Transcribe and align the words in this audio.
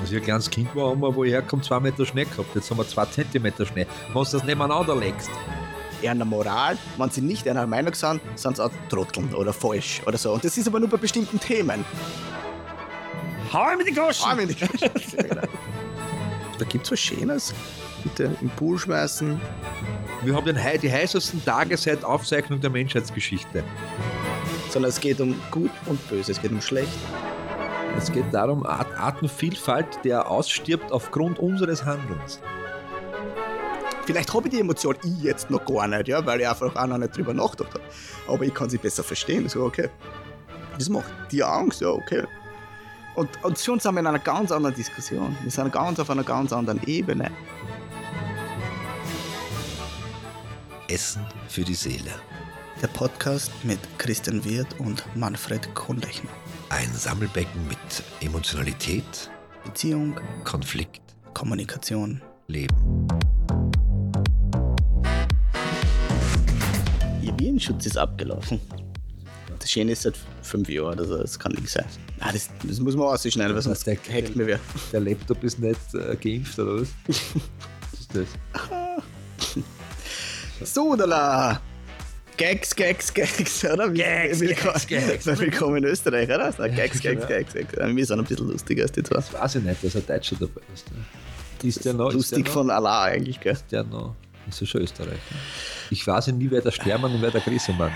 Als 0.00 0.10
ich 0.10 0.16
ein 0.16 0.22
kleines 0.24 0.50
Kind 0.50 0.74
war, 0.74 0.90
haben 0.90 1.00
wir, 1.00 1.14
wo 1.14 1.24
ich 1.24 1.32
herkomme, 1.32 1.62
zwei 1.62 1.78
Meter 1.80 2.04
Schnee 2.06 2.24
gehabt. 2.24 2.54
Jetzt 2.54 2.70
haben 2.70 2.78
wir 2.78 2.88
zwei 2.88 3.04
Zentimeter 3.06 3.66
Schnee. 3.66 3.86
Wenn 4.12 4.14
du 4.14 4.24
das 4.30 4.44
nebeneinander 4.44 4.96
legst. 4.96 5.30
Einer 6.04 6.24
Moral, 6.24 6.76
wenn 6.98 7.10
sie 7.10 7.20
nicht 7.20 7.46
einer 7.46 7.64
Meinung 7.64 7.94
sind, 7.94 8.20
sind 8.34 8.56
sie 8.56 8.64
auch 8.64 8.72
Trotteln 8.88 9.32
oder 9.34 9.52
falsch 9.52 10.02
oder 10.04 10.18
so. 10.18 10.32
Und 10.32 10.44
das 10.44 10.58
ist 10.58 10.66
aber 10.66 10.80
nur 10.80 10.88
bei 10.88 10.96
bestimmten 10.96 11.38
Themen. 11.38 11.84
Hau 13.52 13.70
ihm 13.72 13.78
in 13.80 13.86
die 13.86 13.92
Goschen! 13.92 14.26
Ah, 14.28 14.36
wenn 14.36 14.48
die- 14.48 14.56
da 16.58 16.64
gibt 16.68 16.86
es 16.86 16.90
was 16.92 16.98
Schönes. 16.98 17.54
Bitte 18.02 18.36
im 18.40 18.50
Pool 18.50 18.80
schmeißen. 18.80 19.40
Wir 20.22 20.34
haben 20.34 20.44
den, 20.44 20.58
die 20.82 20.90
heißesten 20.90 21.44
Tage 21.44 21.76
seit 21.76 22.02
Aufzeichnung 22.02 22.60
der 22.60 22.70
Menschheitsgeschichte. 22.70 23.62
Sondern 24.70 24.88
es 24.88 24.98
geht 24.98 25.20
um 25.20 25.40
Gut 25.52 25.70
und 25.86 26.08
Böse, 26.08 26.32
es 26.32 26.42
geht 26.42 26.50
um 26.50 26.60
Schlecht. 26.60 26.88
Es 27.96 28.10
geht 28.10 28.32
darum, 28.32 28.66
Art 28.66 28.92
Artenvielfalt, 28.98 30.04
der 30.04 30.30
ausstirbt 30.30 30.90
aufgrund 30.90 31.38
unseres 31.38 31.84
Handelns. 31.84 32.40
Vielleicht 34.04 34.34
habe 34.34 34.48
ich 34.48 34.54
die 34.54 34.60
Emotion 34.60 34.96
ich 35.04 35.22
jetzt 35.22 35.50
noch 35.50 35.64
gar 35.64 35.86
nicht, 35.86 36.08
ja, 36.08 36.24
weil 36.26 36.40
ich 36.40 36.48
einfach 36.48 36.74
auch 36.74 36.86
noch 36.86 36.98
nicht 36.98 37.16
drüber 37.16 37.34
nachgedacht 37.34 37.74
habe. 37.74 37.84
Aber 38.26 38.44
ich 38.44 38.52
kann 38.52 38.68
sie 38.68 38.78
besser 38.78 39.04
verstehen. 39.04 39.48
So, 39.48 39.64
okay. 39.64 39.88
Das 40.76 40.88
macht 40.88 41.12
dir 41.30 41.46
Angst, 41.46 41.80
ja, 41.80 41.88
okay. 41.88 42.24
Und, 43.14 43.28
und 43.44 43.58
schon 43.58 43.78
sind 43.78 43.94
wir 43.94 44.00
in 44.00 44.06
einer 44.06 44.18
ganz 44.18 44.50
anderen 44.50 44.74
Diskussion. 44.74 45.36
Wir 45.42 45.50
sind 45.50 45.72
ganz 45.72 46.00
auf 46.00 46.10
einer 46.10 46.24
ganz 46.24 46.52
anderen 46.52 46.82
Ebene. 46.86 47.30
Essen 50.88 51.24
für 51.48 51.62
die 51.62 51.74
Seele. 51.74 52.10
Der 52.80 52.88
Podcast 52.88 53.52
mit 53.62 53.78
Christian 53.98 54.44
Wirth 54.44 54.80
und 54.80 55.04
Manfred 55.14 55.74
Kohnlechner. 55.74 56.30
Ein 56.72 56.88
Sammelbecken 56.94 57.68
mit 57.68 57.76
Emotionalität, 58.22 59.28
Beziehung, 59.62 60.18
Konflikt, 60.42 61.02
Kommunikation. 61.34 62.22
Leben. 62.48 63.06
Ihr 67.20 67.38
Virenschutz 67.38 67.84
ist 67.84 67.98
abgelaufen. 67.98 68.58
Das 69.58 69.70
Schöne 69.70 69.92
ist 69.92 70.00
seit 70.04 70.14
fünf 70.40 70.66
Jahren, 70.70 70.98
also 70.98 71.18
das 71.18 71.38
kann 71.38 71.52
nicht 71.52 71.68
sein. 71.68 71.84
Ah, 72.20 72.32
das, 72.32 72.48
das 72.66 72.80
muss 72.80 72.96
man 72.96 73.08
ausschneiden, 73.08 73.54
weil 73.54 73.60
sonst 73.60 73.86
der- 73.86 73.96
hackt 73.96 74.34
mir 74.34 74.46
wer. 74.46 74.60
Der 74.92 75.00
Laptop 75.00 75.44
ist 75.44 75.58
nicht 75.58 75.76
äh, 75.92 76.16
geimpft, 76.16 76.58
oder 76.58 76.80
was? 76.80 76.88
was 77.06 78.00
ist 78.00 78.14
das? 78.14 78.28
Sodala! 80.72 81.60
Gags, 82.42 82.74
Gags, 82.74 83.14
Gags, 83.14 83.64
oder? 83.64 83.88
Gags, 83.88 84.40
willkommen, 84.40 84.74
Gags, 84.88 85.24
Gags. 85.24 85.26
Willkommen 85.40 85.76
in 85.76 85.84
Österreich, 85.84 86.28
oder? 86.28 86.50
So, 86.50 86.64
Gags, 86.64 87.00
Gags, 87.00 87.00
genau. 87.00 87.26
Gags, 87.28 87.54
Gags. 87.54 87.72
Wir 87.76 88.04
sind 88.04 88.18
ein 88.18 88.24
bisschen 88.24 88.48
lustiger 88.48 88.82
als 88.82 88.90
die 88.90 89.04
zwei. 89.04 89.14
Das 89.14 89.32
weiß 89.32 89.54
ich 89.54 89.62
nicht, 89.62 89.84
dass 89.84 89.94
ein 89.94 90.06
Deutscher 90.08 90.36
dabei 90.40 90.60
ist. 90.74 90.86
Ist 91.62 91.84
der 91.84 91.92
noch? 91.92 92.08
ist 92.08 92.14
Lustig 92.14 92.44
der 92.46 92.52
von 92.52 92.68
Allah 92.68 93.04
eigentlich, 93.04 93.38
gell? 93.38 93.52
Noch, 93.52 93.62
der 93.70 93.84
noch? 93.84 94.16
Ist 94.48 94.60
ja 94.60 94.66
schon 94.66 94.82
Österreich. 94.82 95.08
Ne? 95.12 95.36
Ich 95.90 96.06
weiß 96.06 96.26
ja 96.26 96.32
nie, 96.32 96.50
wer 96.50 96.60
der 96.60 96.70
Stermann 96.70 97.14
und 97.14 97.22
wer 97.22 97.30
der 97.30 97.40
Grissemann 97.40 97.90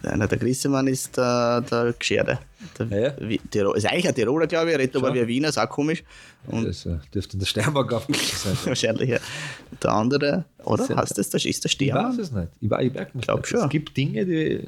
ist. 0.00 0.06
Einer 0.06 0.26
der 0.28 0.38
Grissemann 0.38 0.86
ist 0.86 1.16
der, 1.16 1.60
der 1.62 1.92
Gescherde. 1.98 2.38
Der, 2.78 2.86
Ja. 3.00 3.14
wie- 3.28 3.38
Tirol, 3.50 3.76
ist 3.76 3.86
eigentlich 3.86 4.08
ein 4.08 4.14
Tiroler, 4.14 4.46
glaube 4.46 4.66
ich, 4.68 4.72
er 4.74 4.78
redet 4.78 4.96
aber 4.96 5.12
wie 5.14 5.20
ein 5.20 5.26
Wiener, 5.26 5.48
ist 5.48 5.58
auch 5.58 5.68
komisch. 5.68 6.02
Und 6.46 6.66
Das 6.66 6.86
äh, 6.86 6.98
dürfte 7.12 7.36
der 7.36 7.46
Sternberg 7.46 7.92
aufgekommen 7.92 8.26
sein. 8.34 8.56
wahrscheinlich, 8.64 9.10
ja. 9.10 9.18
Der 9.82 9.90
andere, 9.92 10.44
oder? 10.64 10.82
Ist 10.84 10.90
ja- 10.90 10.96
Heißt 10.96 11.18
das, 11.18 11.30
das 11.30 11.44
ist 11.44 11.64
der 11.64 11.70
Ich 11.70 11.78
weiß 11.80 12.14
Stern? 12.14 12.20
es 12.20 12.32
nicht. 12.32 12.48
Ich, 12.60 12.70
ich 12.86 12.92
merke 12.94 13.16
nicht. 13.16 13.24
Glaub 13.26 13.46
schon. 13.46 13.60
Es 13.64 13.68
gibt 13.70 13.96
Dinge, 13.96 14.24
die. 14.24 14.64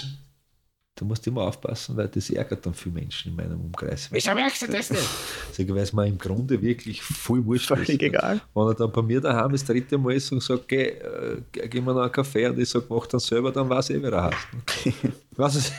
Du 1.00 1.06
musst 1.06 1.26
immer 1.26 1.40
aufpassen, 1.44 1.96
weil 1.96 2.08
das 2.08 2.28
ärgert 2.28 2.66
dann 2.66 2.74
viele 2.74 2.96
Menschen 2.96 3.30
in 3.30 3.36
meinem 3.36 3.58
Umkreis. 3.58 4.08
Wieso 4.10 4.34
merkst 4.34 4.60
du 4.60 4.66
das 4.66 4.90
nicht? 4.90 5.02
Sag 5.50 5.60
ich, 5.60 5.70
weil 5.70 5.78
es 5.78 5.94
mir 5.94 6.06
im 6.06 6.18
Grunde 6.18 6.60
wirklich 6.60 7.00
voll 7.00 7.42
wurscht 7.46 7.68
Völlig 7.68 7.88
ist. 7.88 8.02
egal. 8.02 8.42
Wenn 8.52 8.66
er 8.66 8.74
dann 8.74 8.92
bei 8.92 9.00
mir 9.00 9.18
daheim 9.18 9.50
das 9.50 9.64
dritte 9.64 9.96
Mal 9.96 10.12
ist 10.12 10.30
und 10.30 10.42
sagt, 10.42 10.68
geh, 10.68 10.88
äh, 10.88 11.40
geh 11.52 11.80
mir 11.80 11.94
noch 11.94 12.02
einen 12.02 12.12
Kaffee 12.12 12.46
und 12.48 12.58
ich 12.60 12.68
sage, 12.68 12.84
mach 12.90 13.06
dann 13.06 13.18
selber, 13.18 13.50
dann 13.50 13.66
weiß 13.70 13.88
ich 13.88 13.96
eh, 13.96 14.02
wer 14.02 14.12
er 14.12 14.24
heißt. 14.24 14.94
Was 15.36 15.56
ist 15.56 15.72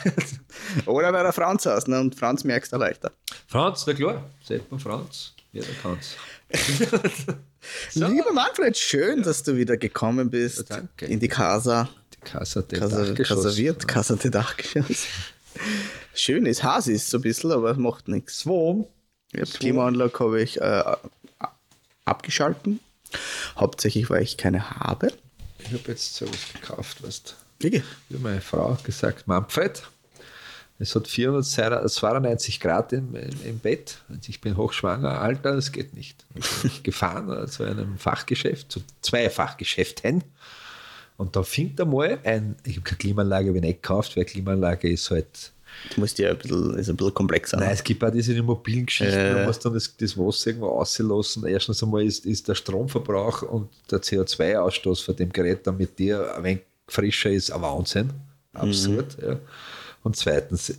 Oder 0.86 1.12
bei 1.12 1.22
der 1.22 1.32
Franz 1.32 1.66
hast, 1.66 1.86
ne? 1.86 2.00
und 2.00 2.16
Franz 2.16 2.42
merkst 2.42 2.72
du 2.72 2.78
leichter. 2.78 3.12
Franz, 3.46 3.84
na 3.86 3.94
klar, 3.94 4.28
sagt 4.42 4.72
man 4.72 4.80
Franz. 4.80 5.34
Jeder 5.52 5.68
kann's. 5.80 6.16
Lieber 7.94 8.32
Manfred, 8.32 8.76
schön, 8.76 9.22
dass 9.22 9.44
du 9.44 9.56
wieder 9.56 9.76
gekommen 9.76 10.30
bist. 10.30 10.68
Ja, 10.68 10.76
danke. 10.78 11.06
In 11.06 11.20
die 11.20 11.28
Casa. 11.28 11.88
Casa 12.24 12.62
de 12.62 12.78
Casa, 12.78 13.04
Dachgeschoss. 13.04 13.44
Casa 13.44 13.56
wird, 13.56 13.88
Casa 13.88 14.16
de 14.16 14.30
Dachgeschoss. 14.30 15.06
Schön 16.14 16.46
ist, 16.46 16.62
Has 16.62 16.86
ist 16.88 17.10
so 17.10 17.18
ein 17.18 17.22
bisschen, 17.22 17.52
aber 17.52 17.74
macht 17.74 18.08
nichts. 18.08 18.40
Zwei. 18.40 18.84
Ja, 19.32 19.44
die 19.44 19.52
Klimaanlage 19.52 20.18
habe 20.18 20.42
ich 20.42 20.60
äh, 20.60 20.82
abgeschalten. 22.04 22.80
Hauptsächlich, 23.56 24.10
weil 24.10 24.22
ich 24.22 24.36
keine 24.36 24.70
habe. 24.70 25.12
Ich 25.58 25.72
habe 25.72 25.82
jetzt 25.88 26.14
sowas 26.14 26.38
gekauft, 26.54 27.02
weißt 27.02 27.36
Wirklich? 27.60 27.84
wie 28.08 28.18
meine 28.18 28.40
Frau 28.40 28.76
gesagt, 28.82 29.28
Manfred, 29.28 29.82
es 30.78 30.96
hat 30.96 31.06
492 31.06 32.58
Grad 32.58 32.92
im, 32.92 33.14
im, 33.14 33.58
Bett 33.60 33.98
und 34.08 34.28
ich 34.28 34.40
bin 34.40 34.56
hochschwanger, 34.56 35.20
Alter, 35.20 35.54
das 35.54 35.70
geht 35.70 35.94
nicht. 35.94 36.24
Und 36.34 36.44
bin 36.62 36.70
ich 36.72 36.82
gefahren 36.82 37.30
äh, 37.30 37.46
zu 37.46 37.62
einem 37.62 37.98
Fachgeschäft, 37.98 38.72
zu 38.72 38.82
zwei 39.00 39.30
Fachgeschäften 39.30 40.24
und 41.22 41.34
da 41.36 41.42
findet 41.42 41.80
einmal 41.80 42.18
ein, 42.24 42.56
ich 42.64 42.76
habe 42.76 42.82
keine 42.84 42.98
Klimaanlage 42.98 43.48
habe 43.48 43.58
ich 43.58 43.64
nicht 43.64 43.82
gekauft, 43.82 44.16
weil 44.16 44.24
Klimaanlage 44.24 44.90
ist 44.90 45.10
halt, 45.10 45.52
Du 45.94 46.00
musst 46.00 46.18
ja 46.18 46.30
ein 46.30 46.36
bisschen, 46.38 46.74
ist 46.78 46.90
ein 46.90 46.96
bisschen 46.96 47.14
komplexer. 47.14 47.56
nein, 47.56 47.70
es 47.70 47.82
gibt 47.82 48.04
auch 48.04 48.10
diese 48.10 48.34
immobilen 48.34 48.84
Geschichten, 48.84 49.14
Äh. 49.18 49.34
da 49.36 49.46
musst 49.46 49.64
dann 49.64 49.72
das, 49.72 49.96
das 49.96 50.18
Wasser 50.18 50.48
irgendwo 50.48 50.68
auslassen. 50.68 51.46
Erstens 51.46 51.82
einmal 51.82 52.04
ist, 52.04 52.26
ist 52.26 52.46
der 52.46 52.54
Stromverbrauch 52.54 53.40
und 53.42 53.70
der 53.90 54.02
CO2-Ausstoß 54.02 55.02
von 55.02 55.16
dem 55.16 55.32
Gerät 55.32 55.66
dann 55.66 55.78
mit 55.78 55.98
dir 55.98 56.34
ein 56.36 56.44
wenig 56.44 56.60
frischer 56.88 57.30
ist, 57.30 57.50
ein 57.50 57.62
Wahnsinn. 57.62 58.10
Absurd, 58.52 59.16
ja. 59.22 59.38
Und 60.04 60.16
zweitens, 60.16 60.74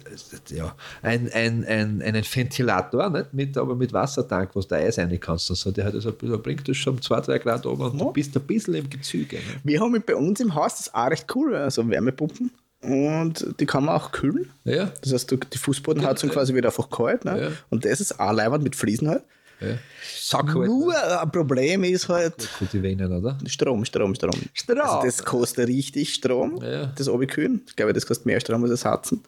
ja, 0.49 0.75
ein, 1.01 1.31
ein, 1.31 1.63
ein, 1.65 2.01
einen 2.01 2.23
Ventilator, 2.23 3.09
nicht? 3.09 3.33
Mit, 3.33 3.57
aber 3.57 3.75
mit 3.75 3.93
Wassertank, 3.93 4.49
was 4.53 4.67
du 4.67 4.75
Eis 4.75 4.99
rein 4.99 5.17
kannst 5.19 5.49
und 5.49 5.55
so, 5.55 5.71
der 5.71 5.85
hat 5.85 5.93
das 5.93 6.05
ein 6.05 6.13
bisschen, 6.13 6.41
bringt 6.41 6.67
das 6.67 6.75
schon 6.75 7.01
2, 7.01 7.21
3 7.21 7.37
Grad 7.39 7.65
oben 7.65 7.83
und 7.83 7.99
du 7.99 8.11
bist 8.11 8.35
ein 8.35 8.43
bisschen 8.43 8.73
im 8.73 8.89
Gezüge. 8.89 9.37
Ne? 9.37 9.41
Wir 9.63 9.79
haben 9.79 10.03
bei 10.05 10.15
uns 10.15 10.41
im 10.41 10.53
Haus, 10.53 10.73
das 10.73 10.87
ist 10.87 10.95
auch 10.95 11.09
recht 11.09 11.33
cool, 11.35 11.55
also 11.55 11.87
Wärmepumpen. 11.89 12.51
Und 12.81 13.55
die 13.61 13.65
kann 13.65 13.85
man 13.85 13.95
auch 13.95 14.11
kühlen. 14.11 14.49
Ja, 14.65 14.91
Das 15.01 15.13
heißt, 15.13 15.31
du, 15.31 15.37
die 15.37 15.57
Fußbodenheizung 15.57 16.29
quasi 16.29 16.53
wird 16.53 16.65
einfach 16.65 16.89
kalt. 16.89 17.23
Ne? 17.23 17.41
Ja. 17.41 17.51
Und 17.69 17.85
das 17.85 18.01
ist 18.01 18.19
auch 18.19 18.33
leibend 18.33 18.63
mit 18.63 18.75
Fliesen 18.75 19.07
halt. 19.07 19.23
Ja. 19.69 19.77
Sack 20.19 20.53
halt. 20.55 20.67
Nur 20.67 20.93
ein 21.21 21.31
Problem 21.31 21.83
ist 21.83 22.07
halt 22.09 22.41
Für 22.41 22.65
die 22.65 22.81
Venen, 22.81 23.11
oder? 23.11 23.37
Strom, 23.45 23.83
Strom, 23.85 24.15
Strom. 24.15 24.31
Strom. 24.53 24.79
Also 24.81 25.01
das 25.05 25.23
kostet 25.23 25.67
richtig 25.67 26.13
Strom, 26.13 26.59
Ja. 26.63 26.87
das 26.87 27.07
Abkühlen. 27.07 27.61
Ich 27.67 27.75
glaube, 27.75 27.93
das 27.93 28.05
kostet 28.05 28.25
mehr 28.25 28.39
Strom 28.39 28.63
als 28.63 28.71
das 28.71 28.85
Heizen. 28.85 29.23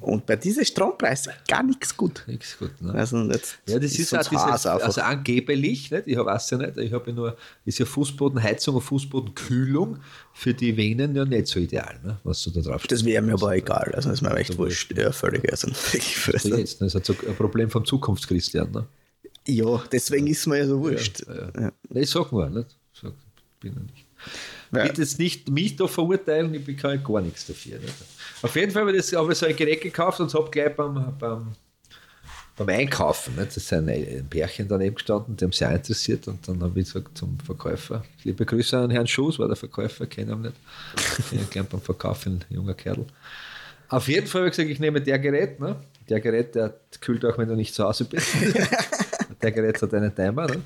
Und 0.00 0.26
bei 0.26 0.36
diesen 0.36 0.62
Strompreisen 0.64 1.32
gar 1.48 1.62
nichts 1.62 1.96
gut. 1.96 2.22
Nichts 2.26 2.58
gut, 2.58 2.70
ne? 2.82 2.92
Also 2.92 3.16
jetzt 3.30 3.56
Ja, 3.66 3.78
das 3.78 3.92
ist, 3.98 4.10
so 4.10 4.16
auch 4.16 4.20
das 4.20 4.30
Haus 4.32 4.56
diese, 4.62 4.72
einfach. 4.72 4.86
also 4.86 5.00
angeblich, 5.00 5.90
nicht? 5.90 6.06
ich 6.06 6.16
weiß 6.18 6.50
ja 6.50 6.58
nicht, 6.58 6.76
ich 6.76 6.92
habe 6.92 7.08
ja 7.10 7.16
nur, 7.16 7.36
ist 7.64 7.78
ja 7.78 7.86
Fußbodenheizung 7.86 8.74
und 8.74 8.82
Fußbodenkühlung 8.82 9.98
für 10.34 10.52
die 10.52 10.76
Venen 10.76 11.16
ja 11.16 11.24
nicht 11.24 11.46
so 11.46 11.60
ideal, 11.60 11.98
ne? 12.04 12.18
was 12.24 12.42
du 12.42 12.50
da 12.50 12.60
drauf 12.60 12.86
das 12.86 13.04
wäre 13.06 13.22
mir 13.22 13.34
aber 13.34 13.56
egal. 13.56 13.92
Also 13.94 14.10
das 14.10 14.18
ist 14.20 14.22
mir 14.22 14.36
echt 14.36 14.58
wurscht. 14.58 14.92
Ja, 14.98 15.12
völlig. 15.12 15.50
Also, 15.50 15.68
wurscht. 15.92 16.44
jetzt, 16.44 16.80
ne? 16.82 16.86
Das 16.86 16.88
ist 16.88 16.94
halt 16.94 17.06
so 17.06 17.14
ein 17.26 17.36
Problem 17.36 17.70
vom 17.70 17.86
Zukunftschristian. 17.86 18.70
Ne? 18.70 18.86
Ja, 19.46 19.82
deswegen 19.92 20.26
ist 20.26 20.46
mir 20.46 20.58
ja 20.58 20.66
so 20.66 20.80
wurscht. 20.80 21.24
Ja, 21.26 21.34
ja. 21.34 21.50
Ja. 21.60 21.72
Nee, 21.90 22.00
ich 22.00 22.10
sag 22.10 22.32
nur, 22.32 22.48
nicht? 22.48 22.76
Sag, 22.92 23.12
bin 23.60 23.74
ja 23.74 23.80
nicht. 23.80 24.06
Ja. 24.72 24.84
Bitte 24.84 25.02
jetzt 25.02 25.18
nicht 25.18 25.48
mich 25.50 25.76
da 25.76 25.86
verurteilen, 25.86 26.52
ich 26.54 26.64
bekomme 26.64 26.98
gar 26.98 27.20
nichts 27.20 27.46
dafür. 27.46 27.78
Nicht? 27.78 27.94
Auf 28.42 28.56
jeden 28.56 28.72
Fall 28.72 28.82
habe 28.82 28.92
ich, 28.92 28.98
das, 28.98 29.12
habe 29.12 29.32
ich 29.32 29.38
so 29.38 29.46
ein 29.46 29.54
Gerät 29.54 29.80
gekauft 29.80 30.20
und 30.20 30.32
habe 30.32 30.50
gleich 30.50 30.74
beim, 30.74 31.14
beim, 31.18 31.52
beim 32.56 32.68
Einkaufen, 32.68 33.36
nicht? 33.36 33.48
das 33.48 33.58
ist 33.58 33.72
ein, 33.72 33.88
ein 33.88 34.26
Pärchen 34.28 34.66
daneben 34.66 34.94
gestanden, 34.94 35.36
die 35.36 35.44
haben 35.44 35.52
sich 35.52 35.66
auch 35.66 35.72
interessiert 35.72 36.26
und 36.26 36.46
dann 36.48 36.62
habe 36.62 36.80
ich 36.80 36.86
gesagt 36.86 37.16
zum 37.18 37.38
Verkäufer, 37.40 38.04
liebe 38.22 38.44
Grüße 38.46 38.78
an 38.78 38.90
Herrn 38.90 39.06
Schuss, 39.06 39.38
war 39.38 39.48
der 39.48 39.56
Verkäufer, 39.56 40.06
kenne 40.06 40.32
ihn 40.32 40.42
nicht, 40.42 40.54
ich 41.18 41.38
ihn 41.38 41.46
gleich 41.50 41.66
beim 41.66 41.80
Verkaufen, 41.80 42.44
ein 42.48 42.54
junger 42.54 42.74
Kerl. 42.74 43.04
Auf 43.88 44.08
jeden 44.08 44.26
Fall 44.26 44.42
habe 44.42 44.48
ich 44.48 44.56
gesagt, 44.56 44.70
ich 44.70 44.80
nehme 44.80 45.00
der 45.00 45.18
Gerät, 45.18 45.60
ne? 45.60 45.76
der 46.08 46.20
Gerät, 46.20 46.54
der 46.54 46.74
kühlt 47.00 47.24
auch, 47.24 47.38
wenn 47.38 47.48
du 47.48 47.54
nicht 47.54 47.74
zu 47.74 47.84
Hause 47.84 48.04
bist. 48.04 48.28
der 49.44 49.52
Gerät 49.52 49.80
hat 49.80 49.94
einen 49.94 50.14
Timer. 50.14 50.46
Ne? 50.46 50.62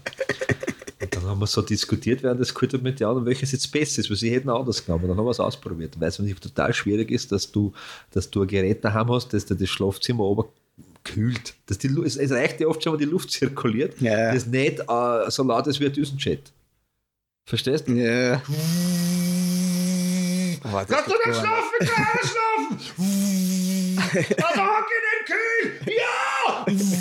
Und 1.00 1.14
dann 1.14 1.24
haben 1.26 1.38
wir 1.40 1.46
so 1.46 1.62
diskutiert 1.62 2.22
während 2.22 2.40
des 2.40 2.52
Kultur 2.52 2.80
mit 2.80 2.98
den 2.98 3.06
anderen, 3.06 3.26
welches 3.26 3.52
jetzt 3.52 3.70
besser 3.70 4.00
ist, 4.00 4.10
weil 4.10 4.16
sie 4.16 4.30
hätten 4.30 4.48
anders 4.50 4.84
genommen. 4.84 5.06
Dann 5.08 5.16
haben 5.16 5.24
wir 5.26 5.30
es 5.30 5.40
ausprobiert. 5.40 5.94
Weil 6.00 6.08
es 6.08 6.18
natürlich 6.18 6.40
total 6.40 6.72
schwierig 6.74 7.10
ist, 7.10 7.30
dass 7.30 7.50
du, 7.50 7.72
dass 8.12 8.28
du 8.30 8.42
ein 8.42 8.48
Gerät 8.48 8.84
daheim 8.84 9.10
hast, 9.12 9.32
das 9.32 9.44
dir 9.46 9.54
das 9.54 9.68
Schlafzimmer 9.68 10.24
oben 10.24 10.44
kühlt. 11.04 11.54
Dass 11.66 11.78
die, 11.78 11.88
es, 12.04 12.16
es 12.16 12.30
reicht 12.32 12.60
ja 12.60 12.66
oft 12.66 12.82
schon, 12.82 12.92
wenn 12.94 13.00
die 13.00 13.04
Luft 13.06 13.30
zirkuliert, 13.32 14.00
Ja. 14.00 14.32
das 14.32 14.46
nicht 14.46 14.80
äh, 14.80 15.30
so 15.30 15.42
laut 15.44 15.66
ist 15.66 15.78
wie 15.80 15.86
ein 15.86 15.92
Düsenjet. 15.92 16.52
Verstehst 17.46 17.86
du? 17.88 17.92
Ja. 17.92 18.42
Oh, 20.64 20.68
das 20.72 20.86
Kannst 20.88 21.08
du 21.08 21.14
ist 21.14 21.26
nicht 21.26 21.38
schlafen? 21.38 21.78
Klar, 21.80 22.18
schlafen! 22.22 22.78
Also 24.08 24.62
hock 24.62 24.86
in 24.96 25.02
den 25.10 25.22
Kühl! 25.26 25.94
Ja! 25.94 26.97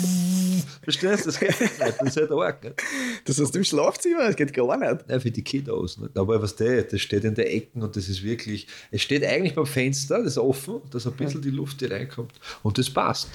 Verstehst 0.90 1.24
du? 1.26 1.28
Das 1.30 1.38
geht 1.38 1.60
nicht. 1.60 1.72
Das 1.78 2.00
ist 2.08 2.16
halt 2.16 2.30
arg. 2.32 2.64
Nicht? 2.64 2.82
Das 3.26 3.38
heißt 3.38 3.54
im 3.56 3.64
Schlafzimmer, 3.64 4.26
das 4.26 4.36
geht 4.36 4.54
gar 4.54 4.76
nicht. 4.78 5.04
Ja, 5.08 5.20
für 5.20 5.30
die 5.30 5.42
Kiddos. 5.44 5.98
Nicht? 5.98 6.16
Aber 6.16 6.40
was 6.40 6.56
der, 6.56 6.82
das 6.84 7.00
steht 7.02 7.24
in 7.24 7.34
der 7.34 7.52
Ecken 7.54 7.82
und 7.82 7.94
das 7.94 8.08
ist 8.08 8.22
wirklich, 8.22 8.66
es 8.90 9.02
steht 9.02 9.22
eigentlich 9.24 9.54
beim 9.54 9.66
Fenster, 9.66 10.18
das 10.18 10.28
ist 10.32 10.38
offen, 10.38 10.80
dass 10.90 11.06
ein 11.06 11.12
bisschen 11.12 11.42
die 11.42 11.50
Luft 11.50 11.80
hier 11.80 11.90
reinkommt. 11.90 12.32
Und 12.62 12.78
das 12.78 12.88
passt. 12.88 13.28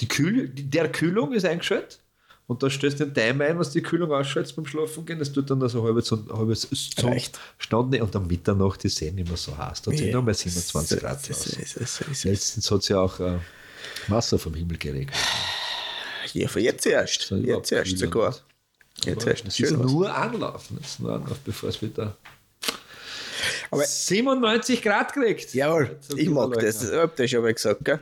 Die 0.00 0.08
Kühl, 0.08 0.48
die, 0.48 0.64
der 0.68 0.90
Kühlung 0.90 1.32
ist 1.32 1.44
eingeschaltet. 1.44 2.00
Und 2.48 2.62
da 2.62 2.70
stellst 2.70 3.00
du 3.00 3.04
den 3.06 3.14
Timer 3.14 3.44
ein, 3.46 3.58
was 3.58 3.70
die 3.70 3.82
Kühlung 3.82 4.12
ausschaltet 4.12 4.54
beim 4.56 4.66
Schlafen 4.66 5.04
gehen. 5.06 5.18
Das 5.20 5.32
tut 5.32 5.48
dann 5.50 5.62
also 5.62 5.82
halbe 5.84 6.00
so 6.02 6.18
halbes 6.32 6.62
so 6.96 7.06
Reicht. 7.08 7.38
Stunde 7.58 8.02
und 8.02 8.14
am 8.16 8.26
Mitternacht 8.26 8.84
ist 8.84 8.94
es 8.94 9.02
eh 9.02 9.10
nicht 9.12 9.28
mehr 9.28 9.36
so 9.36 9.56
heiß. 9.56 9.82
Da 9.82 9.90
sind 9.92 10.06
Ja. 10.08 10.12
noch 10.16 10.22
mal 10.24 10.34
27 10.34 11.00
Grad 11.00 11.28
ist- 11.30 12.24
Letztens 12.24 12.70
hat 12.70 12.80
es 12.82 12.88
ja 12.88 12.98
auch 13.00 13.18
äh, 13.20 13.38
Wasser 14.08 14.38
vom 14.38 14.54
Himmel 14.54 14.76
geregnet. 14.78 15.16
Von 16.48 16.62
jetzt 16.62 16.86
erst. 16.86 17.30
Jetzt 17.30 17.72
erst 17.72 17.98
sogar. 17.98 18.36
Jetzt 19.04 19.26
erst. 19.26 19.46
Es 19.46 19.60
ist 19.60 19.72
nur 19.76 20.14
Anlauf. 20.14 20.70
nicht? 20.70 20.84
Es 20.84 20.90
ist 20.92 21.00
nur 21.00 21.12
Anlauf, 21.14 21.38
bevor 21.40 21.68
es 21.68 21.80
wieder 21.82 22.16
Aber- 23.70 23.84
97 23.84 24.82
Grad 24.82 25.12
kriegt. 25.12 25.54
Jawohl, 25.54 25.98
ich 26.16 26.28
mag 26.28 26.52
das. 26.60 26.80
Das 26.80 26.92
hab 26.92 27.18
ich 27.20 27.30
schon 27.30 27.42
mal 27.42 27.52
gesagt, 27.54 27.84
gell? 27.84 28.00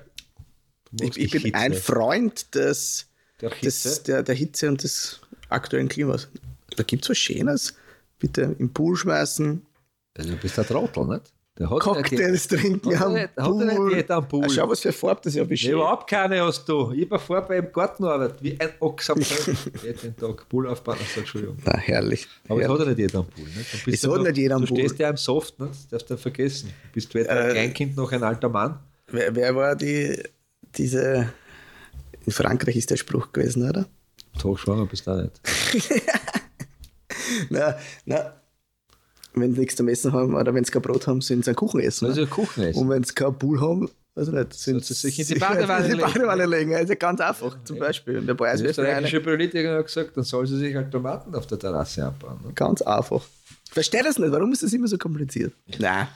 Ich, 1.00 1.16
ich 1.18 1.30
bin 1.32 1.42
Hitze. 1.42 1.56
ein 1.58 1.74
Freund 1.74 2.54
des, 2.54 3.06
Der 3.40 3.50
Hitze? 3.50 3.88
des, 3.88 4.02
der, 4.04 4.22
der 4.22 4.34
Hitze 4.34 4.68
und 4.68 4.82
des 4.82 5.20
aktuellen 5.48 5.88
Klimas. 5.88 6.28
Da 6.76 6.82
gibt 6.84 7.04
es 7.04 7.10
was 7.10 7.18
Schönes. 7.18 7.74
Bitte 8.20 8.54
im 8.58 8.72
Pool 8.72 8.96
schmeißen, 8.96 9.66
du 10.14 10.36
bist 10.36 10.58
ein 10.58 10.66
Trottel, 10.66 11.06
nicht? 11.06 11.32
Der 11.56 11.70
hat 11.70 11.80
Cocktails 11.80 12.48
trinken 12.48 12.90
er 12.90 13.06
am 13.06 13.12
nicht- 13.12 13.28
hat 13.36 13.46
er 13.60 13.64
nicht 13.64 13.96
jeder 13.96 14.16
am 14.16 14.26
Pool? 14.26 14.44
Ah, 14.44 14.48
Schau, 14.48 14.68
was 14.68 14.80
für 14.80 14.92
Farbe 14.92 15.20
das 15.22 15.34
ja 15.34 15.42
Ja, 15.42 15.48
beschreibt. 15.48 15.72
überhaupt 15.74 16.10
keine 16.10 16.40
hast 16.42 16.68
du. 16.68 16.90
Ich 16.92 17.08
war 17.08 17.20
vorher 17.20 17.46
beim 17.46 17.72
Gartenarbeit, 17.72 18.42
wie 18.42 18.58
ein 18.60 18.70
Ochs 18.80 19.08
am 19.10 19.22
Feld. 19.22 19.56
jeden 19.84 20.16
Tag 20.20 20.48
Pool 20.48 20.66
aufbauen. 20.66 20.96
Also, 21.00 21.20
Entschuldigung. 21.20 21.56
Na, 21.64 21.76
herrlich. 21.78 22.26
Aber 22.48 22.60
es 22.60 22.66
herrlich. 22.66 22.80
hat 22.80 22.86
ja 22.86 22.90
nicht 22.90 22.98
jeder 22.98 23.18
am 23.20 23.26
Pool. 23.26 23.44
Nicht? 23.44 23.84
Bist 23.84 23.86
Es 23.94 24.00
du 24.00 24.10
hat 24.12 24.18
noch- 24.18 24.26
nicht 24.26 24.36
jeder 24.38 24.54
am 24.56 24.62
Du 24.62 24.66
Pool. 24.68 24.78
stehst 24.80 24.98
ja 24.98 25.10
im 25.10 25.16
Soft, 25.16 25.60
nicht? 25.60 25.70
das 25.72 25.88
darfst 25.88 26.10
du 26.10 26.14
nicht 26.14 26.22
vergessen. 26.22 26.70
Bist 26.92 27.14
du 27.14 27.18
weder 27.20 27.30
ein 27.30 27.50
Äh, 27.50 27.52
Kleinkind 27.52 27.96
noch 27.96 28.10
ein 28.10 28.22
alter 28.24 28.48
Mann? 28.48 28.80
Wer, 29.12 29.34
wer 29.36 29.54
war 29.54 29.76
die, 29.76 30.20
diese. 30.76 31.32
In 32.26 32.32
Frankreich 32.32 32.74
ist 32.74 32.90
der 32.90 32.96
Spruch 32.96 33.30
gewesen, 33.30 33.68
oder? 33.68 33.86
Hochschwanger 34.42 34.86
bist 34.86 35.06
du 35.06 35.10
auch 35.12 35.22
nicht. 35.22 35.40
Na, 37.50 37.76
na. 38.06 38.34
Wenn 39.34 39.54
sie 39.54 39.60
nichts 39.60 39.76
zum 39.76 39.88
Essen 39.88 40.12
haben 40.12 40.34
oder 40.34 40.54
wenn 40.54 40.64
sie 40.64 40.70
kein 40.70 40.82
Brot 40.82 41.06
haben, 41.06 41.20
sind 41.20 41.44
sie 41.44 41.50
einen 41.50 41.56
Kuchen 41.56 41.80
essen. 41.80 42.06
Also 42.06 42.22
ne? 42.22 42.26
Kuchen 42.26 42.62
essen. 42.64 42.78
Und 42.80 42.88
wenn 42.88 43.02
sie 43.02 43.14
keinen 43.14 43.36
Pool 43.38 43.60
haben, 43.60 43.90
also 44.14 44.30
nicht, 44.30 44.54
sind 44.54 44.84
sie 44.84 44.94
sich 44.94 45.18
in 45.18 45.26
die 45.26 45.34
Badewanne 45.40 45.86
in 45.86 45.90
die 45.92 45.96
legen. 45.96 46.12
Badewanne 46.12 46.46
legen. 46.46 46.74
Also 46.74 46.94
ganz 46.96 47.20
einfach, 47.20 47.56
zum 47.64 47.78
Beispiel. 47.78 48.18
Und 48.18 48.26
der 48.28 48.36
österreichische 48.40 49.20
Politiker 49.20 49.76
hat 49.78 49.86
gesagt, 49.86 50.16
dann 50.16 50.24
soll 50.24 50.46
sie 50.46 50.58
sich 50.58 50.74
halt 50.74 50.90
Tomaten 50.92 51.34
auf 51.34 51.46
der 51.46 51.58
Terrasse 51.58 52.04
abbauen. 52.06 52.38
Ne? 52.44 52.52
ganz 52.54 52.80
einfach. 52.82 53.22
Verstehe 53.70 54.04
das 54.04 54.18
nicht, 54.18 54.30
warum 54.30 54.52
ist 54.52 54.62
das 54.62 54.72
immer 54.72 54.86
so 54.86 54.96
kompliziert? 54.98 55.52
Nein, 55.80 56.06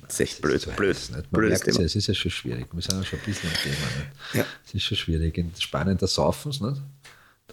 das 0.00 0.14
ist 0.14 0.20
echt 0.20 0.40
blöd, 0.42 0.62
So 0.62 0.70
blöd, 0.70 0.96
nicht? 0.96 1.10
Man 1.10 1.22
blödes 1.30 1.50
merkt 1.58 1.66
ja, 1.66 1.72
Thema. 1.74 1.84
es 1.84 1.94
ist 1.96 2.06
ja 2.06 2.14
schon 2.14 2.30
schwierig. 2.30 2.66
Wir 2.72 2.80
sind 2.80 2.98
ja 2.98 3.04
schon 3.04 3.18
ein 3.18 3.24
bisschen 3.26 3.50
am 3.50 3.56
Thema. 3.56 3.74
Nicht? 3.74 4.34
Ja. 4.34 4.44
Es 4.66 4.74
ist 4.74 4.82
schon 4.84 4.96
schwierig. 4.96 5.36
In 5.36 5.50
Spanien, 5.58 5.98
da 5.98 6.06
saufen 6.06 6.52
sie 6.52 6.64
nicht. 6.64 6.80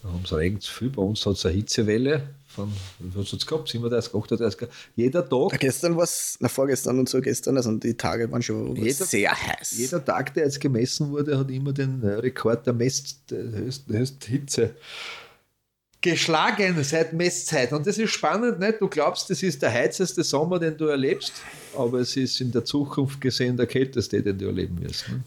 Da 0.02 0.08
haben 0.08 0.24
sie 0.26 0.38
regnet 0.38 0.64
zu 0.64 0.72
viel. 0.72 0.90
Bei 0.90 1.02
uns 1.02 1.26
hat 1.26 1.34
es 1.34 1.46
eine 1.46 1.56
Hitzewelle 1.56 2.24
von, 2.60 2.74
was 3.16 3.32
hat 3.32 3.40
es 3.40 3.46
gehabt? 3.46 3.68
37, 3.70 4.14
38 4.14 4.58
Grad. 4.60 4.70
Jeder 4.96 5.28
Tag, 5.28 5.60
Gestern 5.60 5.96
war 5.96 6.04
es, 6.04 6.38
na 6.40 6.48
vorgestern 6.50 7.00
und 7.00 7.08
so 7.10 7.22
gestern, 7.22 7.58
also 7.58 7.72
die 7.78 7.96
Tage 7.96 8.32
waren 8.32 8.42
schon 8.42 8.76
Jeder- 8.76 9.06
sehr 9.06 9.32
heiß. 9.32 9.78
jeder 9.78 10.04
Tag, 10.04 10.34
der 10.34 10.46
jetzt 10.46 10.60
gemessen 10.60 11.12
wurde, 11.12 11.38
hat 11.38 11.50
immer 11.52 11.74
den 11.74 12.02
äh, 12.04 12.08
Rekord 12.16 12.66
der, 12.66 12.74
Mess, 12.74 13.18
der 13.30 13.44
höchsten, 13.44 13.94
höchsten 13.98 14.26
Hitze 14.32 14.76
geschlagen 16.02 16.82
seit 16.84 17.12
Messzeit. 17.14 17.74
Und 17.74 17.86
das 17.86 17.98
ist 17.98 18.12
spannend, 18.12 18.60
nicht? 18.60 18.80
Du 18.80 18.88
glaubst, 18.88 19.30
das 19.30 19.44
ist 19.44 19.62
der 19.62 19.72
heizeste 19.72 20.24
Sommer, 20.24 20.58
den 20.60 20.78
du 20.78 20.86
erlebst, 20.86 21.34
aber 21.78 22.00
es 22.00 22.16
ist 22.16 22.40
in 22.40 22.52
der 22.52 22.64
Zukunft 22.64 23.20
gesehen 23.20 23.58
der 23.58 23.68
kälteste, 23.68 24.22
den 24.24 24.38
du 24.38 24.46
erleben 24.46 24.82
wirst. 24.82 25.10
Ne? 25.10 25.22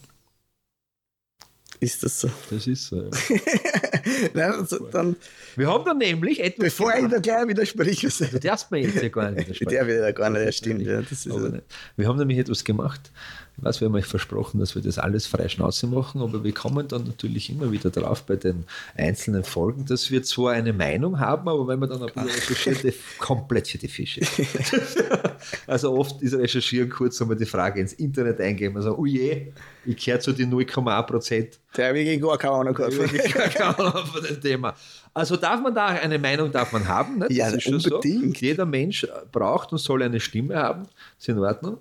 Ist 1.83 2.03
das 2.03 2.21
so? 2.21 2.29
Das 2.49 2.65
ist 2.67 2.87
so. 2.87 3.03
Ja. 3.03 3.09
Nein, 4.33 4.51
also 4.53 4.79
dann, 4.87 5.15
Wir 5.55 5.67
haben 5.69 5.85
da 5.85 5.93
nämlich 5.93 6.39
etwas. 6.39 6.65
bevor 6.65 6.93
ich 6.95 7.07
da 7.07 7.19
gleich 7.19 7.47
widerspreche, 7.47 8.07
Du 8.31 8.39
darfst 8.39 8.71
mir 8.71 8.79
jetzt 8.81 9.01
ja 9.01 9.09
gar 9.09 9.31
nicht 9.31 9.45
widersprechen. 9.47 9.69
der 9.69 9.87
will 9.87 9.97
ja 9.99 10.11
gar 10.11 10.29
nicht, 10.29 10.45
ja, 10.45 10.51
stimmt. 10.51 10.81
Ja, 10.81 11.01
das 11.01 11.11
ist 11.11 11.25
ja. 11.25 11.59
Wir 11.97 12.07
haben 12.07 12.17
nämlich 12.17 12.37
etwas 12.37 12.63
gemacht. 12.63 13.11
Ich 13.55 13.63
weiß, 13.63 13.81
wir 13.81 13.87
haben 13.87 13.93
euch 13.95 14.05
versprochen, 14.07 14.59
dass 14.59 14.73
wir 14.73 14.81
das 14.81 14.97
alles 14.97 15.27
frei 15.27 15.47
Schnauze 15.47 15.85
machen, 15.85 16.21
aber 16.21 16.43
wir 16.43 16.53
kommen 16.53 16.87
dann 16.87 17.03
natürlich 17.03 17.51
immer 17.51 17.71
wieder 17.71 17.91
drauf 17.91 18.23
bei 18.23 18.35
den 18.35 18.63
einzelnen 18.97 19.43
Folgen, 19.43 19.85
dass 19.85 20.09
wir 20.09 20.23
zwar 20.23 20.53
eine 20.53 20.73
Meinung 20.73 21.19
haben, 21.19 21.47
aber 21.47 21.67
wenn 21.67 21.77
man 21.79 21.87
dann 21.89 22.01
ein 22.01 22.07
bisschen 22.07 22.27
recherchiert, 22.29 22.83
die- 22.83 22.93
komplett 23.19 23.67
für 23.67 23.77
die 23.77 23.87
Fische. 23.87 24.21
also 25.67 25.93
oft 25.93 26.21
ist 26.21 26.33
Recherchieren 26.33 26.89
kurz 26.89 27.21
einmal 27.21 27.37
die 27.37 27.45
Frage 27.45 27.79
ins 27.79 27.93
Internet 27.93 28.39
eingeben 28.41 28.75
und 28.75 28.81
sagen, 28.81 28.95
oh 28.97 29.05
je, 29.05 29.51
ich 29.85 30.03
gehöre 30.03 30.19
zu 30.19 30.31
den 30.31 30.51
0,1 30.51 31.03
Prozent 31.03 31.59
Der 31.77 31.89
habe 31.89 31.99
ich 31.99 32.21
gar 32.21 32.37
keine 32.37 32.53
Ahnung 32.55 32.73
gehabt. 32.73 32.93
von 32.95 34.23
dem 34.23 34.41
Thema. 34.41 34.73
Also 35.13 35.37
darf 35.37 35.61
man 35.61 35.75
da 35.75 35.87
eine 35.87 36.17
Meinung 36.17 36.51
darf 36.51 36.71
man 36.71 36.87
haben, 36.87 37.19
nicht? 37.19 37.31
Ja, 37.33 37.45
Das 37.45 37.57
ist 37.57 37.63
schon 37.63 37.75
unbedingt. 37.75 38.37
So. 38.37 38.45
Jeder 38.45 38.65
Mensch 38.65 39.05
braucht 39.31 39.71
und 39.71 39.77
soll 39.77 40.01
eine 40.01 40.19
Stimme 40.19 40.55
haben. 40.55 40.83
Ist 41.19 41.29
in 41.29 41.37
Ordnung. 41.37 41.77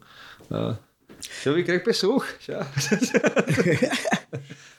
Schau, 1.42 1.54
ich 1.54 1.66
krieg 1.66 1.84
Besuch. 1.84 2.24
Schau. 2.40 2.60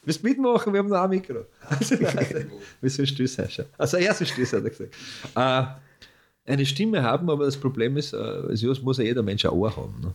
Willst 0.03 0.21
du 0.23 0.27
mitmachen? 0.27 0.73
Wir 0.73 0.79
haben 0.79 0.89
noch 0.89 1.01
ein 1.01 1.09
Mikro. 1.09 1.45
Wir 2.81 2.89
sind 2.89 3.07
Stößer. 3.07 3.47
schau. 3.49 3.63
Also 3.77 3.97
er 3.97 4.11
ist 4.11 4.27
Stößer, 4.27 4.57
hat 4.57 4.63
er 4.65 4.69
gesagt. 4.69 4.93
Äh, 5.35 6.51
eine 6.51 6.65
Stimme 6.65 7.01
haben, 7.01 7.29
aber 7.29 7.45
das 7.45 7.55
Problem 7.57 7.95
ist, 7.97 8.13
äh, 8.13 8.17
es 8.17 8.81
muss 8.81 8.97
ja 8.97 9.05
jeder 9.05 9.23
Mensch 9.23 9.45
ein 9.45 9.51
Ohr 9.51 9.75
haben. 9.75 10.01
Ne? 10.01 10.13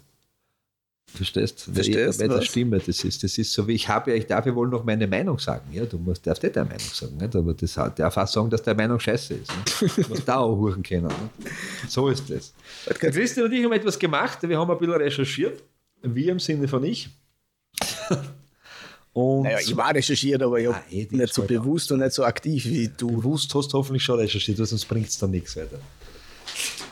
Verstehst? 1.15 1.67
Weil 1.69 1.77
Verstehst, 1.77 2.21
jeder- 2.21 2.35
was? 2.35 2.45
Stimme, 2.45 2.79
das 2.79 3.03
ist, 3.03 3.25
das 3.25 3.39
ist 3.39 3.51
so 3.55 3.67
wie 3.67 3.73
ich 3.73 3.89
habe 3.89 4.11
ja, 4.11 4.17
ich 4.19 4.27
darf 4.27 4.45
ja 4.45 4.55
wohl 4.55 4.69
noch 4.69 4.85
meine 4.85 5.07
Meinung 5.07 5.39
sagen. 5.39 5.67
Ja, 5.73 5.87
du 5.87 5.97
musst, 5.97 6.27
darfst 6.27 6.43
nicht 6.43 6.55
deine 6.55 6.67
Meinung 6.69 6.85
sagen, 6.93 7.17
nicht? 7.17 7.35
aber 7.35 7.55
das 7.55 7.73
darf 7.73 8.17
auch 8.19 8.27
sagen, 8.27 8.51
dass 8.51 8.63
deine 8.63 8.77
Meinung 8.77 9.01
scheiße 9.01 9.35
ist. 9.35 9.51
Ne? 9.51 9.89
Du 10.03 10.09
musst 10.11 10.29
da 10.29 10.37
auch 10.37 10.55
huren 10.55 10.83
können. 10.83 11.07
Ne? 11.07 11.31
So 11.89 12.09
ist 12.09 12.29
das. 12.29 12.53
Christian 12.99 13.47
und 13.47 13.53
ich 13.53 13.65
haben 13.65 13.73
etwas 13.73 13.99
gemacht, 13.99 14.39
wir 14.43 14.59
haben 14.59 14.71
ein 14.71 14.77
bisschen 14.79 14.95
recherchiert. 14.97 15.63
Wir 16.03 16.33
im 16.33 16.39
Sinne 16.41 16.69
von 16.69 16.85
ich. 16.85 17.09
Und 19.13 19.43
Naja, 19.45 19.59
ich 19.61 19.77
war 19.77 19.93
recherchiert, 19.95 20.43
aber 20.43 20.61
ich 20.61 20.69
Ah, 20.69 20.81
eh, 20.91 21.09
nicht 21.11 21.35
so 21.35 21.43
bewusst 21.43 21.91
und 21.91 21.99
nicht 22.01 22.13
so 22.13 22.25
aktiv 22.25 22.65
wie 22.67 22.89
du. 22.89 23.09
bewusst 23.17 23.53
hast 23.55 23.73
du 23.73 23.79
hoffentlich 23.79 24.05
schon 24.05 24.19
recherchiert, 24.21 24.59
weil 24.59 24.67
sonst 24.67 24.85
bringt 24.85 25.09
es 25.09 25.19
dann 25.19 25.31
nichts 25.33 25.57
weiter. 25.57 25.81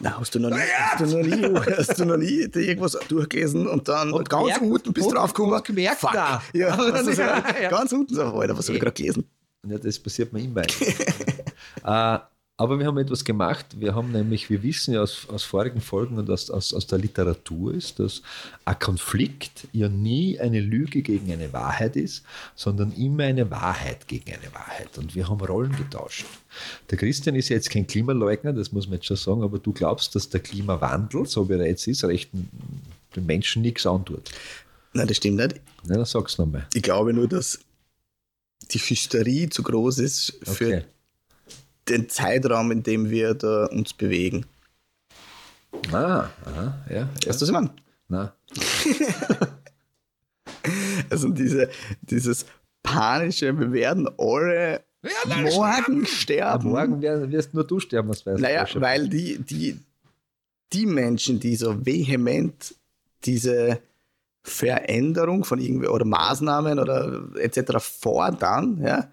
Na, 0.01 0.19
hast 0.19 0.35
du 0.35 0.41
noch 0.41 0.51
nie, 0.51 0.57
hast 0.57 1.01
du 1.01 1.07
noch 1.07 1.25
nie, 1.25 1.55
hast 1.77 1.99
du 2.01 2.05
noch 2.05 2.17
nie 2.17 2.41
irgendwas 2.53 2.99
durchgelesen 3.09 3.69
und 3.69 3.87
dann 3.89 4.13
Und 4.13 4.29
ganz 4.29 4.55
gemerkt- 4.55 4.63
unten 4.75 4.93
bist 4.93 5.05
du 5.07 5.11
und- 5.11 5.17
drauf 5.17 5.33
gekommen. 5.33 5.53
und 5.55 5.65
gemerkt 5.65 6.01
Fuck. 6.01 6.13
da. 6.15 6.43
Ja, 6.53 6.77
hast 6.77 7.17
ja, 7.19 7.45
ja. 7.63 7.71
ganz 7.71 7.93
unten 7.93 8.15
so, 8.15 8.23
Alter, 8.23 8.59
was 8.59 8.67
habe 8.67 8.77
ich 8.77 8.83
gerade 8.83 8.95
gelesen? 8.97 9.25
Ja, 9.69 9.79
das 9.79 9.99
passiert 9.99 10.33
mir 10.33 10.41
immer. 10.41 10.63
äh, 11.85 12.19
aber 12.59 12.79
wir 12.79 12.87
haben 12.87 12.97
etwas 12.97 13.25
gemacht. 13.25 13.67
Wir 13.79 13.95
haben 13.95 14.13
nämlich, 14.13 14.49
wir 14.49 14.63
wissen 14.63 14.95
ja 14.95 15.03
aus, 15.03 15.27
aus 15.29 15.43
vorigen 15.43 15.83
Folgen 15.83 16.17
und 16.17 16.31
aus, 16.31 16.51
aus, 16.51 16.73
aus 16.73 16.87
der 16.87 16.99
Literatur 16.99 17.75
ist, 17.75 17.99
dass 17.99 18.23
ein 18.65 18.79
Konflikt 18.79 19.69
ja 19.73 19.91
nie 19.91 20.41
eine 20.41 20.61
Lüge 20.61 21.03
gegen 21.03 21.31
eine 21.31 21.53
Wahrheit 21.53 21.97
ist, 21.97 22.25
sondern 22.55 22.93
immer 22.93 23.25
eine 23.25 23.51
Wahrheit 23.51 24.09
gegen 24.09 24.33
eine 24.33 24.55
Wahrheit. 24.55 24.97
Und 24.97 25.15
wir 25.15 25.29
haben 25.29 25.41
Rollen 25.41 25.77
getauscht. 25.77 26.25
Der 26.91 26.97
Christian 26.97 27.37
ist 27.37 27.51
ja 27.51 27.57
jetzt 27.57 27.69
kein 27.69 27.87
Klimaleugner, 27.87 28.55
das 28.55 28.73
muss 28.73 28.87
man 28.87 28.95
jetzt 28.95 29.07
schon 29.07 29.19
sagen, 29.19 29.43
aber 29.43 29.59
du 29.59 29.73
glaubst, 29.73 30.15
dass 30.15 30.31
der 30.31 30.41
Klimawandel, 30.41 31.27
so 31.27 31.47
wie 31.51 31.55
er 31.55 31.67
jetzt 31.67 31.87
ist, 31.87 32.05
recht 32.05 32.31
den 32.33 33.27
Menschen 33.27 33.63
nichts 33.63 33.87
antut. 33.87 34.31
Nein, 34.95 35.07
das 35.07 35.19
stimmt 35.19 35.37
nicht. 35.37 35.61
Na, 35.85 35.97
dann 35.97 36.05
sag's 36.07 36.39
nochmal. 36.39 36.67
Ich 36.73 36.83
glaube 36.83 37.13
nur, 37.13 37.29
dass 37.29 37.59
die 38.71 38.79
Hysterie 38.79 39.51
zu 39.51 39.63
groß 39.63 39.99
ist 39.99 40.39
für 40.43 40.67
Okay. 40.67 40.85
Den 41.89 42.09
Zeitraum, 42.09 42.71
in 42.71 42.83
dem 42.83 43.11
wir 43.11 43.35
da 43.35 43.67
uns 43.67 43.93
bewegen. 43.93 44.45
Ah, 45.93 46.29
aha, 46.45 46.79
ja. 46.91 46.97
ja. 46.97 47.09
Weißt 47.27 47.41
du, 47.41 47.43
was 47.43 47.49
ich 47.49 47.53
meine? 47.53 47.71
Na, 48.09 48.33
Also 51.11 51.29
diese, 51.29 51.71
dieses 52.03 52.45
panische, 52.83 53.57
wir 53.59 53.73
werden 53.73 54.09
alle 54.19 54.81
morgen 55.43 56.05
sterben. 56.07 56.71
morgen 56.71 57.01
wer- 57.01 57.31
wirst 57.31 57.55
nur 57.55 57.65
du 57.65 57.79
sterben, 57.79 58.09
was 58.09 58.27
weißt 58.27 58.41
Naja, 58.41 58.65
du. 58.65 58.81
weil 58.81 59.09
die, 59.09 59.39
die, 59.39 59.79
die 60.73 60.87
Menschen, 60.87 61.39
die 61.39 61.55
so 61.57 61.85
vehement 61.87 62.75
diese 63.25 63.79
Veränderung 64.43 65.45
von 65.45 65.61
irgendwie 65.61 65.87
oder 65.89 66.05
Maßnahmen 66.05 66.79
oder 66.81 67.23
etc. 67.37 67.79
fordern, 67.81 68.81
ja, 68.83 69.09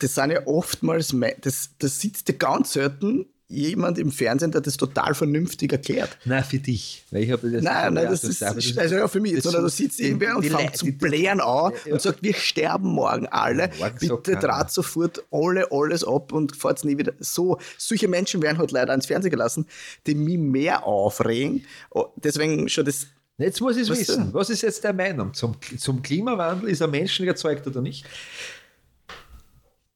das 0.00 0.14
sind 0.16 0.30
ja 0.32 0.46
oftmals, 0.46 1.14
das, 1.40 1.70
das 1.78 2.00
sitzt 2.00 2.28
ja 2.28 2.34
ganz 2.36 2.72
selten 2.72 3.26
jemand 3.52 3.98
im 3.98 4.12
Fernsehen, 4.12 4.52
der 4.52 4.60
das 4.60 4.76
total 4.76 5.12
vernünftig 5.12 5.72
erklärt. 5.72 6.16
Nein, 6.24 6.44
für 6.44 6.60
dich. 6.60 7.04
Weil 7.10 7.24
ich 7.24 7.32
habe 7.32 7.50
das 7.50 7.64
Nein, 7.64 7.94
nein, 7.94 8.04
das 8.08 8.22
Ja, 8.22 8.28
ist, 8.28 8.42
das- 8.42 8.78
also 8.78 8.94
ja, 8.94 9.08
für 9.08 9.18
mich, 9.18 9.34
das 9.34 9.42
sondern 9.42 9.62
da 9.64 9.68
so- 9.68 9.76
sitzt 9.76 9.98
irgendwer 9.98 10.36
und 10.36 10.44
fängt 10.46 10.52
Leute, 10.62 10.72
zu 10.74 10.84
die- 10.84 10.92
blären 10.92 11.40
an 11.40 11.72
Ja. 11.84 11.92
und 11.94 12.00
sagt, 12.00 12.22
wir 12.22 12.34
sterben 12.34 12.88
morgen 12.90 13.26
alle, 13.26 13.70
Morgen 13.80 13.96
bitte 13.98 14.18
keiner. 14.22 14.38
draht 14.38 14.70
sofort 14.72 15.24
alle 15.32 15.66
alles 15.72 16.04
ab 16.04 16.32
und 16.32 16.54
fahrt 16.54 16.84
nie 16.84 16.96
wieder. 16.96 17.12
So, 17.18 17.58
solche 17.76 18.06
Menschen 18.06 18.40
werden 18.40 18.58
halt 18.58 18.70
leider 18.70 18.94
ins 18.94 19.06
Fernsehen 19.06 19.32
gelassen, 19.32 19.66
die 20.06 20.14
mich 20.14 20.38
mehr 20.38 20.86
aufregen. 20.86 21.64
Oh, 21.90 22.06
Deswegen 22.22 22.68
schon 22.68 22.84
das, 22.84 23.08
Jetzt 23.36 23.60
muss 23.60 23.74
ich 23.76 23.82
es 23.82 23.88
wissen. 23.90 24.26
denn? 24.26 24.34
Was 24.34 24.48
ist 24.50 24.62
jetzt 24.62 24.84
der 24.84 24.92
Meinung? 24.92 25.34
Zum, 25.34 25.56
zum 25.76 26.02
Klimawandel 26.02 26.68
ist 26.70 26.82
ein 26.82 26.90
Menschen 26.92 27.26
erzeugt 27.26 27.66
oder 27.66 27.80
nicht? 27.82 28.04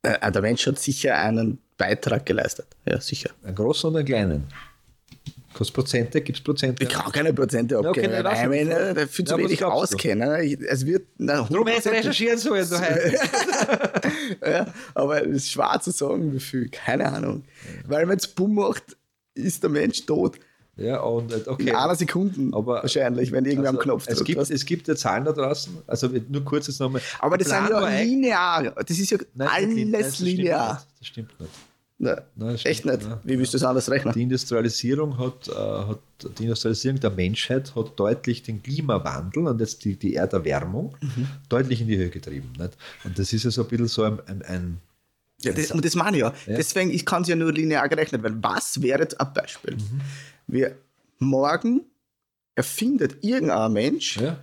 Äh, 0.05 0.33
der 0.33 0.43
Mensch 0.43 0.67
hat 0.67 0.79
sicher 0.79 1.17
einen 1.19 1.59
Beitrag 1.77 2.25
geleistet. 2.27 2.67
Ja, 2.87 3.01
sicher. 3.01 3.31
Einen 3.43 3.55
großen 3.55 3.91
und 3.91 3.97
einen 3.97 4.07
kleinen. 4.07 4.47
Kostet 5.55 5.75
Prozente? 5.75 6.21
Gibt 6.21 6.39
es 6.39 6.45
Prozente? 6.45 6.83
Ich 6.83 6.89
kann 6.89 7.13
keine 7.13 7.33
Prozente 7.33 7.79
okay, 7.79 7.89
abgeben, 7.89 8.13
nein, 8.13 8.25
weil 8.25 8.33
lass 8.33 8.43
ich 8.43 8.49
mich 8.49 8.97
nicht- 8.97 9.11
viel 9.13 9.25
zu 9.25 9.39
wenig 9.39 9.65
auskennen. 9.65 10.31
Es 10.69 10.85
wird, 10.85 11.07
na, 11.17 11.43
du 11.49 11.63
100%. 11.63 11.91
recherchieren 11.91 12.39
sollen. 12.39 12.69
Du 12.69 12.77
ja, 14.51 14.67
aber 14.95 15.25
es 15.25 15.37
ist 15.37 15.53
schwer 15.53 15.79
zu 15.81 15.93
sagen, 15.93 16.33
wie 16.33 16.41
viel. 16.41 16.69
Keine 16.71 17.11
Ahnung. 17.11 17.45
Weil 17.87 18.09
wenn 18.09 18.19
es 18.19 18.27
Bumm 18.27 18.57
macht, 18.57 18.97
ist 19.35 19.63
der 19.63 19.71
Mensch 19.71 20.05
tot. 20.07 20.39
Ja, 20.77 21.01
und 21.01 21.33
äh, 21.33 21.37
In 21.37 21.49
okay. 21.49 21.73
einer 21.73 21.95
Sekunde 21.95 22.57
Aber- 22.57 22.83
wahrscheinlich, 22.83 23.31
wenn 23.33 23.45
irgendwer 23.45 23.71
am 23.71 23.77
Also, 23.77 23.85
Knopf 23.85 24.07
es 24.09 24.17
drückt. 24.17 24.27
gibt, 24.27 24.41
was. 24.41 24.51
es 24.51 24.65
gibt 24.65 24.89
ja 24.89 24.97
Zahlen 24.97 25.25
da 25.25 25.33
draußen, 25.33 25.73
also 25.87 26.09
nur 26.29 26.45
kurz 26.45 26.67
jetzt 26.67 26.81
nochmal. 26.81 27.01
aber 27.21 27.39
das 27.39 27.49
sind 27.49 27.69
ja 27.71 27.89
linear. 28.03 28.63
Das 28.85 28.99
ist 28.99 29.11
ja 29.11 29.19
Nein, 29.35 29.49
stimmt- 29.49 29.77
nein, 29.77 29.95
alles 29.95 30.07
das 30.07 30.15
stimmt 30.17 30.29
linear. 30.31 30.75
nicht. 30.75 30.87
Das 31.01 31.07
stimmt 31.09 31.41
nicht. 31.41 31.53
Nein, 31.97 32.21
Nein, 32.35 32.55
echt 32.57 32.81
stimmt 32.81 32.87
nicht. 32.99 33.09
nicht. 33.09 33.19
Wie 33.23 33.39
willst 33.39 33.55
du 33.55 33.59
das 33.59 33.65
anders 33.65 33.89
rechnen? 33.89 34.13
Die 34.15 34.23
Industrialisierung 34.23 35.17
hat, 35.17 35.47
äh, 35.49 35.53
hat 35.53 35.99
die 36.39 36.43
Industrialisierung 36.43 36.99
der 36.99 37.11
Menschheit 37.11 37.73
hat 37.77 37.93
deutlich 37.99 38.43
den 38.43 38.63
Klimawandel 38.65 39.47
und 39.47 39.61
jetzt 39.61 39.85
die, 39.85 39.97
die 39.97 40.15
Erderwärmung 40.17 40.97
Mhm. 41.01 41.29
deutlich 41.49 41.81
in 41.81 41.87
die 41.87 41.97
Höhe 41.97 42.11
getrieben. 42.11 42.51
Nicht? 42.59 42.73
Und 43.05 43.17
das 43.17 43.33
ist 43.33 43.45
ja 43.45 43.51
so 43.53 43.63
ein 43.63 43.69
bisschen 43.69 43.87
so 43.87 44.03
ein, 44.03 44.19
ein, 44.27 44.43
ein 44.43 44.81
Ja, 45.43 45.53
das, 45.53 45.71
und 45.71 45.85
das 45.85 45.95
meine 45.95 46.17
ich 46.17 46.23
ja. 46.23 46.35
Ja. 46.47 46.57
Deswegen, 46.57 46.91
ich 46.91 47.07
kann 47.07 47.23
es 47.23 47.29
ja 47.29 47.37
nur 47.37 47.53
linear 47.53 47.89
gerechnet, 47.89 48.25
weil 48.25 48.35
was 48.43 48.83
wäre 48.83 49.01
jetzt 49.03 49.21
ein 49.21 49.33
Beispiel? 49.33 49.77
Mhm. 49.77 50.01
Wir 50.47 50.77
morgen 51.19 51.83
erfindet 52.55 53.25
irgendein 53.25 53.73
Mensch 53.73 54.17
ja, 54.19 54.39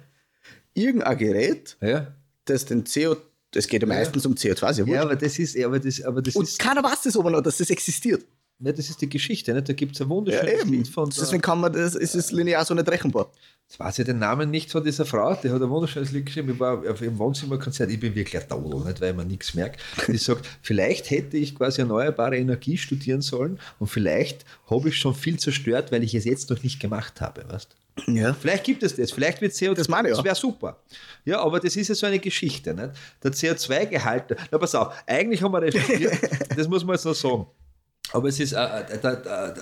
irgendein 0.73 1.17
Gerät, 1.17 1.77
ja, 1.81 2.13
das 2.45 2.65
den 2.65 2.83
CO, 2.83 3.17
das 3.51 3.67
geht 3.67 3.81
ja 3.81 3.87
meistens 3.87 4.25
um 4.25 4.33
CO2, 4.33 4.71
ist 4.71 4.87
ja 4.87 5.01
aber 5.01 5.15
das 5.15 5.39
ist, 5.39 5.57
aber 5.59 5.79
das, 5.79 6.01
aber 6.01 6.21
das 6.21 6.35
Und 6.35 6.43
ist, 6.43 6.59
keiner 6.59 6.83
weiß 6.83 7.03
das 7.03 7.17
aber 7.17 7.31
noch, 7.31 7.41
dass 7.41 7.57
das 7.57 7.69
existiert. 7.69 8.25
Ja, 8.63 8.71
das 8.71 8.89
ist 8.89 9.01
die 9.01 9.09
Geschichte. 9.09 9.53
Nicht? 9.53 9.69
Da 9.69 9.73
gibt 9.73 9.95
es 9.95 10.01
ein 10.01 10.07
Ja, 10.07 10.09
wunderschönes 10.15 10.61
eben. 10.61 10.71
Lied 10.71 10.87
von 10.87 11.09
Deswegen 11.09 11.41
kann 11.41 11.59
man 11.59 11.73
das, 11.73 11.95
ist 11.95 12.15
es 12.15 12.31
linear 12.31 12.63
so 12.63 12.73
nicht 12.73 12.89
rechenbar. 12.89 13.31
Jetzt 13.67 13.79
weiß 13.79 13.99
ich 13.99 14.05
den 14.05 14.19
Namen 14.19 14.51
nicht 14.51 14.69
von 14.71 14.83
dieser 14.83 15.05
Frau, 15.05 15.33
die 15.35 15.49
hat 15.49 15.61
ein 15.61 15.69
wunderschönes 15.69 16.11
Lied 16.11 16.25
geschrieben. 16.25 16.51
Ich 16.53 16.59
war 16.59 16.81
auf 16.89 17.01
ihrem 17.01 17.17
Wohnzimmerkonzert, 17.17 17.89
ich 17.89 17.99
bin 17.99 18.13
wirklich 18.13 18.41
ein 18.41 18.47
Taudel, 18.47 18.83
nicht, 18.85 18.99
weil 18.99 19.13
man 19.13 19.27
nichts 19.27 19.53
merkt. 19.53 19.81
Die 20.07 20.17
sagt, 20.17 20.47
vielleicht 20.61 21.09
hätte 21.09 21.37
ich 21.37 21.55
quasi 21.55 21.81
erneuerbare 21.81 22.37
Energie 22.37 22.77
studieren 22.77 23.21
sollen 23.21 23.59
und 23.79 23.87
vielleicht 23.87 24.45
habe 24.69 24.89
ich 24.89 24.97
schon 24.97 25.15
viel 25.15 25.39
zerstört, 25.39 25.91
weil 25.91 26.03
ich 26.03 26.13
es 26.13 26.25
jetzt 26.25 26.49
noch 26.49 26.61
nicht 26.63 26.79
gemacht 26.79 27.21
habe. 27.21 27.45
Weißt? 27.47 27.75
Ja. 28.07 28.33
Vielleicht 28.33 28.63
gibt 28.63 28.83
es 28.83 28.95
das, 28.95 29.11
vielleicht 29.11 29.41
wird 29.41 29.53
CO2, 29.53 29.73
Das 29.73 29.87
meine 29.87 30.09
ich 30.09 30.11
ja. 30.11 30.17
das 30.17 30.25
wäre 30.25 30.35
super. 30.35 30.77
Ja, 31.25 31.41
aber 31.41 31.59
das 31.59 31.75
ist 31.75 31.87
ja 31.87 31.95
so 31.95 32.05
eine 32.05 32.19
Geschichte. 32.19 32.73
Nicht? 32.73 32.91
Der 33.23 33.31
CO2-Gehalt, 33.31 34.35
na 34.51 34.57
pass 34.57 34.75
auf, 34.75 34.93
eigentlich 35.07 35.41
haben 35.41 35.53
wir 35.53 35.61
recherchiert, 35.61 36.17
das 36.57 36.67
muss 36.67 36.83
man 36.83 36.95
jetzt 36.95 37.05
noch 37.05 37.15
sagen. 37.15 37.47
Aber 38.13 38.27
es 38.27 38.39
ist, 38.39 38.53
äh, 38.53 38.57
äh, 38.57 38.99
der, 39.01 39.55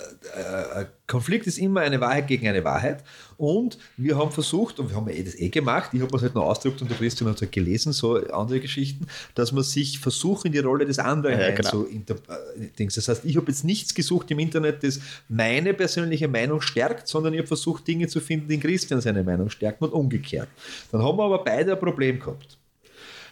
äh, 0.75 0.85
Konflikt 1.07 1.45
ist 1.47 1.57
immer 1.57 1.81
eine 1.81 1.99
Wahrheit 2.01 2.27
gegen 2.27 2.47
eine 2.47 2.63
Wahrheit. 2.63 3.03
Und 3.37 3.77
wir 3.97 4.17
haben 4.17 4.31
versucht, 4.31 4.79
und 4.79 4.89
wir 4.89 4.95
haben 4.95 5.07
ja 5.09 5.15
eh 5.15 5.23
das 5.23 5.35
eh 5.35 5.49
gemacht, 5.49 5.91
ich 5.93 6.01
habe 6.01 6.15
es 6.15 6.23
halt 6.23 6.35
noch 6.35 6.45
ausgedruckt 6.45 6.81
und 6.81 6.89
der 6.89 6.97
Christian 6.97 7.29
hat 7.29 7.35
es 7.35 7.41
halt 7.41 7.51
gelesen, 7.51 7.93
so 7.93 8.15
andere 8.15 8.59
Geschichten, 8.59 9.07
dass 9.35 9.51
man 9.51 9.63
sich 9.63 9.99
versucht, 9.99 10.45
in 10.45 10.51
die 10.51 10.59
Rolle 10.59 10.85
des 10.85 10.99
anderen 10.99 11.39
Ja, 11.39 11.51
genau. 11.51 11.85
äh, 11.85 12.67
Dings. 12.77 12.95
Das 12.95 13.07
heißt, 13.07 13.25
ich 13.25 13.37
habe 13.37 13.47
jetzt 13.47 13.63
nichts 13.63 13.93
gesucht 13.93 14.31
im 14.31 14.39
Internet, 14.39 14.83
das 14.83 14.99
meine 15.27 15.73
persönliche 15.73 16.27
Meinung 16.27 16.61
stärkt, 16.61 17.07
sondern 17.07 17.33
ich 17.33 17.39
habe 17.39 17.47
versucht, 17.47 17.87
Dinge 17.87 18.07
zu 18.07 18.19
finden, 18.19 18.47
die 18.47 18.59
Christian 18.59 18.99
seine 19.01 19.23
Meinung 19.23 19.49
stärken 19.49 19.85
und 19.85 19.93
umgekehrt. 19.93 20.49
Dann 20.91 21.03
haben 21.03 21.17
wir 21.17 21.23
aber 21.23 21.43
beide 21.43 21.73
ein 21.73 21.79
Problem 21.79 22.19
gehabt. 22.19 22.57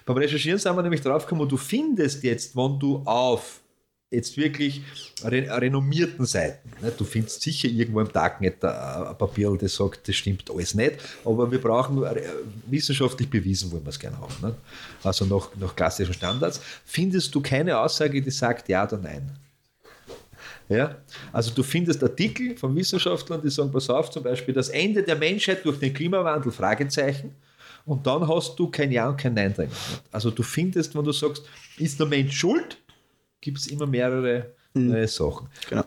Beim 0.05 0.17
Recherchieren 0.17 0.59
sind 0.59 0.75
wir 0.75 0.83
nämlich 0.83 1.01
draufgekommen, 1.01 1.49
du 1.49 1.57
findest 1.57 2.23
jetzt, 2.23 2.55
wenn 2.55 2.79
du 2.79 3.01
auf 3.03 3.61
jetzt 4.09 4.37
wirklich 4.37 4.81
re 5.23 5.47
renommierten 5.61 6.25
Seiten, 6.25 6.71
ne, 6.81 6.91
du 6.97 7.03
findest 7.03 7.41
sicher 7.41 7.67
irgendwo 7.67 7.99
im 7.99 8.11
Darknet 8.11 8.63
ein 8.63 9.07
ein 9.07 9.17
Papier, 9.17 9.55
das 9.59 9.75
sagt, 9.75 10.07
das 10.07 10.15
stimmt 10.15 10.49
alles 10.49 10.73
nicht, 10.75 10.95
aber 11.25 11.51
wir 11.51 11.59
brauchen 11.59 12.01
äh, 12.03 12.21
wissenschaftlich 12.67 13.29
bewiesen, 13.29 13.71
wollen 13.71 13.83
wir 13.83 13.89
es 13.89 13.99
gerne 13.99 14.17
haben. 14.19 14.33
Ne? 14.41 14.55
Also 15.03 15.25
nach, 15.25 15.49
nach 15.55 15.75
klassischen 15.75 16.13
Standards, 16.13 16.61
findest 16.85 17.35
du 17.35 17.41
keine 17.41 17.77
Aussage, 17.77 18.21
die 18.21 18.31
sagt 18.31 18.69
ja 18.69 18.85
oder 18.87 18.97
nein. 18.97 19.29
Ja? 20.69 20.97
Also 21.33 21.51
du 21.51 21.63
findest 21.63 22.01
Artikel 22.01 22.55
von 22.57 22.73
Wissenschaftlern, 22.75 23.41
die 23.41 23.49
sagen, 23.49 23.71
pass 23.71 23.89
auf, 23.89 24.09
zum 24.09 24.23
Beispiel 24.23 24.53
das 24.53 24.69
Ende 24.69 25.03
der 25.03 25.15
Menschheit 25.15 25.65
durch 25.65 25.79
den 25.79 25.93
Klimawandel, 25.93 26.51
Fragezeichen. 26.51 27.35
Und 27.85 28.05
dann 28.05 28.27
hast 28.27 28.57
du 28.57 28.69
kein 28.69 28.91
Ja 28.91 29.07
und 29.07 29.17
kein 29.17 29.33
Nein 29.33 29.53
drin. 29.53 29.69
Also 30.11 30.29
du 30.29 30.43
findest, 30.43 30.93
wenn 30.95 31.05
du 31.05 31.13
sagst, 31.13 31.43
ist 31.77 31.97
der 31.99 32.07
Mensch 32.07 32.37
schuld, 32.37 32.77
gibt 33.41 33.57
es 33.59 33.67
immer 33.67 33.85
mehrere 33.85 34.53
äh, 34.75 35.07
Sachen. 35.07 35.47
Genau. 35.69 35.83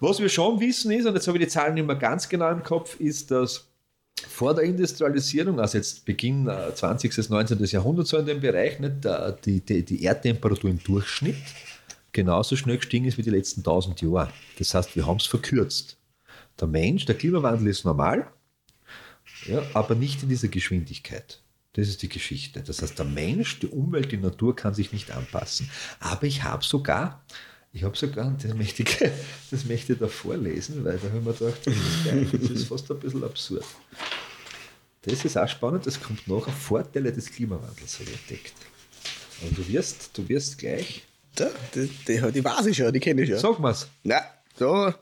Was 0.00 0.20
wir 0.20 0.28
schon 0.28 0.60
wissen 0.60 0.90
ist, 0.92 1.06
und 1.06 1.14
jetzt 1.14 1.26
habe 1.26 1.38
ich 1.38 1.44
die 1.44 1.50
Zahlen 1.50 1.74
nicht 1.74 1.86
mehr 1.86 1.96
ganz 1.96 2.28
genau 2.28 2.50
im 2.50 2.62
Kopf, 2.62 2.98
ist, 3.00 3.30
dass 3.30 3.66
vor 4.28 4.54
der 4.54 4.64
Industrialisierung, 4.64 5.60
also 5.60 5.78
jetzt 5.78 6.04
Beginn 6.04 6.46
äh, 6.48 6.74
20. 6.74 7.14
bis 7.14 7.28
19. 7.28 7.62
Jahrhunderts 7.64 8.10
so 8.10 8.18
in 8.18 8.26
dem 8.26 8.40
Bereich, 8.40 8.78
nicht, 8.80 9.04
der- 9.04 9.32
die, 9.32 9.60
die, 9.60 9.82
die 9.84 10.02
Erdtemperatur 10.02 10.70
im 10.70 10.82
Durchschnitt 10.82 11.36
genauso 12.12 12.56
schnell 12.56 12.78
gestiegen 12.78 13.04
ist 13.04 13.18
wie 13.18 13.22
die 13.22 13.30
letzten 13.30 13.60
1000 13.60 14.00
Jahre. 14.02 14.30
Das 14.58 14.74
heißt, 14.74 14.96
wir 14.96 15.06
haben 15.06 15.18
es 15.18 15.26
verkürzt. 15.26 15.98
Der 16.58 16.66
Mensch, 16.68 17.04
der 17.04 17.14
Klimawandel 17.14 17.68
ist 17.68 17.84
normal, 17.84 18.26
ja, 19.46 19.62
aber 19.74 19.94
nicht 19.94 20.22
in 20.22 20.30
dieser 20.30 20.48
Geschwindigkeit. 20.48 21.42
Das 21.76 21.88
ist 21.88 22.00
die 22.00 22.08
Geschichte. 22.08 22.62
Das 22.62 22.80
heißt, 22.80 22.98
der 22.98 23.04
Mensch, 23.04 23.58
die 23.60 23.66
Umwelt, 23.66 24.10
die 24.10 24.16
Natur 24.16 24.56
kann 24.56 24.72
sich 24.72 24.92
nicht 24.92 25.10
anpassen. 25.10 25.68
Aber 26.00 26.22
ich 26.24 26.42
habe 26.42 26.64
sogar, 26.64 27.22
ich 27.74 27.84
habe 27.84 27.94
sogar, 27.94 28.34
das 28.42 28.54
möchte 28.54 28.82
ich, 28.82 28.96
das 29.50 29.66
möchte 29.66 29.92
ich 29.92 29.98
da 29.98 30.08
vorlesen, 30.08 30.82
weil 30.84 30.96
da 30.96 31.08
haben 31.08 31.26
wir 31.26 31.34
gedacht, 31.34 31.66
das 31.66 31.74
ist, 31.74 32.04
geil, 32.06 32.26
das 32.32 32.50
ist 32.50 32.64
fast 32.68 32.90
ein 32.90 32.98
bisschen 32.98 33.22
absurd. 33.22 33.64
Das 35.02 35.22
ist 35.22 35.36
auch 35.36 35.46
spannend, 35.46 35.86
das 35.86 36.00
kommt 36.00 36.26
nachher. 36.26 36.50
Vorteile 36.52 37.12
des 37.12 37.30
Klimawandels 37.30 38.00
habe 38.00 38.10
ich 38.10 38.16
entdeckt. 38.20 38.54
Und 39.42 39.58
du 39.58 39.68
wirst, 39.68 40.16
du 40.16 40.26
wirst 40.30 40.56
gleich, 40.56 41.04
Da, 41.34 41.50
die, 41.74 41.88
die, 42.08 42.32
die 42.32 42.42
weiß 42.42 42.64
ich 42.66 42.76
schon, 42.78 42.90
die 42.90 43.00
kenne 43.00 43.20
ich 43.20 43.28
schon. 43.28 43.38
sag 43.38 43.58
mal's, 43.58 43.86
Na, 44.02 44.22
so, 44.58 44.94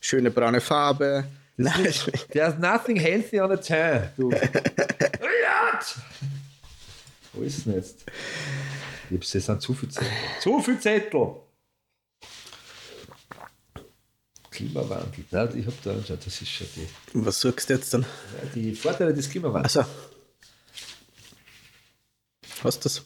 schöne 0.00 0.32
braune 0.32 0.60
Farbe. 0.60 1.24
Nein, 1.56 1.94
There's 2.32 2.58
nothing 2.58 2.96
healthy 2.96 3.40
on 3.40 3.52
a 3.52 3.56
tan. 3.56 4.10
Du. 4.16 4.32
Riad! 5.74 5.96
Wo 7.32 7.42
ist 7.42 7.66
denn 7.66 7.74
jetzt? 7.74 8.04
Ich 9.10 9.16
hab's, 9.16 9.30
das 9.32 9.46
sind 9.46 9.60
zu 9.62 9.74
viele 9.74 9.92
Zettel. 9.92 10.08
Zu 10.40 10.60
viele 10.62 10.80
Zettel! 10.80 11.36
Klimawandel. 14.50 15.24
Nein, 15.32 15.58
ich 15.58 15.66
hab 15.66 15.82
da, 15.82 15.96
schau, 16.06 16.14
das 16.14 16.26
ist 16.40 16.48
schon 16.48 16.66
die, 16.76 16.86
was 17.14 17.40
suchst 17.40 17.68
du 17.68 17.74
jetzt 17.74 17.92
dann? 17.92 18.06
die 18.54 18.72
Vorteile 18.74 19.12
des 19.12 19.28
Klimawandels. 19.28 19.76
Also, 19.78 19.90
hast 22.62 22.78
du 22.78 22.82
das? 22.84 23.02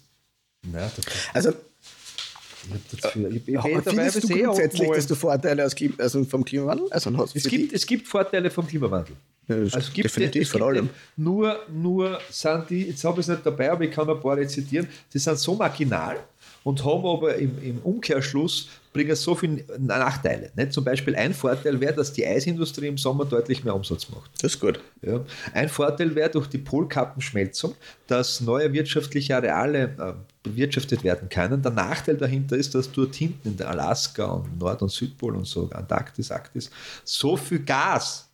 Nein, 0.63 0.91
das, 0.95 1.07
Also, 1.33 1.49
ich 1.51 2.75
hab 2.75 3.01
das 3.01 3.13
für, 3.13 3.29
ich, 3.29 3.49
ich, 3.49 3.59
aber 3.59 3.83
findest 3.83 4.23
du 4.23 4.27
sehr 4.27 4.43
grundsätzlich, 4.45 4.91
dass 4.91 5.07
du 5.07 5.15
Vorteile 5.15 5.65
aus, 5.65 5.75
Klim- 5.75 5.99
also 5.99 6.23
vom 6.25 6.45
Klimawandel 6.45 6.93
also 6.93 7.17
hast 7.17 7.35
es 7.35 7.45
gibt, 7.45 7.73
es 7.73 7.87
gibt 7.87 8.07
Vorteile 8.07 8.51
vom 8.51 8.67
Klimawandel. 8.67 9.17
Ja, 9.49 9.57
das 9.57 9.75
Also 9.75 9.88
es 9.88 9.93
gibt 9.93 10.05
definitiv, 10.05 10.43
es 10.43 10.49
vor 10.49 10.62
allem. 10.62 10.90
Nur, 11.17 11.59
nur 11.73 12.21
sind 12.31 12.71
die, 12.71 12.88
jetzt 12.88 13.02
habe 13.05 13.21
ich 13.21 13.26
es 13.26 13.28
nicht 13.28 13.45
dabei, 13.45 13.71
aber 13.71 13.85
ich 13.85 13.90
kann 13.90 14.09
ein 14.09 14.21
paar 14.21 14.37
rezitieren, 14.37 14.87
die 15.12 15.19
sind 15.19 15.38
so 15.38 15.55
marginal 15.55 16.19
und 16.64 16.85
haben 16.85 17.07
aber 17.07 17.35
im, 17.37 17.62
im 17.62 17.78
Umkehrschluss 17.78 18.69
bringen 18.93 19.14
so 19.14 19.35
viele 19.35 19.64
Nachteile. 19.78 20.50
Nicht? 20.55 20.73
Zum 20.73 20.85
Beispiel 20.85 21.14
ein 21.14 21.33
Vorteil 21.33 21.81
wäre, 21.81 21.95
dass 21.95 22.12
die 22.12 22.26
Eisindustrie 22.26 22.88
im 22.88 22.99
Sommer 22.99 23.25
deutlich 23.25 23.64
mehr 23.64 23.75
Umsatz 23.75 24.09
macht. 24.11 24.31
Das 24.43 24.55
ist 24.55 24.61
gut. 24.61 24.81
Ja. 25.02 25.25
Ein 25.55 25.69
Vorteil 25.69 26.14
wäre 26.14 26.31
durch 26.31 26.47
die 26.49 26.59
Polkappenschmelzung, 26.59 27.75
dass 28.07 28.40
neue 28.40 28.73
wirtschaftliche 28.73 29.37
Areale 29.37 29.95
äh, 29.99 30.12
bewirtschaftet 30.43 31.05
werden 31.05 31.28
können. 31.28 31.62
Der 31.62 31.73
Nachteil 31.73 32.17
dahinter 32.17 32.57
ist, 32.57 32.75
dass 32.75 32.90
dort 32.90 33.14
hinten 33.14 33.57
in 33.59 33.62
Alaska 33.62 34.25
und 34.26 34.59
Nord- 34.59 34.83
und 34.83 34.90
Südpol 34.90 35.37
und 35.37 35.47
so, 35.47 35.71
Antarktis, 35.71 36.31
Arktis, 36.31 36.71
so 37.05 37.37
viel 37.37 37.61
Gas 37.61 38.28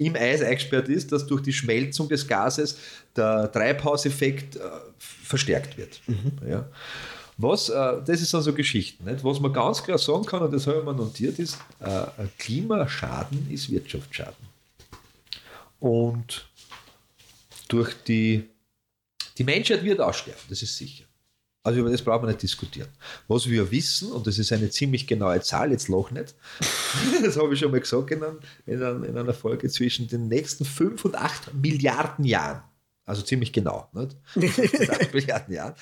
im 0.00 0.16
Eis 0.16 0.40
eingesperrt 0.40 0.88
ist, 0.88 1.12
dass 1.12 1.26
durch 1.26 1.42
die 1.42 1.52
Schmelzung 1.52 2.08
des 2.08 2.26
Gases 2.26 2.78
der 3.14 3.52
Treibhauseffekt 3.52 4.56
äh, 4.56 4.60
verstärkt 4.98 5.76
wird. 5.76 6.00
Ja. 6.48 6.66
Was, 7.36 7.68
äh, 7.68 8.02
das 8.06 8.22
ist 8.22 8.32
dann 8.32 8.40
so 8.40 8.54
Geschichten. 8.54 9.04
Nicht? 9.04 9.22
Was 9.22 9.40
man 9.40 9.52
ganz 9.52 9.82
klar 9.82 9.98
sagen 9.98 10.24
kann, 10.24 10.40
und 10.42 10.52
das 10.52 10.66
habe 10.66 10.78
ich 10.78 10.84
mir 10.84 10.94
notiert, 10.94 11.38
ist, 11.38 11.58
äh, 11.80 12.06
Klimaschaden 12.38 13.50
ist 13.50 13.70
Wirtschaftsschaden. 13.70 14.48
Und 15.80 16.46
durch 17.68 17.94
die, 18.06 18.48
die 19.36 19.44
Menschheit 19.44 19.84
wird 19.84 20.00
aussterben, 20.00 20.40
das 20.48 20.62
ist 20.62 20.76
sicher. 20.78 21.04
Also 21.62 21.80
über 21.80 21.90
das 21.90 22.00
brauchen 22.00 22.22
wir 22.22 22.28
nicht 22.28 22.42
diskutieren. 22.42 22.88
Was 23.28 23.48
wir 23.48 23.70
wissen, 23.70 24.12
und 24.12 24.26
das 24.26 24.38
ist 24.38 24.50
eine 24.52 24.70
ziemlich 24.70 25.06
genaue 25.06 25.40
Zahl, 25.42 25.72
jetzt 25.72 25.88
lach 25.88 26.10
nicht, 26.10 26.34
das 27.22 27.36
habe 27.36 27.52
ich 27.52 27.60
schon 27.60 27.70
mal 27.70 27.80
gesagt 27.80 28.10
in, 28.10 28.22
in, 28.66 28.80
in 29.04 29.18
einer 29.18 29.34
Folge, 29.34 29.68
zwischen 29.68 30.08
den 30.08 30.28
nächsten 30.28 30.64
5 30.64 31.04
und 31.04 31.16
8 31.16 31.52
Milliarden 31.54 32.24
Jahren, 32.24 32.62
also 33.04 33.22
ziemlich 33.22 33.52
genau, 33.52 33.90
nicht? 33.92 34.16
8 34.90 35.12
Milliarden 35.12 35.54
Jahren, 35.54 35.74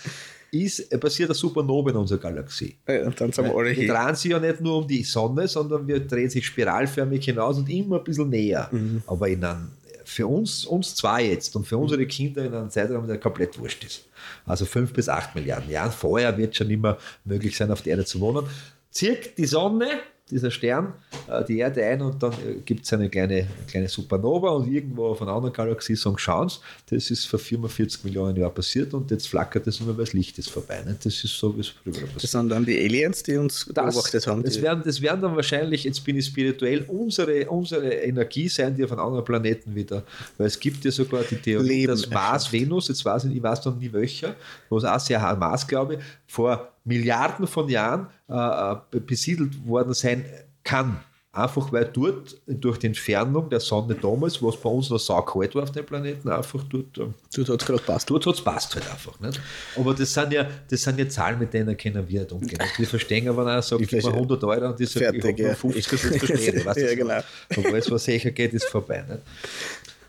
ist, 0.50 0.80
äh, 0.90 0.98
passiert 0.98 1.28
eine 1.28 1.34
Supernova 1.34 1.90
in 1.90 1.96
unserer 1.96 2.18
Galaxie. 2.18 2.78
Ja, 2.88 3.06
und 3.06 3.20
dann 3.20 3.32
sind 3.32 3.44
wir 3.44 3.54
alle 3.54 3.76
Wir 3.76 3.86
drehen 3.86 4.14
sich 4.14 4.30
ja 4.30 4.40
nicht 4.40 4.60
nur 4.60 4.78
um 4.78 4.88
die 4.88 5.04
Sonne, 5.04 5.46
sondern 5.46 5.86
wir 5.86 6.00
drehen 6.00 6.30
sich 6.30 6.46
spiralförmig 6.46 7.24
hinaus 7.24 7.58
und 7.58 7.68
immer 7.68 7.98
ein 7.98 8.04
bisschen 8.04 8.30
näher. 8.30 8.68
Mhm. 8.72 9.02
Aber 9.06 9.28
in 9.28 9.44
einem, 9.44 9.70
für 10.08 10.26
uns, 10.26 10.64
uns 10.64 10.94
zwei 10.94 11.26
jetzt 11.26 11.54
und 11.54 11.66
für 11.66 11.76
unsere 11.76 12.06
Kinder 12.06 12.44
in 12.44 12.54
einem 12.54 12.70
Zeitraum, 12.70 13.06
der 13.06 13.18
komplett 13.18 13.58
wurscht 13.58 13.84
ist. 13.84 14.06
Also 14.46 14.64
fünf 14.64 14.92
bis 14.94 15.08
acht 15.08 15.34
Milliarden 15.34 15.70
Jahren. 15.70 15.92
Vorher 15.92 16.36
wird 16.38 16.56
schon 16.56 16.70
immer 16.70 16.96
möglich 17.24 17.56
sein, 17.56 17.70
auf 17.70 17.82
der 17.82 17.90
Erde 17.92 18.06
zu 18.06 18.18
wohnen. 18.20 18.46
Zirkt 18.90 19.36
die 19.36 19.44
Sonne, 19.44 20.00
dieser 20.30 20.50
Stern, 20.50 20.92
äh, 21.28 21.44
die 21.44 21.58
Erde 21.58 21.84
ein 21.84 22.02
und 22.02 22.22
dann 22.22 22.32
gibt 22.64 22.84
es 22.84 22.92
eine 22.92 23.08
kleine, 23.08 23.46
kleine 23.70 23.88
Supernova 23.88 24.50
und 24.50 24.72
irgendwo 24.72 25.06
auf 25.06 25.22
einer 25.22 25.32
anderen 25.32 25.52
Galaxie 25.52 25.96
sagen, 25.96 26.18
schauen 26.18 26.48
Sie, 26.48 26.58
das 26.90 27.10
ist 27.10 27.24
vor 27.24 27.38
44 27.38 28.04
Millionen 28.04 28.36
Jahren 28.36 28.54
passiert 28.54 28.94
und 28.94 29.10
jetzt 29.10 29.28
flackert 29.28 29.66
das 29.66 29.80
nur, 29.80 29.96
weil 29.96 30.04
das 30.04 30.12
Licht 30.12 30.38
ist 30.38 30.50
vorbei. 30.50 30.82
Nicht? 30.86 31.04
Das 31.04 31.24
ist 31.24 31.38
so, 31.38 31.54
wie 31.56 31.60
es 31.60 31.68
früher 31.68 31.92
passiert 31.92 32.22
Das 32.22 32.30
sind 32.30 32.48
dann 32.48 32.64
die 32.64 32.78
Aliens, 32.78 33.22
die 33.22 33.36
uns 33.36 33.64
beobachtet 33.64 34.26
haben. 34.26 34.42
das, 34.42 34.60
werden, 34.60 34.82
das 34.84 35.00
werden 35.00 35.22
dann 35.22 35.36
wahrscheinlich, 35.36 35.84
jetzt 35.84 36.04
bin 36.04 36.16
ich 36.16 36.26
spirituell, 36.26 36.84
unsere, 36.88 37.48
unsere 37.48 37.88
Energie 37.88 38.48
sein, 38.48 38.74
die 38.74 38.86
von 38.86 38.98
anderen 38.98 39.24
Planeten 39.24 39.74
wieder, 39.74 40.04
weil 40.36 40.46
es 40.46 40.58
gibt 40.58 40.84
ja 40.84 40.90
sogar 40.90 41.22
die 41.22 41.36
Theorie, 41.36 41.68
Leben 41.68 41.88
dass 41.88 42.08
Mars, 42.08 42.52
Venus, 42.52 42.88
jetzt 42.88 43.04
weiß 43.04 43.24
ich, 43.24 43.36
ich 43.36 43.42
weiß 43.42 43.64
noch 43.64 43.76
nie 43.76 43.92
welcher, 43.92 44.34
wo 44.68 44.78
es 44.78 44.84
auch 44.84 45.00
sehr 45.00 45.18
Mars, 45.36 45.66
glaube 45.66 45.94
ich, 45.94 46.00
vor 46.26 46.72
Milliarden 46.88 47.46
von 47.46 47.68
Jahren 47.68 48.08
äh, 48.28 48.96
äh, 48.96 49.00
besiedelt 49.00 49.66
worden 49.66 49.94
sein 49.94 50.24
kann. 50.64 51.00
Einfach 51.30 51.70
weil 51.72 51.84
dort 51.84 52.36
durch 52.46 52.78
die 52.78 52.86
Entfernung 52.88 53.50
der 53.50 53.60
Sonne 53.60 53.94
damals, 53.94 54.42
was 54.42 54.56
bei 54.56 54.68
uns 54.70 54.88
noch 54.88 54.98
saukalt 54.98 55.54
war 55.54 55.62
auf 55.62 55.70
dem 55.70 55.84
Planeten, 55.84 56.28
einfach 56.30 56.64
dort 56.64 56.98
ähm, 56.98 57.14
Du 57.32 57.46
hast 57.46 57.66
gerade 57.66 57.82
passt. 57.82 58.10
Dort 58.10 58.26
hat 58.26 58.34
es 58.34 58.40
passt 58.40 58.74
halt 58.74 58.90
einfach. 58.90 59.20
Nicht? 59.20 59.38
Aber 59.76 59.94
das 59.94 60.12
sind, 60.12 60.32
ja, 60.32 60.48
das 60.68 60.82
sind 60.82 60.98
ja 60.98 61.08
Zahlen, 61.08 61.38
mit 61.38 61.52
denen 61.52 61.76
können 61.76 62.08
wir 62.08 62.20
nicht 62.20 62.32
umgehen. 62.32 62.58
Und 62.60 62.70
wir 62.78 62.86
verstehen 62.86 63.28
aber, 63.28 63.42
einer 63.42 63.62
sagt, 63.62 63.82
Ich 63.82 63.88
gib 63.88 63.98
mir 63.98 64.02
verstehe. 64.02 64.20
100 64.20 64.44
Euro 64.44 64.66
und 64.68 64.80
die 64.80 64.86
sagt, 64.86 65.04
Fertig, 65.04 65.24
ich 65.24 65.30
habe 65.30 65.42
ja. 65.42 65.46
nur 65.48 65.56
50, 65.56 65.86
das 65.86 66.00
verstehe 66.00 66.54
ich. 66.56 66.64
Ja, 66.64 66.94
genau. 66.94 67.20
Und 67.56 67.66
alles, 67.66 67.90
was 67.90 68.04
sicher 68.04 68.30
geht, 68.30 68.54
ist 68.54 68.64
vorbei. 68.64 69.04
Nicht? 69.06 69.20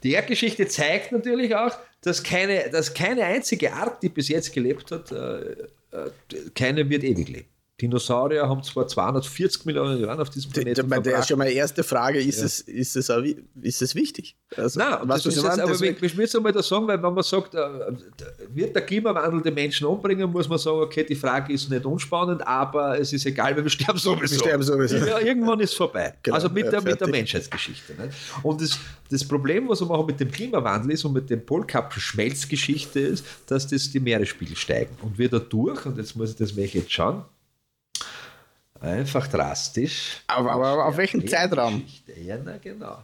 Die 0.04 0.14
Erdgeschichte 0.14 0.68
zeigt 0.68 1.12
natürlich 1.12 1.56
auch, 1.56 1.78
dass 2.02 2.24
keine, 2.24 2.70
dass 2.70 2.94
keine 2.94 3.26
einzige 3.26 3.74
Art, 3.74 4.02
die 4.02 4.10
bis 4.10 4.30
jetzt 4.30 4.54
gelebt 4.54 4.92
hat, 4.92 5.12
äh, 5.12 5.52
äh, 5.92 6.10
keine 6.56 6.90
wird 6.90 7.04
ewig 7.04 7.28
leben. 7.28 7.50
Dinosaurier 7.82 8.48
haben 8.50 8.62
zwar 8.64 8.88
240 8.88 9.66
Millionen 9.66 10.00
Jahre 10.02 10.22
auf 10.22 10.30
diesem 10.30 10.52
Die- 10.52 10.62
Planeten 10.62 10.90
die- 10.90 11.10
Das 11.10 11.22
ist 11.22 11.28
schon 11.30 11.38
meine 11.40 11.52
erste 11.52 11.84
Frage. 11.84 12.20
Ist, 12.20 12.42
es, 12.42 12.60
ist, 12.62 12.96
es, 12.96 13.10
auch, 13.10 13.24
ist 13.62 13.82
es 13.82 13.96
wichtig? 13.96 14.36
Also, 14.56 14.80
Nein, 14.80 14.92
weißt 15.08 15.26
das 15.26 15.26
was 15.26 15.26
ist 15.38 15.44
jetzt, 15.44 15.60
aber 15.60 15.72
Deswegen- 15.72 16.06
ich, 16.06 16.18
will 16.18 16.26
es 16.26 16.36
einmal 16.36 16.52
da 16.52 16.62
sagen, 16.64 16.88
weil 16.88 17.02
wenn 17.02 17.14
man 17.14 17.24
sagt, 17.24 17.56
äh, 17.56 17.60
wird 18.54 18.76
der 18.76 18.86
Klimawandel 18.86 19.42
die 19.42 19.52
Menschen 19.52 19.88
umbringen, 19.88 20.30
muss 20.32 20.50
man 20.50 20.58
sagen, 20.58 20.80
okay, 20.80 21.06
die 21.08 21.16
Frage 21.16 21.54
ist 21.54 21.70
nicht 21.70 21.86
unspannend, 21.86 22.46
aber 22.46 23.00
es 23.00 23.14
ist 23.14 23.26
egal, 23.26 23.56
weil 23.56 23.64
wir 23.64 23.70
sterben 23.70 23.98
sowieso. 23.98 24.34
Wir 24.36 24.40
sterben 24.40 24.64
sowieso. 24.64 24.98
Ja, 24.98 25.20
irgendwann 25.20 25.60
ist 25.60 25.72
es 25.72 25.76
vorbei. 25.78 26.14
Genau, 26.24 26.36
also 26.36 26.50
mit, 26.50 26.66
ja, 26.66 26.72
der, 26.72 26.82
mit 26.82 27.00
der. 27.00 27.08
Menschheitsgeschichte. 27.08 27.94
Nicht? 27.94 28.14
Und 28.44 28.62
das, 28.62 28.78
das 29.10 29.24
Problem, 29.26 29.70
was 29.70 29.80
wir 29.82 29.88
machen 29.88 30.06
mit 30.06 30.20
dem 30.20 30.30
Klimawandel 30.32 30.92
ist 30.92 31.06
und 31.06 31.14
mit 31.14 31.30
dem 31.30 31.46
Polkappen-Schmelzgeschichte 31.46 33.00
ist, 33.00 33.26
dass 33.48 33.68
das 33.68 33.92
die 33.92 34.00
Meeresspiegel 34.00 34.56
steigen. 34.56 34.96
Und 35.02 35.18
wir 35.18 35.30
dadurch, 35.30 35.86
und 35.86 35.98
jetzt 35.98 36.16
muss 36.16 36.32
ich 36.32 36.36
das 36.36 36.56
welche 36.56 36.80
jetzt 36.80 36.92
schauen, 36.92 37.24
einfach 38.82 39.28
drastisch. 39.28 40.22
Aber, 40.28 40.52
aber 40.52 40.86
auf 40.86 40.98
welchen 40.98 41.28
Zeitraum? 41.28 41.84
Geschichte. 41.84 42.20
Ja, 42.20 42.38
na 42.38 42.58
genau. 42.58 42.98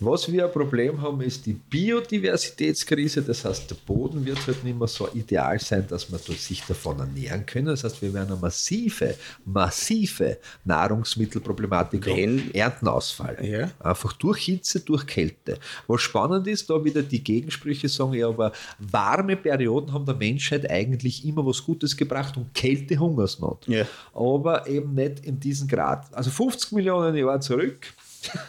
Was 0.00 0.30
wir 0.30 0.46
ein 0.46 0.52
Problem 0.52 1.00
haben, 1.00 1.20
ist 1.20 1.46
die 1.46 1.52
Biodiversitätskrise. 1.52 3.22
Das 3.22 3.44
heißt, 3.44 3.70
der 3.70 3.76
Boden 3.86 4.24
wird 4.26 4.44
halt 4.46 4.64
nicht 4.64 4.76
mehr 4.78 4.88
so 4.88 5.08
ideal 5.14 5.58
sein, 5.60 5.86
dass 5.88 6.10
wir 6.10 6.18
dort 6.24 6.38
sich 6.38 6.62
davon 6.64 6.98
ernähren 6.98 7.46
können. 7.46 7.66
Das 7.66 7.84
heißt, 7.84 8.02
wir 8.02 8.12
werden 8.12 8.32
eine 8.32 8.40
massive, 8.40 9.14
massive 9.44 10.38
Nahrungsmittelproblematik 10.64 12.06
haben. 12.06 12.16
Wenn- 12.16 12.54
Erntenausfall. 12.54 13.38
Ja. 13.44 13.70
Einfach 13.80 14.12
durch 14.14 14.44
Hitze, 14.44 14.80
durch 14.80 15.06
Kälte. 15.06 15.58
Was 15.86 16.02
spannend 16.02 16.46
ist, 16.46 16.68
da 16.70 16.82
wieder 16.84 17.02
die 17.02 17.22
Gegensprüche 17.22 17.88
sagen, 17.88 18.14
ja, 18.14 18.28
aber 18.28 18.52
warme 18.78 19.36
Perioden 19.36 19.92
haben 19.92 20.06
der 20.06 20.14
Menschheit 20.16 20.68
eigentlich 20.70 21.24
immer 21.24 21.46
was 21.46 21.62
Gutes 21.62 21.96
gebracht 21.96 22.36
und 22.36 22.52
Kälte 22.54 22.96
Hungersnot. 22.98 23.66
Ja. 23.68 23.86
Aber 24.12 24.66
eben 24.66 24.94
nicht 24.94 25.24
in 25.24 25.38
diesem 25.38 25.68
Grad. 25.68 26.12
Also 26.14 26.30
50 26.30 26.72
Millionen 26.72 27.14
Jahre 27.16 27.40
zurück. 27.40 27.92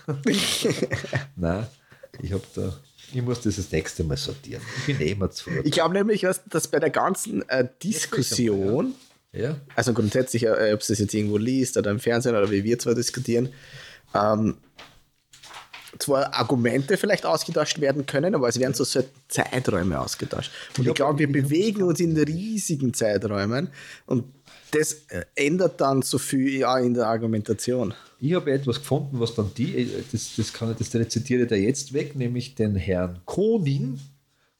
Nein, 1.36 1.68
ich 2.22 2.32
habe 2.32 2.44
da. 2.56 2.74
Ich 3.14 3.22
muss 3.22 3.42
das 3.42 3.58
das 3.58 3.72
nächste 3.72 4.04
Mal 4.04 4.18
sortieren. 4.18 4.62
Ich 4.80 4.98
bin 4.98 5.08
eh 5.08 5.12
immer 5.12 5.30
zu 5.30 5.50
Ich 5.64 5.72
glaube 5.72 5.94
nämlich, 5.94 6.26
dass, 6.50 6.68
bei 6.68 6.80
der 6.80 6.90
ganzen 6.90 7.48
äh, 7.50 7.68
Diskussion, 7.84 8.96
Ja? 9.32 9.58
also 9.76 9.94
grundsätzlich, 9.94 10.44
äh, 10.44 10.74
ob 10.74 10.82
es 10.82 10.88
das 10.88 11.00
jetzt 11.00 11.14
irgendwo 11.14 11.38
liest 11.38 11.78
oder 11.78 11.92
im 11.92 12.00
Fernsehen 12.00 12.36
oder 12.36 12.50
wie 12.50 12.64
wir 12.64 12.80
zwar 12.80 12.96
diskutieren, 12.96 13.54
ähm, 14.14 14.58
zwar 16.00 16.34
Argumente 16.34 16.98
vielleicht 16.98 17.26
ausgetauscht 17.26 17.80
werden 17.80 18.06
können, 18.06 18.36
aber 18.36 18.48
es 18.48 18.60
werden 18.60 18.74
so 18.74 18.84
selten 18.84 19.18
Zeiträume 19.28 20.00
ausgetauscht. 20.00 20.52
Und 20.78 20.88
ich 20.88 20.94
glaube, 20.94 21.20
wir 21.20 21.32
bewegen 21.32 21.84
uns 21.84 22.00
in 22.00 22.18
riesigen 22.18 22.94
Zeiträumen 22.94 23.70
und 24.06 24.26
das 24.72 25.06
äh, 25.10 25.26
ändert 25.36 25.80
dann 25.80 26.02
so 26.02 26.18
viel 26.18 26.60
ja, 26.60 26.78
in 26.80 26.94
der 26.94 27.08
Argumentation. 27.08 27.94
Ich 28.20 28.34
habe 28.34 28.52
etwas 28.52 28.80
gefunden, 28.80 29.20
was 29.20 29.36
dann 29.36 29.52
die, 29.56 29.90
das, 30.12 30.36
das 30.36 30.54
kann 30.54 30.72
ich, 30.72 30.78
das 30.78 30.94
rezitiere 30.96 31.46
da 31.46 31.56
jetzt 31.56 31.94
weg, 31.94 32.16
nämlich 32.16 32.56
den 32.56 32.76
Herrn 32.76 33.20
Konin. 33.26 34.00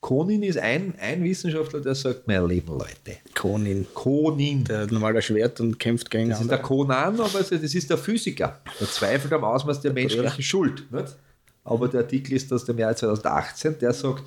Konin 0.00 0.42
ist 0.42 0.58
ein, 0.58 0.94
ein 1.00 1.24
Wissenschaftler, 1.24 1.80
der 1.80 1.94
sagt, 1.94 2.28
mein 2.28 2.46
Leben, 2.46 2.68
Leute. 2.68 3.18
Konin. 3.34 3.86
Konin. 3.92 4.62
Der 4.64 4.82
hat 4.82 4.92
normal 4.92 5.14
das 5.14 5.24
Schwert 5.24 5.58
und 5.60 5.80
kämpft 5.80 6.10
gegen 6.10 6.30
Das 6.30 6.40
ist 6.40 6.50
der. 6.50 6.58
Konan, 6.58 7.18
aber 7.18 7.40
das 7.40 7.50
ist 7.50 7.90
der 7.90 7.98
Physiker. 7.98 8.60
Der 8.78 8.88
zweifelt 8.88 9.32
am 9.32 9.42
Ausmaß 9.42 9.80
der 9.80 9.92
menschlichen 9.92 10.42
Schuld. 10.42 10.90
Nicht? 10.92 11.16
Aber 11.64 11.88
der 11.88 12.02
Artikel 12.02 12.34
ist 12.34 12.52
aus 12.52 12.64
dem 12.64 12.78
Jahr 12.78 12.94
2018, 12.94 13.78
der 13.80 13.92
sagt, 13.92 14.22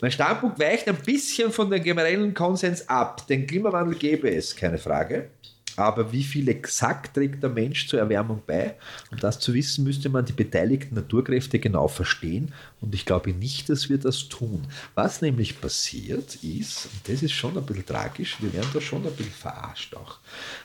mein 0.00 0.10
Standpunkt 0.10 0.58
weicht 0.58 0.88
ein 0.88 0.96
bisschen 0.96 1.52
von 1.52 1.70
dem 1.70 1.82
generellen 1.82 2.34
Konsens 2.34 2.88
ab. 2.88 3.26
Den 3.26 3.46
Klimawandel 3.46 3.96
gäbe 3.96 4.30
es, 4.30 4.54
keine 4.54 4.78
Frage. 4.78 5.30
Aber 5.78 6.10
wie 6.12 6.24
viel 6.24 6.48
exakt 6.48 7.14
trägt 7.14 7.40
der 7.40 7.50
Mensch 7.50 7.86
zur 7.86 8.00
Erwärmung 8.00 8.42
bei? 8.44 8.74
Um 9.12 9.18
das 9.18 9.38
zu 9.38 9.54
wissen, 9.54 9.84
müsste 9.84 10.08
man 10.08 10.24
die 10.24 10.32
beteiligten 10.32 10.96
Naturkräfte 10.96 11.60
genau 11.60 11.86
verstehen. 11.86 12.52
Und 12.80 12.96
ich 12.96 13.06
glaube 13.06 13.30
nicht, 13.30 13.68
dass 13.68 13.88
wir 13.88 13.98
das 13.98 14.28
tun. 14.28 14.66
Was 14.96 15.22
nämlich 15.22 15.60
passiert 15.60 16.34
ist, 16.42 16.86
und 16.86 17.08
das 17.08 17.22
ist 17.22 17.32
schon 17.32 17.56
ein 17.56 17.64
bisschen 17.64 17.86
tragisch, 17.86 18.38
wir 18.40 18.52
werden 18.52 18.68
da 18.74 18.80
schon 18.80 19.06
ein 19.06 19.12
bisschen 19.12 19.32
verarscht 19.32 19.94
auch, 19.94 20.18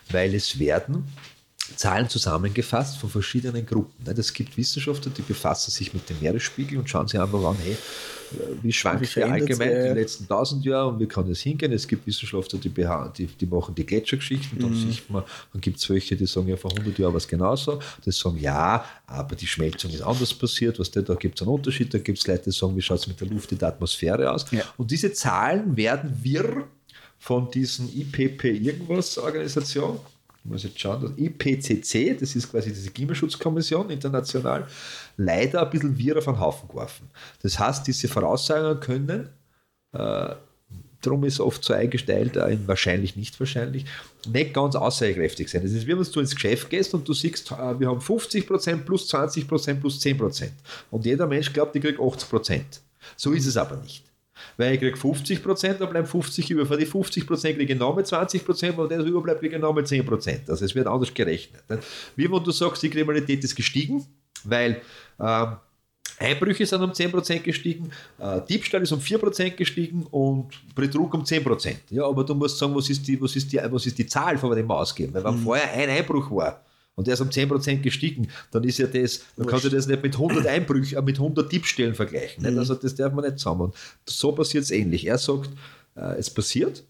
weil 0.09 0.33
es 0.33 0.57
werden 0.57 1.07
Zahlen 1.77 2.09
zusammengefasst 2.09 2.97
von 2.97 3.09
verschiedenen 3.09 3.65
Gruppen. 3.65 4.03
ne? 4.05 4.13
Es 4.17 4.33
gibt 4.33 4.57
Wissenschaftler, 4.57 5.11
die 5.15 5.21
befassen 5.21 5.71
sich 5.71 5.93
mit 5.93 6.09
dem 6.09 6.19
Meeresspiegel 6.19 6.77
und 6.77 6.89
schauen 6.89 7.07
sich 7.07 7.19
einfach 7.19 7.41
an, 7.43 7.55
hey, 7.63 7.77
wie 8.61 8.67
Wie 8.67 8.73
schwankt 8.73 9.15
der 9.15 9.31
allgemein 9.31 9.71
ja. 9.71 9.93
die 9.93 9.99
letzten 9.99 10.27
tausend 10.27 10.65
Jahre 10.65 10.89
und 10.89 10.99
wie 10.99 11.05
kann 11.05 11.29
das 11.29 11.39
hingehen? 11.39 11.71
Es 11.71 11.87
gibt 11.87 12.05
Wissenschaftler, 12.05 12.59
die, 12.59 12.69
die, 12.69 13.25
die 13.27 13.45
machen 13.45 13.75
die 13.75 13.85
Gletschergeschichten, 13.85 14.59
dann 14.59 14.71
Mhm. 14.71 14.97
man, 15.09 15.23
dann 15.53 15.61
gibt 15.61 15.77
es 15.77 15.89
welche, 15.89 16.15
die 16.15 16.25
sagen 16.25 16.47
ja 16.47 16.57
vor 16.57 16.71
100 16.71 16.97
Jahren 16.97 17.13
was 17.13 17.27
genauso, 17.27 17.79
die 18.05 18.11
sagen 18.11 18.39
ja, 18.39 18.83
aber 19.07 19.35
die 19.35 19.47
Schmelzung 19.47 19.91
ist 19.91 20.01
anders 20.01 20.33
passiert, 20.33 20.79
was 20.79 20.91
da 20.91 21.01
gibt 21.15 21.39
es 21.39 21.47
einen 21.47 21.55
Unterschied, 21.55 21.93
da 21.93 21.99
gibt 21.99 22.17
es 22.17 22.27
Leute, 22.27 22.43
die 22.45 22.51
sagen, 22.51 22.75
wie 22.75 22.81
schaut 22.81 22.99
es 22.99 23.07
mit 23.07 23.21
der 23.21 23.27
Luft 23.27 23.51
in 23.51 23.57
der 23.57 23.69
Atmosphäre 23.69 24.31
aus? 24.31 24.45
Ja. 24.51 24.63
Und 24.77 24.91
diese 24.91 25.13
Zahlen 25.13 25.77
werden 25.77 26.11
wirr 26.21 26.67
von 27.19 27.49
diesen 27.51 27.87
IPP 27.95 28.45
irgendwas 28.45 29.17
Organisation, 29.17 29.99
ich 30.43 30.51
muss 30.51 30.63
jetzt 30.63 30.79
schauen, 30.79 31.01
das 31.01 31.11
IPCC, 31.17 32.19
das 32.19 32.35
ist 32.35 32.51
quasi 32.51 32.69
diese 32.69 32.91
Klimaschutzkommission 32.91 33.89
international, 33.89 34.67
leider 35.15 35.63
ein 35.63 35.69
bisschen 35.69 35.97
wirr 35.97 36.17
auf 36.17 36.25
den 36.25 36.39
Haufen 36.39 36.67
geworfen. 36.67 37.09
Das 37.41 37.57
heißt, 37.57 37.87
diese 37.87 38.09
Voraussagen 38.09 38.79
können, 38.81 39.29
äh, 39.93 40.35
darum 41.01 41.23
ist 41.23 41.39
oft 41.39 41.63
so 41.63 41.73
eingestellt, 41.73 42.35
äh, 42.35 42.49
in 42.49 42.67
wahrscheinlich, 42.67 43.15
nicht 43.15 43.39
wahrscheinlich, 43.39 43.85
nicht 44.27 44.53
ganz 44.53 44.75
aussagekräftig 44.75 45.49
sein. 45.49 45.63
Das 45.63 45.71
ist, 45.71 45.87
wie 45.87 45.97
wenn 45.97 46.03
du 46.03 46.19
ins 46.19 46.35
Geschäft 46.35 46.69
gehst 46.69 46.93
und 46.93 47.07
du 47.07 47.13
siehst, 47.13 47.51
äh, 47.51 47.79
wir 47.79 47.87
haben 47.87 48.01
50% 48.01 48.85
plus 48.85 49.07
20% 49.07 49.79
plus 49.79 50.01
10%. 50.01 50.51
Und 50.91 51.05
jeder 51.05 51.25
Mensch 51.25 51.53
glaubt, 51.53 51.73
ich 51.75 51.81
kriege 51.81 52.01
80%. 52.01 52.81
So 53.15 53.31
ist 53.31 53.45
es 53.45 53.55
aber 53.55 53.77
nicht. 53.77 54.03
Weil 54.57 54.73
ich 54.73 54.79
kriege 54.79 54.97
50%, 54.97 55.73
dann 55.73 55.89
bleiben 55.89 56.07
50 56.07 56.49
über. 56.51 56.65
Für 56.65 56.77
die 56.77 56.85
50% 56.85 57.53
kriege 57.55 57.73
ich 57.73 57.79
nochmal 57.79 58.03
20%, 58.03 58.75
und 58.75 58.91
das 58.91 59.05
überbleibt, 59.05 59.39
kriege 59.39 59.55
ich 59.55 59.61
nochmal 59.61 59.83
10%. 59.83 60.49
Also 60.49 60.65
es 60.65 60.75
wird 60.75 60.87
anders 60.87 61.13
gerechnet. 61.13 61.63
Wie 62.15 62.31
wenn 62.31 62.43
du 62.43 62.51
sagst, 62.51 62.83
die 62.83 62.89
Kriminalität 62.89 63.43
ist 63.43 63.55
gestiegen, 63.55 64.05
weil 64.43 64.81
ähm, 65.19 65.55
Einbrüche 66.19 66.65
sind 66.65 66.81
um 66.81 66.91
10% 66.91 67.39
gestiegen, 67.39 67.91
äh, 68.19 68.39
Diebstahl 68.47 68.81
ist 68.83 68.91
um 68.91 68.99
4% 68.99 69.51
gestiegen 69.55 70.03
und 70.11 70.47
Betrug 70.75 71.13
um 71.13 71.23
10%. 71.23 71.75
Ja, 71.89 72.05
aber 72.05 72.23
du 72.23 72.35
musst 72.35 72.57
sagen, 72.57 72.75
was 72.75 72.89
ist 72.89 73.07
die, 73.07 73.19
was 73.19 73.35
ist 73.35 73.51
die, 73.51 73.59
was 73.69 73.85
ist 73.85 73.97
die 73.97 74.05
Zahl, 74.05 74.37
von 74.37 74.55
der 74.55 74.63
wir 74.63 74.75
ausgeben? 74.75 75.13
Weil 75.13 75.23
wenn 75.23 75.35
Mhm. 75.35 75.43
vorher 75.43 75.71
ein 75.73 75.89
Einbruch 75.89 76.29
war, 76.31 76.61
und 76.95 77.07
der 77.07 77.15
ist 77.15 77.21
um 77.21 77.29
10% 77.29 77.81
gestiegen, 77.81 78.27
dann 78.51 78.63
ist 78.63 78.77
ja 78.77 78.87
das, 78.87 79.23
man 79.35 79.47
kann 79.47 79.59
sich 79.59 79.71
das 79.71 79.87
nicht 79.87 80.03
mit 80.03 80.13
100 80.13 80.45
Einbrüchen, 80.45 80.97
äh, 80.97 81.01
mit 81.01 81.17
100 81.17 81.51
Diebstählen 81.51 81.95
vergleichen. 81.95 82.43
Mhm. 82.43 82.49
Nicht? 82.49 82.59
Also 82.59 82.75
das 82.75 82.95
darf 82.95 83.13
man 83.13 83.25
nicht 83.25 83.39
zusammen. 83.39 83.61
Und 83.61 83.75
so 84.05 84.31
passiert 84.31 84.63
es 84.63 84.71
ähnlich. 84.71 85.07
Er 85.07 85.17
sagt, 85.17 85.49
äh, 85.95 86.17
es 86.17 86.29
passiert, 86.29 86.83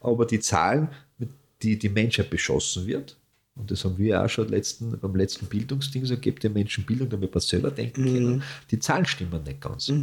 aber 0.00 0.26
die 0.26 0.40
Zahlen, 0.40 0.88
mit 1.18 1.30
die 1.62 1.78
die 1.78 1.88
Menschheit 1.88 2.30
beschossen 2.30 2.86
wird, 2.86 3.16
und 3.58 3.72
das 3.72 3.84
haben 3.84 3.98
wir 3.98 4.22
auch 4.22 4.28
schon 4.28 4.48
letzten, 4.48 4.96
beim 5.00 5.16
letzten 5.16 5.46
Bildungsding 5.46 6.02
gesagt, 6.02 6.22
gebt 6.22 6.44
den 6.44 6.52
Menschen 6.52 6.86
Bildung, 6.86 7.08
damit 7.08 7.34
man 7.34 7.40
selber 7.40 7.72
denken 7.72 8.04
können. 8.04 8.42
Die 8.70 8.78
Zahlen 8.78 9.04
stimmen 9.04 9.42
nicht 9.42 9.60
ganz. 9.60 9.88
Ja. 9.88 9.96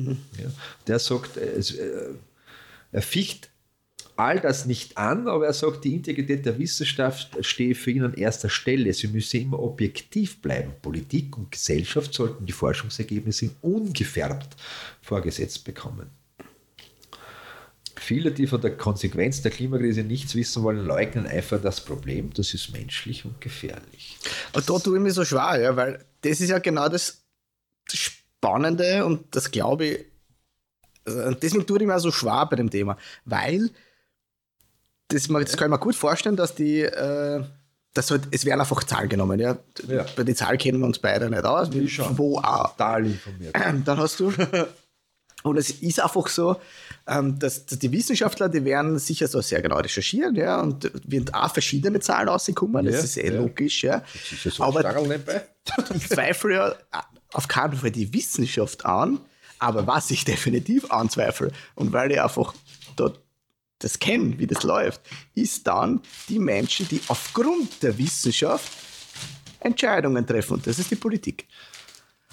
Der 0.87 0.99
sagt, 0.99 1.37
äh, 1.37 1.51
es, 1.51 1.71
äh, 1.71 2.09
er 2.91 3.01
ficht 3.01 3.49
all 4.17 4.39
das 4.39 4.65
nicht 4.65 4.97
an, 4.97 5.27
aber 5.27 5.45
er 5.45 5.53
sagt, 5.53 5.83
die 5.83 5.95
Integrität 5.95 6.45
der 6.45 6.57
Wissenschaft 6.57 7.37
stehe 7.41 7.75
für 7.75 7.91
ihn 7.91 8.03
an 8.03 8.13
erster 8.13 8.49
Stelle. 8.49 8.93
Sie 8.93 9.07
müsse 9.07 9.37
immer 9.37 9.59
objektiv 9.59 10.41
bleiben. 10.41 10.73
Politik 10.81 11.37
und 11.37 11.51
Gesellschaft 11.51 12.13
sollten 12.13 12.45
die 12.45 12.53
Forschungsergebnisse 12.53 13.51
ungefärbt 13.61 14.55
vorgesetzt 15.01 15.63
bekommen. 15.65 16.09
Viele, 17.97 18.31
die 18.31 18.45
von 18.45 18.61
der 18.61 18.77
Konsequenz 18.77 19.41
der 19.41 19.51
Klimakrise 19.51 20.03
nichts 20.03 20.35
wissen 20.35 20.63
wollen, 20.63 20.85
leugnen 20.85 21.25
einfach 21.25 21.61
das 21.61 21.81
Problem. 21.81 22.31
Das 22.33 22.53
ist 22.53 22.71
menschlich 22.71 23.25
und 23.25 23.39
gefährlich. 23.41 24.17
Und 24.53 24.69
da 24.69 24.79
tue 24.79 24.97
ich 24.97 25.03
mir 25.03 25.11
so 25.11 25.25
schwer, 25.25 25.59
ja, 25.61 25.75
weil 25.75 26.05
das 26.21 26.41
ist 26.41 26.49
ja 26.49 26.59
genau 26.59 26.89
das 26.89 27.23
Spannende 27.91 29.05
und 29.05 29.35
das 29.35 29.49
glaube 29.49 29.85
ich, 29.85 30.05
also 31.05 31.33
deswegen 31.35 31.65
tue 31.65 31.79
ich 31.79 31.87
mir 31.87 31.99
so 31.99 32.11
schwer 32.11 32.45
bei 32.49 32.57
dem 32.57 32.69
Thema, 32.69 32.97
weil 33.23 33.71
das, 35.07 35.27
das 35.27 35.57
kann 35.57 35.67
ich 35.67 35.71
mir 35.71 35.79
gut 35.79 35.95
vorstellen, 35.95 36.35
dass 36.35 36.55
die, 36.55 36.81
äh, 36.81 37.43
das 37.93 38.11
halt, 38.11 38.23
es 38.31 38.45
werden 38.45 38.59
einfach 38.59 38.83
Zahlen 38.83 39.09
genommen, 39.09 39.39
ja. 39.39 39.57
Ja. 39.87 40.05
Bei 40.15 40.23
den 40.23 40.35
Zahlen 40.35 40.57
kennen 40.57 40.79
wir 40.79 40.85
uns 40.85 40.99
beide 40.99 41.29
nicht 41.29 41.45
aus, 41.45 41.69
Ich 41.73 41.93
schon. 41.95 42.17
wo 42.17 42.39
auch. 42.39 42.71
Total 42.71 43.05
informiert. 43.05 43.55
Dann 43.85 43.97
hast 43.97 44.19
du. 44.19 44.33
Und 45.43 45.57
es 45.57 45.69
ist 45.69 45.99
einfach 45.99 46.27
so, 46.27 46.55
ähm, 47.07 47.37
dass, 47.37 47.67
dass 47.67 47.77
die 47.77 47.91
Wissenschaftler, 47.91 48.49
die 48.49 48.65
werden 48.65 48.97
sicher 48.97 49.27
so 49.27 49.41
sehr 49.41 49.61
genau 49.61 49.77
recherchieren, 49.77 50.33
ja, 50.33 50.59
und 50.59 50.89
werden 51.07 51.31
auch 51.35 51.53
verschiedene 51.53 51.99
Zahlen 51.99 52.29
rauskommen, 52.29 52.83
Ja, 52.83 52.91
das 52.91 53.03
ist 53.03 53.17
eh 53.17 53.31
ja. 53.31 53.39
logisch, 53.39 53.83
ja. 53.83 54.01
Sicher 54.27 54.49
so 54.49 54.63
Aber 54.63 54.83
ich 55.95 56.09
zweifle 56.09 56.53
ja 56.55 56.75
auf 57.31 57.47
keinen 57.47 57.73
Fall 57.73 57.91
die 57.91 58.11
Wissenschaft 58.11 58.85
an, 58.87 59.19
aber 59.59 59.85
was 59.85 60.09
ich 60.09 60.25
definitiv 60.25 60.89
anzweifle 60.91 61.51
und 61.75 61.93
weil 61.93 62.11
ich 62.11 62.19
einfach 62.19 62.55
dort 62.95 63.19
das 63.79 63.99
kenne, 63.99 64.37
wie 64.39 64.47
das 64.47 64.63
läuft, 64.63 65.01
ist 65.33 65.67
dann 65.67 66.01
die 66.29 66.39
Menschen, 66.39 66.87
die 66.87 67.01
aufgrund 67.07 67.83
der 67.83 67.97
Wissenschaft 67.97 68.71
Entscheidungen 69.59 70.25
treffen. 70.25 70.53
Und 70.53 70.67
das 70.67 70.79
ist 70.79 70.91
die 70.91 70.95
Politik. 70.95 71.47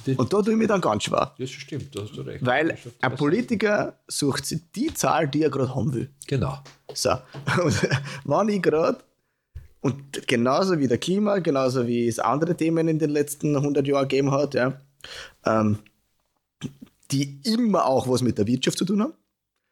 Die- 0.07 0.15
Und 0.17 0.33
da 0.33 0.43
tue 0.43 0.53
ich 0.53 0.59
mir 0.59 0.67
dann 0.67 0.81
ganz 0.81 1.05
schwer. 1.05 1.35
Das 1.39 1.51
stimmt, 1.51 1.95
da 1.95 2.03
hast 2.03 2.17
du 2.17 2.23
recht. 2.23 2.45
Weil 2.45 2.77
ein 3.01 3.15
Politiker 3.17 3.99
sucht 4.09 4.45
sich 4.47 4.61
die 4.75 4.93
Zahl, 4.93 5.29
die 5.29 5.43
er 5.43 5.51
gerade 5.51 5.75
haben 5.75 5.93
will. 5.95 6.11
Genau. 6.27 6.59
So. 6.93 7.11
Und 7.63 7.89
wenn 8.25 8.49
ich 8.49 8.63
gerade, 8.63 8.99
und 9.81 10.29
genauso 10.29 10.79
wie 10.79 10.87
der 10.87 10.99
Klima, 10.99 11.39
genauso 11.39 11.87
wie 11.89 12.07
es 12.07 12.19
andere 12.21 12.57
Themen 12.57 12.87
in 12.89 12.99
den 13.01 13.11
letzten 13.11 13.57
100 13.57 13.85
Jahren 13.87 14.07
gegeben 14.09 14.31
hat, 14.31 14.55
ja, 14.55 14.81
ähm, 15.45 15.79
die 17.11 17.41
immer 17.45 17.87
auch 17.87 18.09
was 18.09 18.23
mit 18.23 18.39
der 18.39 18.47
Wirtschaft 18.47 18.79
zu 18.79 18.85
tun 18.85 19.03
haben, 19.03 19.15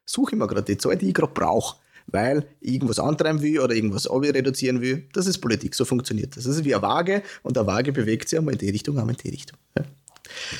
suche 0.05 0.35
ich 0.35 0.39
mir 0.39 0.47
gerade 0.47 0.63
die 0.63 0.79
Zahl, 0.79 0.97
die 0.97 1.09
ich 1.09 1.15
gerade 1.15 1.33
brauche. 1.33 1.77
Weil 2.07 2.49
ich 2.61 2.75
irgendwas 2.75 2.99
antreiben 2.99 3.41
will 3.41 3.61
oder 3.61 3.75
irgendwas 3.75 4.11
reduzieren 4.11 4.81
will. 4.81 5.07
Das 5.13 5.27
ist 5.27 5.39
Politik, 5.39 5.75
so 5.77 5.85
funktioniert 5.85 6.37
das. 6.37 6.45
Das 6.45 6.57
ist 6.57 6.65
wie 6.65 6.75
eine 6.75 6.83
Waage 6.83 7.23
und 7.45 7.57
eine 7.57 7.67
Waage 7.67 7.93
bewegt 7.93 8.29
sich 8.29 8.39
einmal 8.39 8.55
in 8.55 8.59
die 8.59 8.71
Richtung, 8.71 8.99
einmal 8.99 9.15
in 9.15 9.21
die 9.23 9.29
Richtung. 9.29 9.59
Ja. 9.79 9.85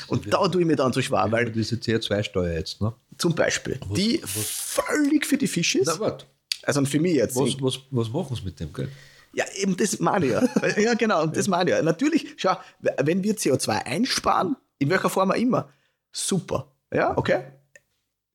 Und 0.09 0.33
da 0.33 0.47
tue 0.49 0.61
ich 0.61 0.67
mir 0.67 0.77
dann 0.77 0.93
so 0.93 1.03
schwer, 1.03 1.27
weil 1.31 1.51
Diese 1.51 1.77
CO2-Steuer 1.77 2.55
jetzt, 2.55 2.81
ne? 2.81 2.93
zum 3.19 3.35
Beispiel, 3.35 3.79
die 3.97 4.21
völlig 4.25 5.27
für 5.27 5.37
die 5.37 5.47
Fische 5.47 5.79
ist. 5.79 5.87
Na, 5.87 5.99
warte. 5.99 6.27
Also 6.63 6.85
für 6.85 7.01
mich 7.01 7.15
jetzt. 7.15 7.37
Was, 7.37 7.61
was, 7.61 7.81
was 7.91 8.11
machen 8.11 8.37
sie 8.37 8.45
mit 8.45 8.61
dem 8.61 8.73
Geld? 8.73 8.91
Ja, 9.33 9.45
eben 9.57 9.77
das 9.77 9.99
meine 10.01 10.27
ich 10.27 10.33
ja. 10.33 10.43
ja, 10.79 10.95
genau, 10.95 11.23
und 11.23 11.37
das 11.37 11.47
meine 11.49 11.71
ich 11.71 11.77
ja. 11.77 11.83
Natürlich, 11.83 12.35
schau, 12.37 12.57
wenn 12.81 13.23
wir 13.23 13.37
CO2 13.37 13.87
einsparen, 13.87 14.57
in 14.79 14.91
welcher 14.91 15.11
Form 15.11 15.31
auch 15.31 15.37
immer, 15.37 15.69
super. 16.13 16.73
Ja, 16.93 17.17
okay. 17.17 17.43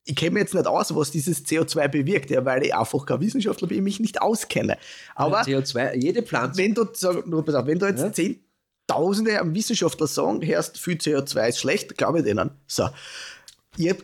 Ich 0.08 0.14
kenne 0.14 0.30
mir 0.34 0.40
jetzt 0.40 0.54
nicht 0.54 0.66
aus, 0.66 0.94
was 0.94 1.10
dieses 1.10 1.44
CO2 1.44 1.88
bewirkt, 1.88 2.30
ja, 2.30 2.44
weil 2.44 2.64
ich 2.64 2.74
einfach 2.74 3.04
kein 3.04 3.20
Wissenschaftler 3.20 3.66
bin, 3.66 3.82
mich 3.84 3.98
nicht 4.00 4.22
auskenne. 4.22 4.78
Aber 5.16 5.42
CO2, 5.42 5.96
jede 5.96 6.22
Pflanze. 6.22 6.58
wenn 6.62 6.74
du, 6.74 6.86
sag, 6.92 7.26
nur 7.26 7.44
pass 7.44 7.56
auf, 7.56 7.66
wenn 7.66 7.78
du 7.80 7.86
jetzt 7.86 8.14
Zehntausende 8.14 9.40
Wissenschaftler 9.46 10.06
sagen, 10.06 10.46
hörst, 10.46 10.78
viel 10.78 10.94
CO2 10.96 11.48
ist 11.48 11.58
schlecht, 11.58 11.96
glaube 11.98 12.18
ich 12.20 12.24
denen. 12.24 12.50
So. 12.68 12.88
Ich, 13.76 13.94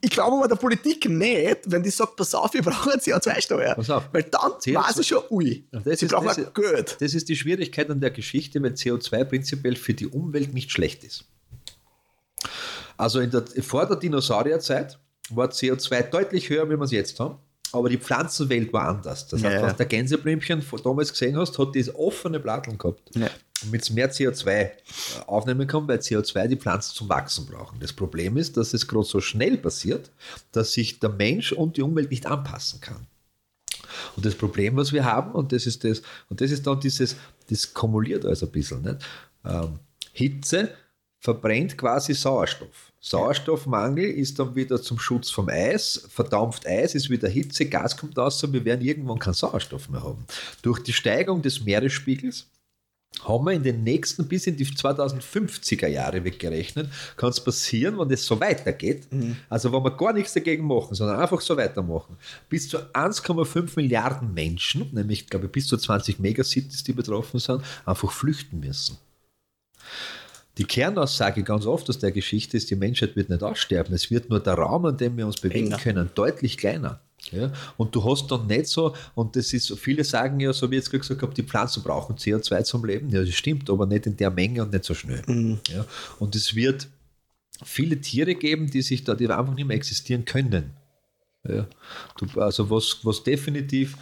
ich 0.00 0.10
glaube 0.10 0.36
aber 0.38 0.48
der 0.48 0.56
Politik 0.56 1.08
nicht, 1.08 1.58
wenn 1.66 1.84
die 1.84 1.90
sagt, 1.90 2.16
pass 2.16 2.34
auf, 2.34 2.52
wir 2.52 2.62
brauchen 2.62 2.92
eine 2.92 3.00
CO2-Steuer. 3.00 3.74
Pass 3.76 3.90
auf. 3.90 4.08
Weil 4.12 4.24
dann 4.24 4.52
CO2 4.52 4.74
weiß 4.74 4.98
ich 4.98 5.06
schon, 5.06 5.22
ui, 5.30 5.68
das 5.70 6.02
ist- 6.02 6.10
brauchen 6.10 6.26
das 6.26 6.52
Geld. 6.52 6.96
Das 7.00 7.14
ist 7.14 7.28
die 7.28 7.36
Schwierigkeit 7.36 7.88
an 7.90 8.00
der 8.00 8.10
Geschichte, 8.10 8.60
weil 8.60 8.72
CO2 8.72 9.22
prinzipiell 9.24 9.76
für 9.76 9.94
die 9.94 10.08
Umwelt 10.08 10.52
nicht 10.52 10.72
schlecht 10.72 11.04
ist. 11.04 11.26
Also 12.96 13.20
in 13.20 13.30
der, 13.30 13.44
vor 13.62 13.86
der 13.86 13.96
Dinosaurierzeit 13.96 14.98
war 15.30 15.48
CO2 15.48 16.02
deutlich 16.10 16.50
höher, 16.50 16.66
wie 16.68 16.76
wir 16.76 16.82
es 16.82 16.90
jetzt 16.90 17.18
haben. 17.20 17.38
Aber 17.72 17.88
die 17.88 17.98
Pflanzenwelt 17.98 18.72
war 18.72 18.88
anders. 18.88 19.26
Das 19.26 19.42
heißt, 19.42 19.56
ja. 19.56 19.62
was 19.62 19.76
der 19.76 19.86
Gänseblümchen 19.86 20.62
von 20.62 20.80
damals 20.82 21.10
gesehen 21.10 21.36
hast, 21.36 21.58
hat 21.58 21.74
das 21.74 21.92
offene 21.92 22.38
Platteln 22.38 22.78
gehabt. 22.78 23.10
Ja. 23.16 23.28
Damit 23.62 23.82
es 23.82 23.90
mehr 23.90 24.12
CO2 24.12 24.70
aufnehmen 25.26 25.66
kann, 25.66 25.88
weil 25.88 25.98
CO2 25.98 26.46
die 26.46 26.56
Pflanzen 26.56 26.94
zum 26.94 27.08
Wachsen 27.08 27.46
brauchen. 27.46 27.80
Das 27.80 27.92
Problem 27.92 28.36
ist, 28.36 28.56
dass 28.56 28.74
es 28.74 28.86
gerade 28.86 29.06
so 29.06 29.20
schnell 29.20 29.56
passiert, 29.56 30.10
dass 30.52 30.72
sich 30.72 31.00
der 31.00 31.10
Mensch 31.10 31.52
und 31.52 31.76
die 31.76 31.82
Umwelt 31.82 32.10
nicht 32.10 32.26
anpassen 32.26 32.80
kann. 32.80 33.06
Und 34.16 34.24
das 34.24 34.34
Problem, 34.34 34.76
was 34.76 34.92
wir 34.92 35.04
haben, 35.04 35.32
und 35.32 35.52
das 35.52 35.66
ist 35.66 35.82
das, 35.84 36.02
und 36.28 36.40
das 36.40 36.50
ist 36.50 36.66
dann 36.66 36.78
dieses, 36.78 37.16
das 37.48 37.72
kumuliert 37.72 38.24
also 38.24 38.46
ein 38.46 38.52
bisschen. 38.52 38.82
Nicht? 38.82 38.98
Ähm, 39.44 39.80
Hitze 40.12 40.70
verbrennt 41.18 41.76
quasi 41.76 42.14
Sauerstoff. 42.14 42.92
Sauerstoffmangel 43.06 44.06
ist 44.06 44.38
dann 44.38 44.54
wieder 44.54 44.80
zum 44.80 44.98
Schutz 44.98 45.28
vom 45.28 45.50
Eis, 45.50 46.06
verdampft 46.08 46.66
Eis, 46.66 46.94
ist 46.94 47.10
wieder 47.10 47.28
Hitze, 47.28 47.66
Gas 47.66 47.98
kommt 47.98 48.16
raus 48.16 48.42
und 48.42 48.54
wir 48.54 48.64
werden 48.64 48.80
irgendwann 48.80 49.18
keinen 49.18 49.34
Sauerstoff 49.34 49.90
mehr 49.90 50.02
haben. 50.02 50.24
Durch 50.62 50.82
die 50.82 50.94
Steigung 50.94 51.42
des 51.42 51.62
Meeresspiegels 51.66 52.46
haben 53.22 53.44
wir 53.44 53.52
in 53.52 53.62
den 53.62 53.84
nächsten 53.84 54.26
bis 54.26 54.46
in 54.46 54.56
die 54.56 54.64
2050er 54.64 55.86
Jahre 55.86 56.24
weggerechnet, 56.24 56.88
kann 57.18 57.28
es 57.28 57.44
passieren, 57.44 57.98
wenn 57.98 58.08
das 58.08 58.24
so 58.24 58.40
weitergeht, 58.40 59.06
also 59.50 59.70
wenn 59.70 59.84
wir 59.84 59.90
gar 59.90 60.14
nichts 60.14 60.32
dagegen 60.32 60.66
machen, 60.66 60.94
sondern 60.94 61.20
einfach 61.20 61.42
so 61.42 61.58
weitermachen, 61.58 62.16
bis 62.48 62.70
zu 62.70 62.78
1,5 62.78 63.72
Milliarden 63.76 64.32
Menschen, 64.32 64.88
nämlich 64.92 65.26
glaube 65.26 65.44
ich 65.44 65.52
bis 65.52 65.66
zu 65.66 65.76
20 65.76 66.20
Megacities, 66.20 66.82
die 66.84 66.94
betroffen 66.94 67.38
sind, 67.38 67.62
einfach 67.84 68.10
flüchten 68.10 68.60
müssen. 68.60 68.96
Die 70.58 70.64
Kernaussage 70.64 71.42
ganz 71.42 71.66
oft 71.66 71.88
aus 71.90 71.98
der 71.98 72.12
Geschichte 72.12 72.56
ist, 72.56 72.70
die 72.70 72.76
Menschheit 72.76 73.16
wird 73.16 73.28
nicht 73.28 73.42
aussterben. 73.42 73.92
Es 73.94 74.10
wird 74.10 74.30
nur 74.30 74.40
der 74.40 74.54
Raum, 74.54 74.86
an 74.86 74.96
dem 74.96 75.16
wir 75.16 75.26
uns 75.26 75.40
bewegen 75.40 75.66
Enger. 75.66 75.78
können, 75.78 76.10
deutlich 76.14 76.56
kleiner. 76.56 77.00
Ja? 77.32 77.52
Und 77.76 77.94
du 77.94 78.04
hast 78.04 78.30
dann 78.30 78.46
nicht 78.46 78.66
so, 78.66 78.94
und 79.14 79.34
das 79.34 79.52
ist, 79.52 79.76
viele 79.78 80.04
sagen 80.04 80.38
ja, 80.40 80.52
so 80.52 80.70
wie 80.70 80.76
ich 80.76 80.82
jetzt 80.82 80.90
gesagt 80.90 81.22
habe, 81.22 81.34
die 81.34 81.42
Pflanzen 81.42 81.82
brauchen 81.82 82.16
CO2 82.16 82.62
zum 82.64 82.84
Leben. 82.84 83.10
Ja, 83.10 83.24
das 83.24 83.34
stimmt, 83.34 83.68
aber 83.68 83.86
nicht 83.86 84.06
in 84.06 84.16
der 84.16 84.30
Menge 84.30 84.62
und 84.62 84.72
nicht 84.72 84.84
so 84.84 84.94
schnell. 84.94 85.22
Ja? 85.68 85.84
Und 86.18 86.36
es 86.36 86.54
wird 86.54 86.88
viele 87.64 88.00
Tiere 88.00 88.34
geben, 88.34 88.70
die 88.70 88.82
sich 88.82 89.04
da, 89.04 89.14
die 89.14 89.28
einfach 89.28 89.54
nicht 89.54 89.66
mehr 89.66 89.76
existieren 89.76 90.24
können. 90.24 90.70
Ja. 91.48 91.66
Du, 92.16 92.40
also 92.40 92.70
was, 92.70 92.98
was 93.02 93.22
definitiv 93.22 93.96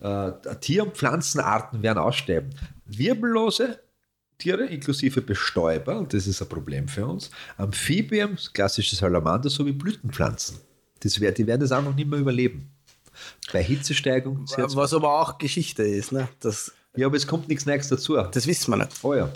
äh, 0.00 0.32
Tier- 0.60 0.84
und 0.84 0.96
Pflanzenarten 0.96 1.82
werden 1.82 1.98
aussterben. 1.98 2.50
Wirbellose 2.86 3.80
Tiere, 4.38 4.66
inklusive 4.66 5.22
Bestäuber, 5.22 5.98
und 5.98 6.12
das 6.12 6.26
ist 6.26 6.42
ein 6.42 6.48
Problem 6.48 6.88
für 6.88 7.06
uns, 7.06 7.30
Amphibien, 7.56 8.36
klassische 8.52 8.96
Salamander, 8.96 9.48
sowie 9.48 9.72
Blütenpflanzen. 9.72 10.58
Das 11.00 11.20
wär, 11.20 11.32
die 11.32 11.46
werden 11.46 11.60
das 11.60 11.72
auch 11.72 11.82
noch 11.82 11.94
nicht 11.94 12.08
mehr 12.08 12.18
überleben. 12.18 12.70
Bei 13.52 13.62
Hitzesteigung. 13.62 14.46
CO2. 14.46 14.76
Was 14.76 14.94
aber 14.94 15.20
auch 15.20 15.38
Geschichte 15.38 15.82
ist, 15.84 16.12
ne? 16.12 16.28
Das, 16.40 16.72
Ja, 16.96 17.06
aber 17.06 17.16
es 17.16 17.26
kommt 17.26 17.48
nichts 17.48 17.66
Neues 17.66 17.88
dazu. 17.88 18.16
das 18.16 18.46
wissen 18.46 18.72
wir 18.72 18.78
nicht. 18.78 18.90
Oh 19.02 19.14
ja. 19.14 19.30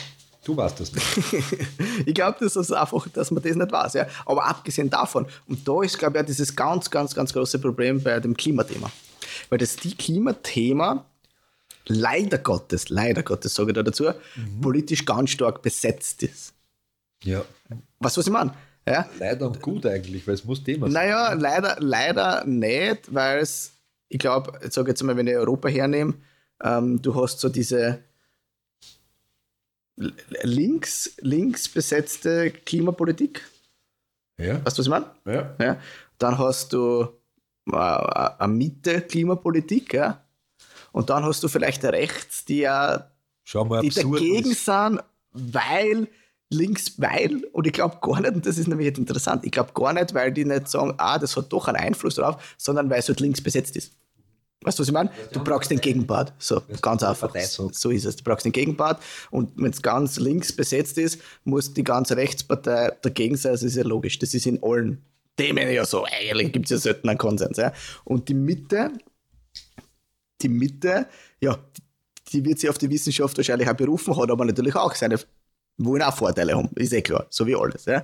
Du 0.44 0.56
weißt 0.56 0.80
das 0.80 0.92
nicht. 0.92 1.06
ich 2.06 2.14
glaube, 2.14 2.38
das 2.40 2.56
ist 2.56 2.72
einfach, 2.72 3.06
dass 3.08 3.30
man 3.30 3.42
das 3.42 3.54
nicht 3.54 3.70
weiß. 3.70 3.94
Ja. 3.94 4.06
Aber 4.24 4.46
abgesehen 4.46 4.88
davon, 4.88 5.26
und 5.46 5.68
da 5.68 5.82
ist, 5.82 5.98
glaube 5.98 6.18
ich, 6.18 6.26
dieses 6.26 6.56
ganz, 6.56 6.90
ganz, 6.90 7.14
ganz 7.14 7.32
große 7.32 7.58
Problem 7.58 8.02
bei 8.02 8.18
dem 8.18 8.37
Klimathema. 8.37 8.90
Weil 9.50 9.58
das 9.58 9.76
die 9.76 9.94
Klimathema 9.94 11.04
leider 11.88 12.38
Gottes, 12.38 12.88
leider 12.88 13.22
Gottes, 13.22 13.55
sage 13.55 13.70
ich 13.70 13.74
da 13.74 13.83
dazu, 13.83 14.11
politisch 14.61 15.05
ganz 15.05 15.31
stark 15.31 15.62
besetzt 15.62 16.22
ist. 16.22 16.55
Ja. 17.24 17.44
Weißt 17.98 18.16
du, 18.16 18.20
was 18.20 18.27
ich 18.27 18.33
meine? 18.33 18.55
Ja? 18.87 19.09
Leider 19.18 19.46
und 19.46 19.61
gut 19.61 19.85
eigentlich, 19.87 20.27
weil 20.27 20.35
es 20.35 20.44
muss 20.44 20.62
Thema 20.64 20.87
sein. 20.87 20.94
Naja, 20.94 21.33
leider, 21.35 21.77
leider 21.81 22.44
nicht, 22.46 23.12
weil 23.12 23.40
es, 23.40 23.72
ich 24.09 24.18
glaube, 24.18 24.59
ich 24.64 24.72
sage 24.72 24.90
jetzt 24.90 25.03
mal, 25.03 25.16
wenn 25.16 25.27
ich 25.27 25.37
Europa 25.37 25.68
hernehme, 25.68 26.14
ähm, 26.62 27.03
du 27.03 27.14
hast 27.14 27.40
so 27.40 27.48
diese 27.48 28.03
links, 29.96 31.16
links 31.20 31.68
besetzte 31.68 32.51
Klimapolitik. 32.51 33.42
Ja. 34.38 34.64
Weißt 34.64 34.79
du, 34.79 34.81
was 34.81 34.87
ich 34.87 34.88
meine? 34.88 35.07
ja. 35.27 35.57
Ja. 35.61 35.81
Dann 36.18 36.38
hast 36.38 36.72
du 36.72 37.09
äh, 37.70 37.77
eine 37.77 38.53
Mitte-Klimapolitik, 38.53 39.94
ja. 39.94 40.24
Und 40.92 41.11
dann 41.11 41.24
hast 41.24 41.42
du 41.42 41.48
vielleicht 41.48 41.85
rechts, 41.85 42.44
die 42.44 42.59
ja 42.59 43.11
die 43.53 43.59
absurd 43.59 44.20
dagegen 44.20 44.51
ist. 44.51 44.64
sind, 44.64 45.01
weil 45.33 46.09
links, 46.51 46.94
weil, 46.98 47.44
und 47.53 47.66
ich 47.66 47.72
glaube 47.72 47.98
gar 48.01 48.20
nicht, 48.20 48.35
und 48.35 48.46
das 48.46 48.59
ist 48.59 48.68
nämlich 48.68 48.87
jetzt 48.87 48.98
interessant, 48.98 49.44
ich 49.44 49.53
glaube 49.53 49.72
gar 49.74 49.92
nicht, 49.92 50.14
weil 50.14 50.33
die 50.33 50.44
nicht 50.44 50.68
sagen, 50.68 50.94
ah, 50.96 51.18
das 51.18 51.37
hat 51.37 51.53
doch 51.53 51.68
einen 51.68 51.77
Einfluss 51.77 52.16
drauf, 52.16 52.55
sondern 52.57 52.88
weil 52.90 53.01
es 53.01 53.09
halt 53.09 53.20
links 53.20 53.40
besetzt 53.40 53.77
ist. 53.77 53.92
Weißt 54.62 54.77
du, 54.77 54.81
was 54.81 54.88
ich 54.88 54.92
meine? 54.92 55.11
Du 55.33 55.42
brauchst 55.42 55.70
den 55.70 55.81
Gegenpart. 55.81 56.33
So, 56.38 56.61
ganz 56.83 57.05
einfach. 57.05 57.33
So 57.44 57.90
ist 57.90 58.05
es. 58.05 58.16
Du 58.16 58.24
brauchst 58.24 58.44
den 58.44 58.51
Gegenpart 58.51 59.01
und 59.31 59.53
wenn 59.55 59.70
es 59.70 59.81
ganz 59.83 60.18
links 60.18 60.55
besetzt 60.55 60.98
ist, 60.98 61.20
muss 61.44 61.72
die 61.74 61.85
ganze 61.85 62.16
Rechtspartei 62.16 62.92
dagegen 63.03 63.37
sein. 63.37 63.53
Das 63.53 63.62
ist 63.62 63.77
ja 63.77 63.85
logisch. 63.85 64.18
Das 64.18 64.35
ist 64.35 64.46
in 64.46 64.61
allen 64.61 65.05
Themen 65.37 65.70
ja 65.70 65.85
so. 65.85 66.05
Eigentlich 66.05 66.53
gibt 66.53 66.66
es 66.66 66.70
ja 66.70 66.79
selten 66.79 67.09
einen 67.09 67.18
Konsens. 67.18 67.57
Ja? 67.57 67.72
Und 68.03 68.29
die 68.29 68.35
Mitte, 68.35 68.90
die 70.40 70.48
Mitte, 70.48 71.07
ja, 71.40 71.59
die 72.33 72.44
wird 72.44 72.59
sich 72.59 72.70
auf 72.70 72.79
die 72.79 72.90
Wissenschaft 72.90 73.37
wahrscheinlich 73.37 73.68
auch 73.68 73.74
berufen, 73.74 74.16
hat 74.16 74.31
aber 74.31 74.44
natürlich 74.44 74.74
auch 74.74 74.94
seine, 74.94 75.18
wollen 75.79 76.03
auch 76.03 76.16
Vorteile 76.16 76.57
haben, 76.57 76.70
ist 76.77 76.92
eh 76.92 77.03
klar, 77.03 77.27
so 77.31 77.46
wie 77.46 77.57
alles. 77.57 77.85
Ja. 77.87 78.03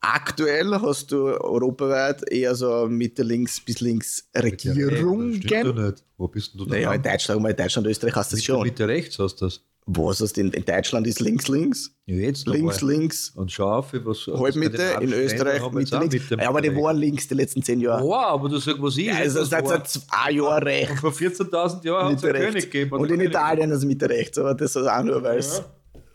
Aktuell 0.00 0.70
hast 0.80 1.10
du 1.10 1.26
europaweit 1.40 2.30
eher 2.30 2.54
so 2.54 2.86
Mitte 2.88 3.24
links 3.24 3.60
bis 3.60 3.80
links 3.80 4.28
Regierungen. 4.36 5.40
doch 5.40 5.74
nicht. 5.74 6.04
Wo 6.16 6.28
bist 6.28 6.54
denn 6.54 6.58
du 6.58 6.64
da? 6.66 6.70
Naja, 6.70 6.92
in 6.94 7.02
Deutschland, 7.02 7.44
in 7.44 7.56
Deutschland, 7.56 7.86
Österreich 7.88 8.14
hast 8.14 8.32
du 8.32 8.36
das 8.36 8.44
schon. 8.44 8.62
Mitte 8.62 8.86
rechts 8.86 9.18
hast 9.18 9.36
du 9.40 9.46
das. 9.46 9.60
Was 9.90 10.18
du 10.18 10.40
in, 10.42 10.52
in 10.52 10.64
Deutschland 10.66 11.06
ist 11.06 11.18
links, 11.20 11.48
links, 11.48 11.90
Ja, 12.04 12.16
jetzt 12.16 12.46
links, 12.46 12.82
mal. 12.82 12.90
links, 12.90 13.32
Und 13.34 13.50
schau 13.50 13.70
auf, 13.78 13.94
was. 13.94 14.26
Halbmitte, 14.26 14.98
in 15.00 15.14
Österreich 15.14 15.62
Mitte, 15.72 15.98
links. 15.98 16.12
Mitte, 16.12 16.42
ja, 16.42 16.48
aber 16.50 16.60
die 16.60 16.76
waren 16.76 16.98
links 16.98 17.26
die 17.26 17.34
letzten 17.34 17.62
zehn 17.62 17.80
Jahre. 17.80 18.04
Wow, 18.04 18.32
aber 18.32 18.50
du 18.50 18.58
sagst, 18.58 18.82
was 18.82 18.98
ich. 18.98 19.06
Ja, 19.06 19.14
also 19.16 19.42
seit, 19.44 19.66
seit 19.66 19.88
zwei 19.88 20.32
Jahren 20.32 20.62
rechts. 20.62 20.90
Und 20.90 20.98
vor 20.98 21.12
14.000 21.12 21.84
Jahren 21.86 22.16
hat 22.16 22.22
es. 22.22 22.32
König 22.32 22.64
gegeben. 22.70 22.96
Und 22.98 23.10
in. 23.10 23.20
Italien 23.20 23.70
ist 23.70 23.78
es 23.78 23.84
Mitte 23.86 24.10
rechts, 24.10 24.36
aber 24.36 24.54
das 24.54 24.76
ist 24.76 24.86
auch 24.86 25.02
nur, 25.02 25.22
weil 25.22 25.38
es 25.38 25.62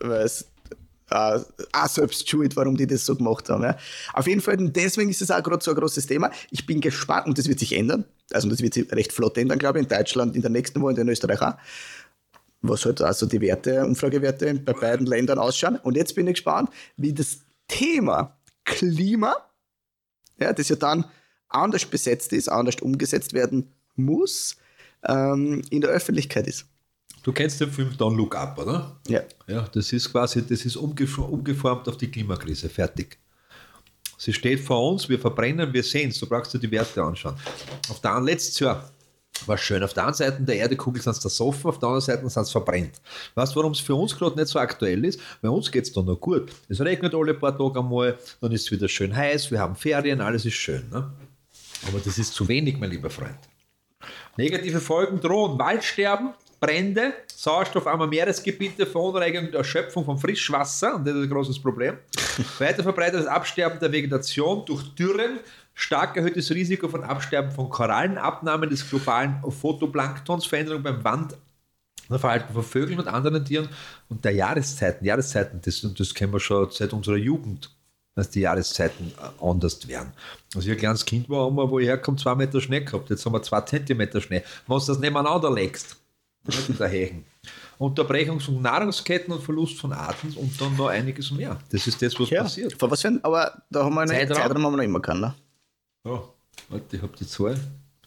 es 0.00 0.52
äh, 1.10 1.38
auch 1.72 1.88
selbst 1.88 2.28
schuld, 2.28 2.56
warum 2.56 2.76
die 2.76 2.86
das 2.86 3.04
so 3.04 3.14
gemacht 3.16 3.48
haben. 3.50 3.62
Ja. 3.62 3.76
Auf 4.12 4.26
jeden 4.26 4.40
Fall, 4.40 4.56
deswegen 4.56 5.10
ist 5.10 5.22
es 5.22 5.30
auch 5.30 5.42
gerade 5.42 5.62
so 5.62 5.72
ein 5.72 5.76
großes 5.76 6.06
Thema. 6.06 6.30
Ich 6.50 6.66
bin 6.66 6.80
gespannt, 6.80 7.26
und 7.26 7.38
das 7.38 7.48
wird 7.48 7.58
sich 7.58 7.76
ändern. 7.76 8.04
Also 8.32 8.48
das 8.48 8.60
wird 8.60 8.74
sich 8.74 8.90
recht 8.92 9.12
flott 9.12 9.36
ändern, 9.36 9.58
glaube 9.58 9.78
ich, 9.78 9.84
in 9.84 9.88
Deutschland 9.88 10.34
in 10.34 10.42
der 10.42 10.50
nächsten 10.50 10.80
Woche 10.80 10.90
und 10.90 10.98
in 10.98 11.08
Österreich 11.08 11.42
auch. 11.42 11.54
Was 12.66 12.86
halt 12.86 13.02
also 13.02 13.26
die 13.26 13.40
Werte, 13.40 13.84
Umfragewerte 13.84 14.54
bei 14.54 14.72
beiden 14.72 15.06
Ländern 15.06 15.38
ausschauen. 15.38 15.76
Und 15.82 15.96
jetzt 15.96 16.14
bin 16.14 16.26
ich 16.26 16.34
gespannt, 16.34 16.70
wie 16.96 17.12
das 17.12 17.40
Thema 17.68 18.38
Klima, 18.64 19.36
ja, 20.38 20.52
das 20.52 20.70
ja 20.70 20.76
dann 20.76 21.04
anders 21.48 21.84
besetzt 21.84 22.32
ist, 22.32 22.48
anders 22.48 22.76
umgesetzt 22.76 23.34
werden 23.34 23.70
muss, 23.96 24.56
ähm, 25.06 25.62
in 25.68 25.82
der 25.82 25.90
Öffentlichkeit 25.90 26.46
ist. 26.46 26.64
Du 27.22 27.32
kennst 27.32 27.60
den 27.60 27.70
Film 27.70 27.90
Don't 27.98 28.16
Look 28.16 28.34
Up, 28.34 28.58
oder? 28.58 28.98
Ja. 29.08 29.22
Ja, 29.46 29.68
das 29.72 29.92
ist 29.92 30.10
quasi, 30.10 30.42
das 30.46 30.64
ist 30.64 30.76
umgef 30.76 31.18
umgeformt 31.18 31.88
auf 31.88 31.98
die 31.98 32.10
Klimakrise. 32.10 32.68
Fertig. 32.68 33.18
Sie 34.16 34.32
steht 34.32 34.60
vor 34.60 34.92
uns, 34.92 35.08
wir 35.08 35.18
verbrennen, 35.18 35.72
wir 35.72 35.82
sehen 35.82 36.10
es. 36.10 36.18
Du 36.18 36.26
brauchst 36.26 36.54
dir 36.54 36.58
die 36.58 36.70
Werte 36.70 37.02
anschauen. 37.02 37.36
Auf 37.90 38.00
der 38.00 38.20
letztes 38.20 38.58
Jahr 38.60 38.90
war 39.46 39.58
schön. 39.58 39.82
Auf 39.82 39.92
der 39.92 40.06
einen 40.06 40.14
Seite 40.14 40.42
der 40.42 40.56
Erdekugel 40.56 41.02
sind 41.02 41.12
es 41.12 41.20
da 41.20 41.28
Sofa, 41.28 41.68
auf 41.68 41.78
der 41.78 41.88
anderen 41.88 42.04
Seite 42.04 42.28
sind 42.28 42.42
es 42.42 42.50
verbrennt. 42.50 43.00
Weißt 43.34 43.52
du, 43.52 43.56
warum 43.56 43.72
es 43.72 43.80
für 43.80 43.94
uns 43.94 44.16
gerade 44.16 44.36
nicht 44.36 44.48
so 44.48 44.58
aktuell 44.58 45.04
ist? 45.04 45.20
Bei 45.42 45.48
uns 45.48 45.70
geht 45.70 45.84
es 45.84 45.92
da 45.92 46.02
noch 46.02 46.20
gut. 46.20 46.50
Es 46.68 46.80
regnet 46.80 47.14
alle 47.14 47.34
paar 47.34 47.56
Tage 47.56 47.78
einmal, 47.78 48.18
dann 48.40 48.52
ist 48.52 48.62
es 48.62 48.70
wieder 48.70 48.88
schön 48.88 49.14
heiß, 49.14 49.50
wir 49.50 49.58
haben 49.58 49.76
Ferien, 49.76 50.20
alles 50.20 50.44
ist 50.44 50.54
schön. 50.54 50.88
Ne? 50.90 51.10
Aber 51.88 51.98
das 51.98 52.18
ist 52.18 52.32
zu 52.32 52.46
wenig, 52.48 52.78
mein 52.78 52.90
lieber 52.90 53.10
Freund. 53.10 53.38
Negative 54.36 54.80
Folgen 54.80 55.20
drohen 55.20 55.58
Waldsterben, 55.58 56.34
Brände, 56.60 57.12
Sauerstoffarme 57.34 58.06
Meeresgebiete, 58.06 58.86
Verunreinigung 58.86 59.50
der 59.50 59.58
Erschöpfung 59.58 60.04
von 60.04 60.18
Frischwasser, 60.18 60.96
und 60.96 61.06
das 61.06 61.14
ist 61.14 61.24
ein 61.24 61.30
großes 61.30 61.60
Problem. 61.60 61.98
Weiter 62.58 62.82
verbreitetes 62.82 63.26
Absterben 63.26 63.78
der 63.78 63.92
Vegetation 63.92 64.64
durch 64.64 64.82
Dürren, 64.94 65.40
stark 65.74 66.16
erhöhtes 66.16 66.50
Risiko 66.50 66.88
von 66.88 67.04
Absterben 67.04 67.50
von 67.50 67.68
Korallen, 67.68 68.16
Abnahme 68.18 68.68
des 68.68 68.88
globalen 68.88 69.42
Photoplanktons, 69.48 70.46
Veränderung 70.46 70.82
beim 70.82 71.02
Wand, 71.04 71.36
Verhalten 72.08 72.52
von 72.52 72.62
Vögeln 72.62 72.98
und 73.00 73.08
anderen 73.08 73.44
Tieren 73.44 73.68
und 74.08 74.24
der 74.24 74.32
Jahreszeiten. 74.32 75.04
Jahreszeiten, 75.04 75.60
das, 75.64 75.86
das 75.96 76.14
kennen 76.14 76.32
wir 76.32 76.40
schon 76.40 76.70
seit 76.70 76.92
unserer 76.92 77.16
Jugend, 77.16 77.74
dass 78.14 78.30
die 78.30 78.40
Jahreszeiten 78.40 79.12
äh, 79.18 79.44
anders 79.44 79.88
werden. 79.88 80.12
Als 80.54 80.64
ich 80.66 80.70
ein 80.70 80.76
kleines 80.76 81.04
Kind 81.04 81.28
war, 81.28 81.46
haben 81.46 81.56
wir, 81.56 81.68
wo 81.68 81.78
ich 81.78 81.86
herkomme, 81.86 82.18
zwei 82.18 82.34
Meter 82.34 82.60
Schnee 82.60 82.80
gehabt. 82.80 83.10
Jetzt 83.10 83.24
haben 83.24 83.32
wir 83.32 83.42
zwei 83.42 83.60
Zentimeter 83.62 84.20
Schnee. 84.20 84.42
Wenn 84.66 84.78
du 84.78 84.84
das 84.86 84.98
nebeneinander 84.98 85.50
legst, 85.52 85.96
der 86.78 86.88
Hechen. 86.88 87.24
Unterbrechung 87.78 88.38
von 88.38 88.60
Nahrungsketten 88.62 89.32
und 89.32 89.42
Verlust 89.42 89.78
von 89.78 89.92
Arten 89.92 90.32
und 90.36 90.60
dann 90.60 90.76
noch 90.76 90.88
einiges 90.88 91.30
mehr. 91.32 91.58
Das 91.70 91.86
ist 91.86 92.00
das, 92.00 92.18
was 92.20 92.30
Ja, 92.30 92.42
passiert. 92.42 92.74
was 92.78 93.00
für 93.00 93.08
ein, 93.08 93.24
aber 93.24 93.62
da 93.70 93.84
haben 93.84 93.94
wir 93.94 94.02
einen 94.02 94.10
Zeitraum? 94.10 94.36
Zeitraum, 94.36 94.64
haben 94.64 94.72
wir 94.72 94.76
noch 94.76 94.84
immer 94.84 95.00
keinen. 95.00 95.20
Ne? 95.22 95.34
Ja, 96.04 96.22
warte, 96.68 96.96
ich 96.96 97.02
habe 97.02 97.16
die 97.18 97.26
Zahl. 97.26 97.58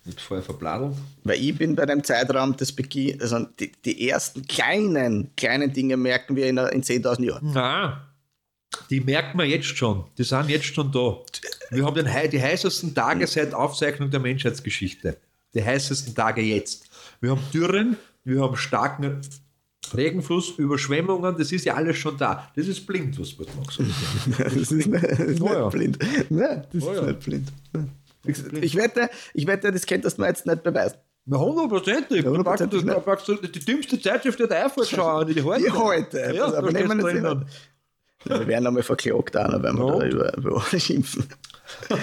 Ich 0.06 0.14
habe 0.14 0.22
vorher 0.22 0.44
verbladelt. 0.44 0.96
Weil 1.24 1.42
ich 1.42 1.58
bin 1.58 1.76
bei 1.76 1.86
dem 1.86 2.04
Zeitraum, 2.04 2.56
das 2.56 2.72
Beginn, 2.72 3.22
also 3.22 3.40
die, 3.60 3.72
die 3.84 4.10
ersten 4.10 4.48
kleinen, 4.48 5.36
kleinen 5.36 5.74
Dinge 5.74 5.98
merken 5.98 6.36
wir 6.36 6.48
in, 6.48 6.58
in 6.58 6.82
10.000 6.82 7.26
Jahren. 7.26 7.52
Nein, 7.52 7.98
die 8.90 9.02
merken 9.02 9.38
wir 9.38 9.46
jetzt 9.46 9.78
schon. 9.78 10.06
Die 10.18 10.24
sind 10.24 10.50
jetzt 10.50 10.66
schon 10.66 10.92
da. 10.92 11.22
Wir 11.72 11.86
haben 11.86 11.96
den, 11.96 12.30
die 12.30 12.42
heißesten 12.42 12.96
Tage 12.96 13.28
seit 13.28 13.54
Aufzeichnung 13.54 14.10
der 14.10 14.20
Menschheitsgeschichte. 14.20 15.18
Die 15.54 15.64
heißesten 15.64 16.16
Tage 16.16 16.42
jetzt. 16.42 16.86
Wir 17.20 17.32
haben 17.32 17.42
Dürren, 17.54 17.98
wir 18.24 18.42
haben 18.42 18.56
starken 18.56 19.22
Regenfluss, 19.96 20.50
Überschwemmungen, 20.58 21.38
das 21.38 21.52
ist 21.52 21.66
ja 21.66 21.76
alles 21.76 21.98
schon 21.98 22.18
da. 22.18 22.50
Das 22.56 22.68
ist 22.68 22.86
blind, 22.88 23.20
was 23.20 23.38
man 23.38 23.48
noch 23.58 23.72
so 23.72 23.84
Das 24.38 24.54
ist 24.54 24.72
nicht, 24.72 24.92
das 24.94 25.20
ist 25.20 25.42
Oh 25.42 25.46
ja. 25.54 25.62
nicht 25.66 25.72
blind. 25.72 26.00
Nein, 26.30 26.64
das 26.74 26.84
Oh 26.84 26.92
ist 26.92 26.98
ja. 27.02 27.06
nicht 27.08 27.20
blind. 27.20 27.52
Ich, 28.26 28.54
ich 28.62 28.76
wette, 28.76 29.10
ich 29.34 29.48
wette, 29.48 29.72
das 29.72 29.86
könntest 29.86 30.18
du 30.18 30.22
mir 30.22 30.28
jetzt 30.30 30.46
nicht 30.46 30.64
beweisen. 30.64 30.98
Ja, 31.28 31.38
hundertprozentig. 31.40 32.18
Ja, 32.18 32.24
du- 32.24 32.30
hundertprozentig, 32.30 32.84
ne? 32.84 32.96
packst 33.04 33.28
du 33.28 33.36
die 33.36 33.60
dümmste 33.60 34.00
Zeitschrift 34.02 34.40
der 34.40 34.66
Eifert 34.66 34.88
schauen, 34.88 35.28
die 35.34 35.42
heute. 35.42 35.64
Die 35.64 35.72
heute. 35.72 36.32
Ja, 36.36 36.50
da 36.52 36.64
wir 36.64 36.72
nehmen 36.72 37.00
drinnen. 37.00 37.40
nicht. 37.40 37.50
Wir 38.40 38.48
werden 38.48 38.68
einmal 38.68 38.84
verklagt, 38.84 39.36
noch, 39.36 39.64
wenn 39.64 39.78
wir 39.78 39.88
Ja. 39.88 40.00
da 40.00 40.06
über, 40.08 40.38
über 40.38 40.66
alle 40.70 40.80
schimpfen. 40.80 41.26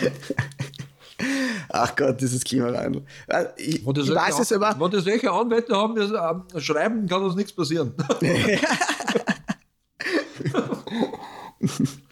Ach 1.69 1.95
Gott, 1.97 2.21
dieses 2.21 2.43
Klimawandel. 2.45 3.03
Äh, 3.27 3.45
Ich, 3.57 3.85
das 3.85 3.97
ich 3.99 4.07
solche 4.07 4.15
weiß 4.15 4.39
es 4.41 4.53
aber. 4.53 4.77
Wenn 4.79 4.91
das 4.91 5.05
solche 5.05 5.31
Anwälte 5.31 5.77
haben, 5.77 5.95
die 5.95 6.03
ähm, 6.03 6.43
schreiben, 6.61 7.07
kann 7.09 7.23
uns 7.23 7.35
nichts 7.35 7.53
passieren. 7.53 7.95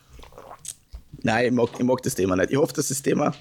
Nein, 1.22 1.46
ich 1.46 1.52
mag, 1.52 1.68
ich 1.78 1.84
mag 1.84 2.02
das 2.02 2.14
Thema 2.14 2.36
nicht. 2.36 2.50
Ich 2.50 2.56
hoffe, 2.56 2.72
dass 2.74 2.88
das 2.88 3.02
Thema 3.02 3.32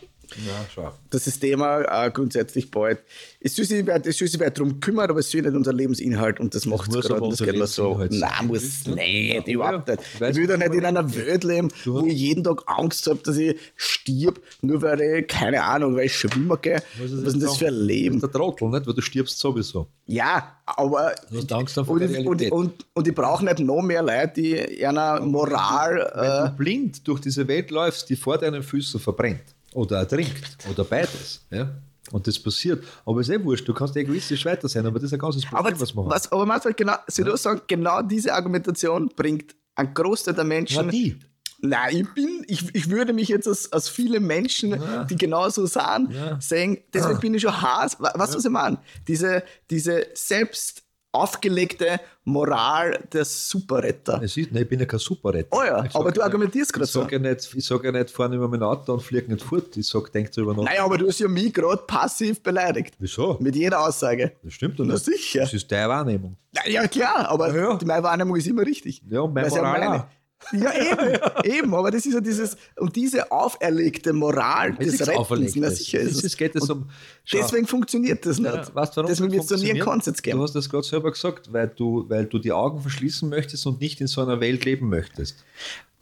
Ja, 0.75 0.93
dass 1.09 1.25
das 1.25 1.39
Thema 1.39 1.81
äh, 2.05 2.09
grundsätzlich 2.11 2.71
bald. 2.71 2.99
Es 3.39 3.55
soll 3.55 3.65
sich 3.65 3.85
es 3.87 4.17
soll 4.17 4.27
sich 4.27 4.39
weit 4.39 4.57
darum 4.57 4.79
kümmern, 4.79 5.09
aber 5.09 5.19
es 5.19 5.29
soll 5.29 5.41
nicht 5.41 5.53
unser 5.53 5.73
Lebensinhalt 5.73 6.39
und 6.39 6.55
das 6.55 6.65
macht 6.65 6.89
es 6.95 7.07
gerade. 7.07 7.29
Das 7.29 7.39
geht 7.39 7.57
mir 7.57 7.67
so. 7.67 7.97
Sein. 7.97 8.09
Nein, 8.11 8.47
muss 8.47 8.85
nicht, 8.87 9.47
Ja, 9.47 9.53
überhaupt 9.53 9.87
nicht. 9.87 9.99
Ich 10.13 10.35
will 10.35 10.47
doch 10.47 10.53
was 10.59 10.69
nicht 10.69 10.73
in 10.75 10.85
einer 10.85 11.15
Welt 11.15 11.43
leben, 11.43 11.69
wo 11.85 12.05
ich 12.05 12.13
jeden 12.17 12.43
Tag 12.43 12.63
Angst 12.67 13.07
habe, 13.07 13.19
dass 13.23 13.37
ich 13.37 13.57
stirb, 13.75 14.39
nur 14.61 14.81
weil 14.81 15.01
ich, 15.01 15.27
keine 15.27 15.63
Ahnung, 15.63 15.95
weil 15.95 16.05
ich 16.05 16.15
schwimmen 16.15 16.57
gehe. 16.61 16.81
Was 16.99 17.11
ist 17.11 17.25
denn 17.33 17.39
das 17.41 17.57
für 17.57 17.67
ein 17.67 17.73
Das 17.75 17.83
Leben? 17.83 18.15
ist 18.15 18.21
der 18.21 18.31
Trottel, 18.31 18.69
nicht? 18.69 18.87
Weil 18.87 18.93
du 18.93 19.01
stirbst 19.01 19.37
sowieso. 19.39 19.87
Ja, 20.05 20.55
aber. 20.65 21.13
Du 21.29 21.37
hast 21.37 21.51
Angst 21.51 21.75
vor 21.75 21.89
und, 21.89 22.01
ich, 22.03 22.25
und, 22.25 22.51
und, 22.51 22.85
und 22.93 23.07
ich 23.07 23.15
brauche 23.15 23.43
nicht 23.45 23.59
noch 23.59 23.81
mehr 23.81 24.01
Leute, 24.03 24.41
die 24.41 24.85
einer 24.85 25.19
Moral. 25.21 26.11
Wenn 26.15 26.23
Äh, 26.45 26.49
du 26.49 26.55
blind 26.57 27.07
durch 27.07 27.19
diese 27.21 27.47
Welt 27.47 27.71
läufst, 27.71 28.09
die 28.09 28.15
vor 28.15 28.37
deinen 28.37 28.63
Füßen 28.63 28.99
verbrennt 28.99 29.41
oder 29.73 29.97
ertrinkt 29.99 30.57
oder 30.69 30.83
beides, 30.83 31.41
ja? 31.49 31.69
und 32.11 32.27
das 32.27 32.37
passiert, 32.39 32.83
aber 33.05 33.21
ist 33.21 33.29
eh 33.29 33.43
wurscht, 33.43 33.67
du 33.67 33.73
kannst 33.73 33.95
egoistisch 33.95 34.45
weiter 34.45 34.67
sein, 34.67 34.85
aber 34.85 34.99
das 34.99 35.05
ist 35.07 35.13
ein 35.13 35.19
ganzes 35.19 35.45
Problem, 35.45 35.65
aber 35.73 35.79
was 35.79 35.95
haben. 35.95 36.09
was, 36.09 36.31
aber 36.31 36.45
man 36.45 36.59
soll 36.61 36.73
genau, 36.73 36.95
soll 37.07 37.29
ich 37.33 37.41
sagen, 37.41 37.61
genau 37.67 38.01
diese 38.01 38.33
Argumentation 38.33 39.09
bringt 39.15 39.55
ein 39.75 39.93
Großteil 39.93 40.33
der 40.33 40.43
Menschen. 40.43 40.85
Na, 40.85 40.91
die. 40.91 41.17
Nein, 41.63 41.95
ich 41.97 42.13
bin, 42.15 42.43
ich, 42.47 42.73
ich 42.75 42.89
würde 42.89 43.13
mich 43.13 43.27
jetzt 43.29 43.47
als, 43.47 43.71
als 43.71 43.87
viele 43.87 44.19
Menschen, 44.19 44.71
Ja. 44.71 45.03
die 45.03 45.15
genauso 45.15 45.67
sind, 45.67 46.11
Ja. 46.11 46.41
sehen, 46.41 46.79
deswegen 46.91 47.19
bin 47.19 47.33
ich 47.35 47.43
schon 47.43 47.61
Hass. 47.61 47.99
Wa- 47.99 48.11
Weißt 48.15 48.33
du, 48.33 48.37
was 48.39 48.45
ich 48.45 48.51
meine? 48.51 48.79
Diese, 49.07 49.43
diese 49.69 50.07
selbst 50.15 50.81
aufgelegte 51.13 51.99
Moral 52.23 52.99
der 53.11 53.25
Superretter. 53.25 54.21
Es 54.23 54.37
ist, 54.37 54.51
nein, 54.51 54.63
ich 54.63 54.69
bin 54.69 54.79
ja 54.79 54.85
kein 54.85 54.99
Superretter. 54.99 55.49
Oh 55.51 55.63
ja, 55.63 55.77
aber 55.77 55.89
sag 56.05 56.13
du 56.13 56.19
ja- 56.19 56.25
argumentierst 56.25 56.71
gerade 56.71 56.85
Ich 56.85 56.91
so. 56.91 57.01
sage 57.01 57.15
ja 57.17 57.19
nicht, 57.31 57.53
ich 57.55 57.65
sag 57.65 57.83
ja 57.83 57.91
nicht, 57.91 58.09
fahren 58.11 58.33
über 58.33 58.47
mein 58.47 58.63
Auto 58.63 58.93
und 58.93 59.01
fliegen 59.01 59.33
nicht 59.33 59.43
fort. 59.43 59.75
Ich 59.75 59.87
sage, 59.87 60.09
denk 60.11 60.31
drüber 60.31 60.53
nach. 60.55 60.63
Naja, 60.63 60.85
aber 60.85 60.97
du 60.97 61.07
hast 61.07 61.19
ja 61.19 61.27
mich 61.27 61.53
gerade 61.53 61.81
passiv 61.85 62.41
beleidigt. 62.41 62.95
Wieso? 62.99 63.37
Mit 63.39 63.55
jeder 63.55 63.85
Aussage. 63.85 64.33
Das 64.43 64.53
stimmt 64.53 64.79
doch 64.79 64.85
Na 64.85 64.93
nicht. 64.93 65.05
sicher. 65.05 65.41
Das 65.41 65.53
ist 65.53 65.71
deine 65.71 65.89
Wahrnehmung. 65.89 66.37
Na, 66.53 66.67
ja, 66.69 66.87
klar, 66.87 67.27
aber 67.29 67.53
Ja. 67.55 67.75
die 67.75 67.85
meine 67.85 68.03
Wahrnehmung 68.03 68.35
ist 68.35 68.47
immer 68.47 68.65
richtig. 68.65 69.01
Ja, 69.09 69.21
und 69.21 69.33
meine 69.33 69.49
Moral 69.49 69.79
meine- 69.79 70.05
Ja, 70.53 70.73
eben, 70.73 71.19
eben, 71.43 71.73
aber 71.75 71.91
das 71.91 72.05
ist 72.05 72.13
ja 72.13 72.19
dieses, 72.21 72.57
und 72.77 72.95
diese 72.95 73.31
auferlegte 73.31 74.11
Moral 74.13 74.75
Es 74.79 74.85
des 74.97 75.01
ist 75.01 75.07
Rettens, 75.07 75.55
na 75.55 75.67
Es 75.67 75.77
sicher 75.77 75.99
ist, 75.99 76.17
ist 76.17 76.23
es 76.25 76.37
geht 76.37 76.55
es 76.55 76.69
um. 76.69 76.89
Schau, 77.23 77.37
Deswegen 77.37 77.67
funktioniert 77.67 78.25
das 78.25 78.39
nicht. 78.39 78.53
Ja, 78.53 78.75
weißt 78.75 78.93
du, 78.93 78.97
warum 78.97 79.09
Deswegen 79.09 79.31
wird 79.31 79.49
es 79.51 79.61
nie 79.61 79.71
einen? 79.71 79.79
Konsens 79.79 80.21
geben. 80.21 80.37
Du 80.37 80.43
hast 80.43 80.53
das 80.55 80.69
gerade 80.69 80.83
selber 80.85 81.11
gesagt, 81.11 81.51
weil 81.53 81.67
du, 81.69 82.05
weil 82.09 82.25
du 82.25 82.39
die 82.39 82.51
Augen 82.51 82.81
verschließen 82.81 83.29
möchtest 83.29 83.65
und 83.67 83.79
nicht 83.79 84.01
in 84.01 84.07
so 84.07 84.21
einer 84.21 84.39
Welt 84.41 84.65
leben 84.65 84.89
möchtest. 84.89 85.43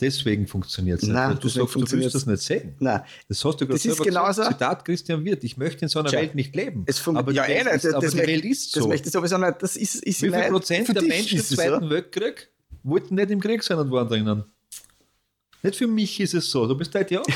Deswegen 0.01 0.47
funktioniert 0.47 0.99
es 0.99 1.03
nicht. 1.03 1.13
Nein, 1.13 1.37
du 1.41 1.49
sagst, 1.49 1.75
du 1.75 1.91
willst 1.91 2.15
das 2.15 2.25
nicht 2.25 2.41
sehen. 2.41 2.73
Nein. 2.79 3.01
Das 3.27 3.43
hast 3.43 3.57
du 3.59 3.65
gerade 3.65 3.73
Das 3.73 3.85
ist 3.85 3.97
selber 3.97 4.05
genauso- 4.05 4.41
gesagt. 4.43 4.51
Zitat 4.59 4.85
Christian 4.85 5.25
Wirth, 5.25 5.43
ich 5.43 5.57
möchte 5.57 5.83
in 5.83 5.89
so 5.89 5.99
einer 5.99 6.07
Tja, 6.09 6.21
Welt 6.21 6.35
nicht 6.35 6.55
leben. 6.55 6.83
Es 6.87 7.05
aber 7.05 7.33
ja, 7.33 7.45
eh 7.45 7.63
nicht. 7.65 7.73
ist, 7.75 7.83
Das, 7.85 7.93
aber 7.93 8.05
das 8.05 8.13
die 8.13 8.17
Welt 8.19 8.45
ist 8.45 8.75
Das 8.77 8.83
so. 8.83 8.87
möchte 8.89 9.07
ich 9.09 9.13
sowieso 9.13 9.37
nicht. 9.37 9.55
Das 9.61 9.75
ist, 9.75 9.95
ist 9.95 10.21
Wie 10.21 10.29
viel 10.29 10.43
Prozent 10.49 10.87
der 10.95 11.01
Menschen 11.03 11.33
im 11.37 11.41
es 11.41 11.49
Zweiten. 11.49 11.89
Weltkrieg 11.89 12.47
wollten 12.83 13.15
nicht 13.15 13.31
im 13.31 13.39
Krieg 13.39 13.63
sein 13.63 13.77
und 13.77 13.91
waren 13.91 14.07
drinnen? 14.07 14.43
Nicht 15.63 15.75
für 15.75 15.87
mich 15.87 16.19
ist 16.19 16.33
es 16.33 16.49
so. 16.49 16.67
Du 16.67 16.75
bist 16.77 16.93
halt 16.95 17.11
ja. 17.11 17.21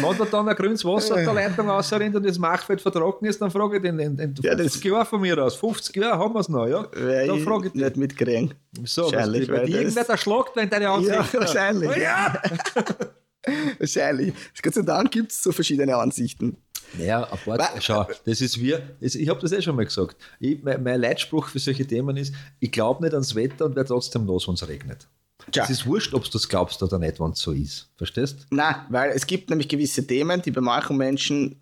Wenn 0.00 0.18
da 0.18 0.24
dann 0.24 0.48
ein 0.48 0.56
grünes 0.56 0.84
Wasser 0.84 1.14
aus 1.14 1.20
der 1.24 1.32
Leitung 1.34 1.68
rausrennt 1.68 2.16
und 2.16 2.24
das 2.26 2.38
Machfeld 2.38 2.80
vertrocken 2.80 3.28
ist, 3.28 3.40
dann 3.40 3.50
frage 3.50 3.76
ich 3.76 3.82
den 3.82 3.98
in, 3.98 4.18
in 4.18 4.34
Ja, 4.42 4.56
50 4.56 4.82
das- 4.82 4.82
Jahre 4.90 5.06
von 5.06 5.20
mir 5.20 5.38
aus. 5.42 5.54
50 5.56 5.94
Jahre 5.96 6.18
haben 6.18 6.34
wir 6.34 6.40
es 6.40 6.48
noch, 6.48 6.66
ja? 6.66 6.82
Dann 6.92 7.36
ich 7.36 7.44
frage 7.44 7.68
ich 7.68 7.74
nicht 7.74 7.96
mitkriegen. 7.96 8.54
So, 8.84 9.04
wahrscheinlich, 9.04 9.48
weil 9.50 9.66
die 9.66 9.72
irgendwer 9.72 10.08
erschlagt, 10.08 10.56
wenn 10.56 10.68
deine 10.68 10.84
Ja, 10.86 10.94
Ansicht. 10.94 11.34
wahrscheinlich. 11.34 11.88
Oh 11.90 11.98
ja! 11.98 12.42
Wahrscheinlich. 13.78 14.32
Gott 14.62 14.72
sei 14.72 14.80
Dank 14.82 15.10
gibt 15.10 15.30
es 15.30 15.42
so 15.42 15.52
verschiedene 15.52 15.94
Ansichten. 15.96 16.56
Naja, 16.98 17.28
Wa- 17.44 17.70
schau, 17.80 18.06
das 18.24 18.40
ist 18.40 18.60
wir, 18.60 18.96
ich 19.00 19.28
habe 19.28 19.40
das 19.40 19.52
eh 19.52 19.62
schon 19.62 19.76
mal 19.76 19.84
gesagt. 19.84 20.16
Ich, 20.40 20.62
mein, 20.62 20.82
mein 20.82 21.00
Leitspruch 21.00 21.48
für 21.48 21.58
solche 21.58 21.86
Themen 21.86 22.16
ist, 22.16 22.34
ich 22.60 22.70
glaube 22.72 23.02
nicht 23.02 23.12
ans 23.14 23.34
Wetter 23.34 23.64
und 23.66 23.76
werde 23.76 23.88
trotzdem 23.88 24.26
los, 24.26 24.46
wenn 24.48 24.54
es 24.54 24.66
regnet. 24.68 25.08
Tja. 25.50 25.64
Es 25.64 25.70
ist 25.70 25.86
wurscht, 25.86 26.14
ob 26.14 26.24
du 26.24 26.30
das 26.30 26.48
glaubst 26.48 26.82
oder 26.82 26.98
nicht, 26.98 27.20
wenn 27.20 27.30
es 27.32 27.40
so 27.40 27.52
ist. 27.52 27.90
Verstehst? 27.96 28.46
Nein, 28.50 28.76
weil 28.88 29.10
es 29.10 29.26
gibt 29.26 29.50
nämlich 29.50 29.68
gewisse 29.68 30.06
Themen, 30.06 30.40
die 30.40 30.50
bei 30.50 30.60
manchen 30.60 30.96
Menschen 30.96 31.60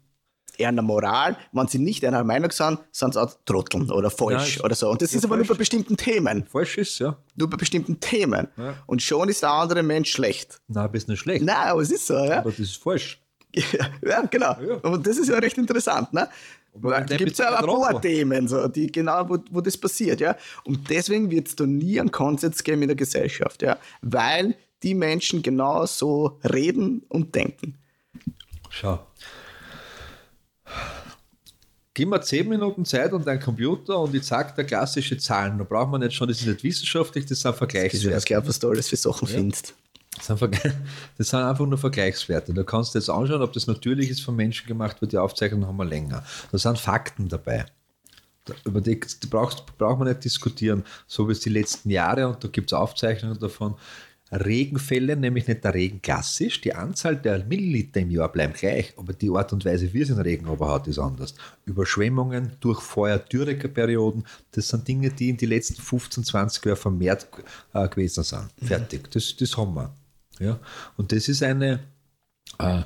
eher 0.59 0.69
einer 0.69 0.83
Moral, 0.83 1.37
wenn 1.53 1.67
sie 1.67 1.79
nicht 1.79 2.05
einer 2.05 2.23
Meinung 2.23 2.51
sind, 2.51 2.79
sind 2.93 3.15
sie 3.15 3.21
auch 3.23 3.33
Trotteln 3.47 3.91
oder 3.91 4.11
falsch 4.11 4.59
Ja, 4.59 4.65
oder 4.65 4.75
so. 4.75 4.91
Und 4.91 5.01
das 5.01 5.15
ist 5.15 5.25
aber 5.25 5.37
nur 5.37 5.47
bei 5.47 5.55
bestimmten 5.55 5.97
Themen. 5.97 6.45
Falsch 6.45 6.77
ist 6.79 6.99
ja. 6.99 7.17
Nur 7.35 7.49
bei 7.49 7.57
bestimmten 7.57 7.99
Themen. 7.99 8.49
Ja. 8.59 8.75
Und 8.87 9.03
schon 9.03 9.31
ist 9.31 9.43
der 9.43 9.51
andere 9.51 9.83
Mensch 9.83 10.13
schlecht. 10.13 10.61
Nein, 10.69 10.93
bist 10.93 11.09
nicht 11.09 11.21
schlecht. 11.21 11.43
Nein, 11.43 11.57
aber 11.57 11.81
es 11.81 11.91
ist 11.91 12.07
so, 12.07 12.15
ja. 12.15 12.41
Aber 12.41 12.51
das 12.51 12.59
ist 12.61 12.77
falsch. 12.77 13.22
ja, 14.03 14.23
genau. 14.31 14.57
Ja. 14.61 14.75
Und 14.83 15.07
das 15.07 15.19
ist 15.19 15.29
ja 15.29 15.39
recht 15.39 15.59
interessant, 15.59 16.13
ne? 16.13 16.29
Da 16.75 17.01
gibt 17.01 17.33
es 17.33 17.39
ja 17.39 17.51
bist 17.61 17.69
ein 17.69 17.93
paar. 17.93 18.01
Themen, 18.01 18.49
so, 18.49 18.67
die 18.67 18.91
genau, 18.91 19.29
wo, 19.29 19.39
wo 19.51 19.61
das 19.61 19.77
passiert, 19.77 20.21
ja. 20.21 20.37
Und 20.65 20.89
deswegen 20.89 21.31
wird 21.31 21.49
es 21.49 21.57
da 21.57 21.67
nie 21.67 22.01
einen 22.01 22.11
Konsens 22.11 22.65
geben 22.65 22.83
in 22.83 22.89
der 22.89 22.97
Gesellschaft, 22.97 23.63
ja. 23.63 23.77
Weil 24.01 24.55
die 24.83 24.95
Menschen 24.95 25.43
genau 25.43 25.85
so 25.87 26.41
reden 26.43 27.03
und 27.09 27.35
denken. 27.35 27.79
Schau. 28.71 29.07
Gib 31.95 32.09
mir 32.09 32.23
10 32.23 32.49
Minuten 32.49 32.87
Zeit 32.87 33.13
und 33.13 33.27
dein 33.27 33.39
Computer 33.39 33.99
und 33.99 34.15
ich 34.15 34.23
zeig 34.23 34.57
dir 34.57 34.65
klassische 34.65 35.19
Zahlen. 35.19 35.59
Da 35.59 35.65
braucht 35.65 35.91
man 35.91 36.01
nicht 36.01 36.15
schon, 36.15 36.27
das 36.27 36.41
ist 36.41 36.47
nicht 36.47 36.65
wissenschaftlich, 36.65 37.27
das 37.27 37.41
sind 37.41 37.51
Ich 37.51 37.59
Vergleichswerte. 37.59 38.27
gar 38.27 38.39
nicht, 38.39 38.49
was 38.49 38.59
du 38.59 38.71
alles 38.71 38.89
für 38.89 38.97
Sachen 38.97 39.29
findest. 39.29 39.75
Das 40.17 40.27
sind, 40.27 40.41
das 41.19 41.29
sind 41.31 41.41
einfach 41.41 41.67
nur 41.67 41.79
Vergleichswerte. 41.79 42.53
Da 42.55 42.63
kannst 42.63 42.95
du 42.95 42.99
jetzt 42.99 43.09
anschauen, 43.11 43.43
ob 43.43 43.53
das 43.53 43.67
natürlich 43.67 44.11
ist 44.11 44.21
von 44.21 44.37
Menschen 44.37 44.67
gemacht 44.67 45.01
wird. 45.01 45.13
Die 45.13 45.19
Aufzeichnungen 45.19 45.67
haben 45.67 45.77
wir 45.77 45.85
länger. 45.85 46.23
Da 46.51 46.59
sind 46.59 46.79
Fakten 46.79 47.29
dabei. 47.29 47.65
Da- 48.45 48.55
Über 48.65 48.81
die, 48.81 48.99
die 49.01 49.27
brauchst, 49.27 49.65
braucht 49.79 49.99
man 49.99 50.09
nicht 50.09 50.25
diskutieren. 50.25 50.85
So 51.07 51.29
wie 51.29 51.33
es 51.33 51.41
die 51.41 51.49
letzten 51.51 51.91
Jahre, 51.91 52.29
und 52.29 52.43
da 52.45 52.49
gibt 52.49 52.71
es 52.71 52.79
Aufzeichnungen 52.79 53.39
davon, 53.39 53.75
Regenfälle, 54.31 55.15
nämlich 55.15 55.47
nicht 55.47 55.63
der 55.63 55.75
Regen 55.75 56.01
klassisch, 56.01 56.61
die 56.63 56.75
Anzahl 56.75 57.17
der 57.17 57.45
Milliliter 57.45 58.01
im 58.01 58.11
Jahr 58.11 58.33
bleibt 58.33 58.59
gleich, 58.61 58.95
aber 58.97 59.13
die 59.13 59.29
Art 59.29 59.53
und 59.53 59.65
Weise, 59.67 59.93
wie 59.93 60.01
es 60.01 60.09
den 60.09 60.19
Regen 60.19 60.49
hat, 60.59 60.87
ist 60.89 60.99
anders. 60.99 61.35
Überschwemmungen, 61.67 62.53
Durchfeuer, 62.61 63.19
Dürreperioden, 63.19 64.25
das 64.53 64.69
sind 64.69 64.89
Dinge, 64.89 65.11
die 65.11 65.29
in 65.29 65.37
den 65.37 65.51
letzten 65.51 65.83
15, 65.83 66.25
20 66.25 66.65
Jahren 66.65 66.77
vermehrt 66.79 67.27
äh, 67.75 67.87
gewesen 67.89 68.25
sind. 68.25 68.49
Fertig, 68.63 69.11
das, 69.11 69.37
das 69.37 69.55
haben 69.57 69.75
wir. 69.75 69.93
Ja? 70.43 70.59
Und 70.97 71.13
das 71.13 71.29
ist 71.29 71.43
eine, 71.43 71.81
äh, 72.59 72.83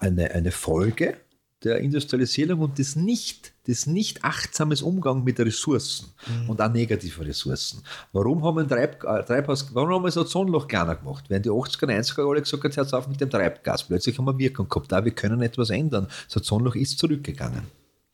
eine, 0.00 0.30
eine 0.30 0.50
Folge 0.50 1.16
der 1.64 1.78
Industrialisierung 1.78 2.60
und 2.60 2.78
des 2.78 2.96
nicht, 2.96 3.52
des 3.66 3.86
nicht 3.86 4.22
achtsames 4.24 4.82
Umgang 4.82 5.24
mit 5.24 5.40
Ressourcen 5.40 6.12
und 6.48 6.60
auch 6.60 6.70
negativen 6.70 7.24
Ressourcen. 7.24 7.82
Warum 8.12 8.44
haben 8.44 8.56
wir 8.56 8.68
Treib, 8.68 9.02
äh, 9.04 9.24
Treibhaus, 9.24 9.74
warum 9.74 9.90
haben 9.90 10.02
wir 10.02 10.08
das 10.08 10.18
Ozonloch 10.18 10.68
kleiner 10.68 10.96
gemacht? 10.96 11.24
Während 11.28 11.46
die 11.46 11.50
80er 11.50 11.84
und 11.84 11.90
90er 11.90 12.30
alle 12.30 12.42
gesagt 12.42 12.62
haben, 12.62 12.70
jetzt 12.70 12.92
auf 12.92 13.08
mit 13.08 13.20
dem 13.20 13.30
Treibgas. 13.30 13.84
Plötzlich 13.84 14.18
haben 14.18 14.26
wir 14.26 14.38
Wirkung 14.38 14.68
gehabt. 14.68 14.92
Da 14.92 15.04
wir 15.04 15.12
können 15.12 15.42
etwas 15.42 15.70
ändern. 15.70 16.08
Das 16.26 16.36
Ozonloch 16.36 16.74
ist 16.74 16.98
zurückgegangen. 16.98 17.62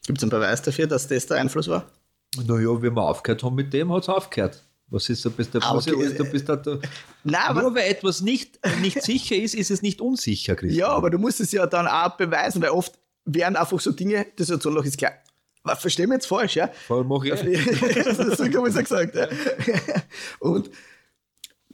Gibt 0.07 0.19
es 0.19 0.23
einen 0.23 0.31
Beweis 0.31 0.63
dafür, 0.63 0.87
dass 0.87 1.09
das 1.09 1.27
der 1.27 1.39
Einfluss 1.39 1.69
war? 1.69 1.87
Naja, 2.47 2.81
wenn 2.81 2.95
wir 2.95 3.03
aufgehört 3.03 3.43
haben 3.43 3.57
mit 3.57 3.73
dem, 3.73 3.93
hat 3.93 4.05
es 4.05 4.09
aufgehört. 4.09 4.63
Was 4.89 5.09
ist, 5.09 5.25
du 5.25 5.31
bist, 5.31 5.51
Ah, 5.61 5.75
bist, 5.75 5.89
okay. 5.91 6.15
du 6.17 6.25
bist, 6.25 6.49
du, 6.67 6.81
Nein, 7.25 7.41
aber, 7.47 7.63
nur 7.63 7.75
weil 7.75 7.91
etwas 7.91 8.21
nicht, 8.21 8.59
nicht 8.81 9.03
sicher 9.03 9.37
ist, 9.37 9.55
ist 9.55 9.71
es 9.71 9.81
nicht 9.81 10.01
unsicher, 10.01 10.55
Christian. 10.55 10.81
ja, 10.81 10.89
aber 10.89 11.09
du 11.11 11.19
musst 11.19 11.41
es 11.41 11.51
ja 11.53 11.67
dann 11.67 11.87
auch 11.87 12.17
beweisen, 12.17 12.61
weil 12.61 12.71
oft 12.71 12.99
werden 13.25 13.57
einfach 13.57 13.81
so 13.81 13.93
Dinge, 13.93 14.27
das 14.37 14.51
Ozonloch 14.51 14.85
ist 14.85 14.99
klar. 14.99 15.13
Verstehen 15.79 16.09
wir 16.11 16.15
jetzt 16.15 16.27
falsch, 16.27 16.57
ja? 16.57 16.69
Voll 16.89 17.05
mach 17.05 17.23
ich. 17.25 17.31
das 17.31 17.41
habe 17.45 18.69
ich 18.69 18.75
so 18.75 18.81
gesagt. 18.81 19.15
Ja. 19.15 19.29
Und 20.41 20.71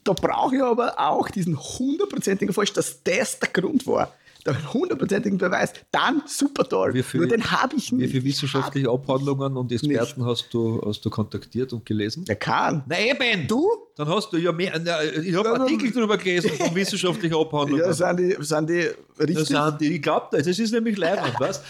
da 0.05 0.13
brauche 0.13 0.57
ich 0.57 0.63
aber 0.63 0.99
auch 1.01 1.29
diesen 1.31 1.59
hundertprozentigen 1.59 2.53
Falsch, 2.55 2.73
dass 2.75 3.03
das 3.03 3.39
der 3.39 3.49
Grund 3.49 3.87
war. 3.87 4.15
Der 4.55 4.73
hundertprozentigen 4.73 5.39
Beweis. 5.39 5.73
Dann 5.91 6.23
super 6.27 6.65
toll. 6.69 6.95
Wie 6.95 7.03
viel- 7.03 7.21
Nur 7.21 7.29
den 7.29 7.51
habe 7.51 7.77
ich 7.77 7.91
Wie 7.93 7.97
nicht. 7.97 8.11
viele 8.13 8.25
wissenschaftliche 8.25 8.89
Abhandlungen 8.91 9.57
und 9.57 9.71
Experten 9.73 10.25
hast 10.25 10.49
du, 10.53 10.81
hast 10.87 11.05
du 11.05 11.11
kontaktiert 11.11 11.73
und 11.73 11.85
gelesen? 11.85 12.25
Der 12.25 12.37
kann. 12.37 12.83
Na 12.87 12.99
eben! 12.99 13.47
Du? 13.47 13.69
Dann 13.97 14.09
hast 14.09 14.33
du 14.33 14.37
ja 14.37 14.53
mehr. 14.53 14.81
na, 14.83 15.03
Ich 15.03 15.35
habe 15.35 15.49
Ja, 15.49 15.55
Artikel 15.55 15.91
darüber 15.91 16.17
gelesen 16.17 16.51
von 16.51 16.75
wissenschaftlichen 16.75 17.35
Abhandlungen. 17.37 17.85
Ja, 17.85 17.93
sind 17.93 18.19
die, 18.21 18.37
sind 18.41 18.69
die 18.71 18.89
richtig. 19.23 19.47
sind 19.49 19.81
die, 19.81 19.95
ich 19.97 20.03
glaube 20.03 20.27
das, 20.33 20.47
das 20.47 20.59
ist 20.59 20.73
nämlich 20.73 20.97
leibend, 20.97 21.35
weißt 21.41 21.63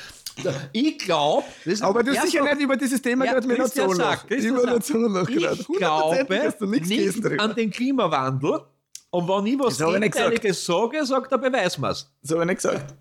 Ich 0.72 0.98
glaube, 0.98 1.44
Aber 1.80 2.02
du 2.02 2.14
hast 2.14 2.30
sicher 2.30 2.44
nicht 2.44 2.60
über 2.60 2.76
dieses 2.76 3.02
Thema 3.02 3.24
Ja, 3.24 3.32
gerade 3.32 3.46
mit 3.48 3.56
gerade. 3.56 4.20
Ich 4.28 5.78
glaube 5.78 6.66
nicht 6.68 6.84
gelesen 6.88 7.40
an 7.40 7.54
den 7.54 7.70
Klimawandel. 7.70 8.60
Und 9.10 9.26
wenn 9.28 9.46
ich 9.46 9.58
was 9.58 9.76
Das 9.78 9.78
gesagt. 9.78 9.94
Gegenteiliges 10.02 10.66
sage, 10.66 11.04
sagt 11.06 11.32
er, 11.32 11.38
beweis 11.38 11.78
mir's. 11.78 12.10
So 12.22 12.34
habe 12.34 12.44
ich 12.44 12.48
nicht 12.48 12.56
gesagt. 12.62 12.94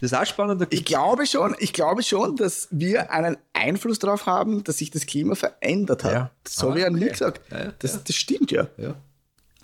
Das 0.00 0.12
ist 0.12 0.14
auch 0.14 0.24
spannend. 0.24 0.66
Ich 0.70 0.84
glaube 0.84 1.26
schon, 1.26 1.54
ich 1.58 1.72
glaube 1.72 2.02
schon, 2.02 2.36
dass 2.36 2.68
wir 2.70 3.10
einen 3.10 3.36
Einfluss 3.52 3.98
darauf 3.98 4.26
haben, 4.26 4.64
dass 4.64 4.78
sich 4.78 4.90
das 4.90 5.04
Klima 5.04 5.34
verändert 5.34 6.04
hat. 6.04 6.12
Ja. 6.12 6.30
Das 6.42 6.62
habe 6.62 6.72
Ah, 6.72 6.76
ich 6.76 6.82
ja 6.82 6.90
nie 6.90 7.02
okay. 7.02 7.10
gesagt. 7.10 7.40
Ja, 7.52 7.64
ja, 7.64 7.72
das, 7.78 8.02
das 8.04 8.16
stimmt 8.16 8.50
ja. 8.50 8.66
ja. 8.78 8.94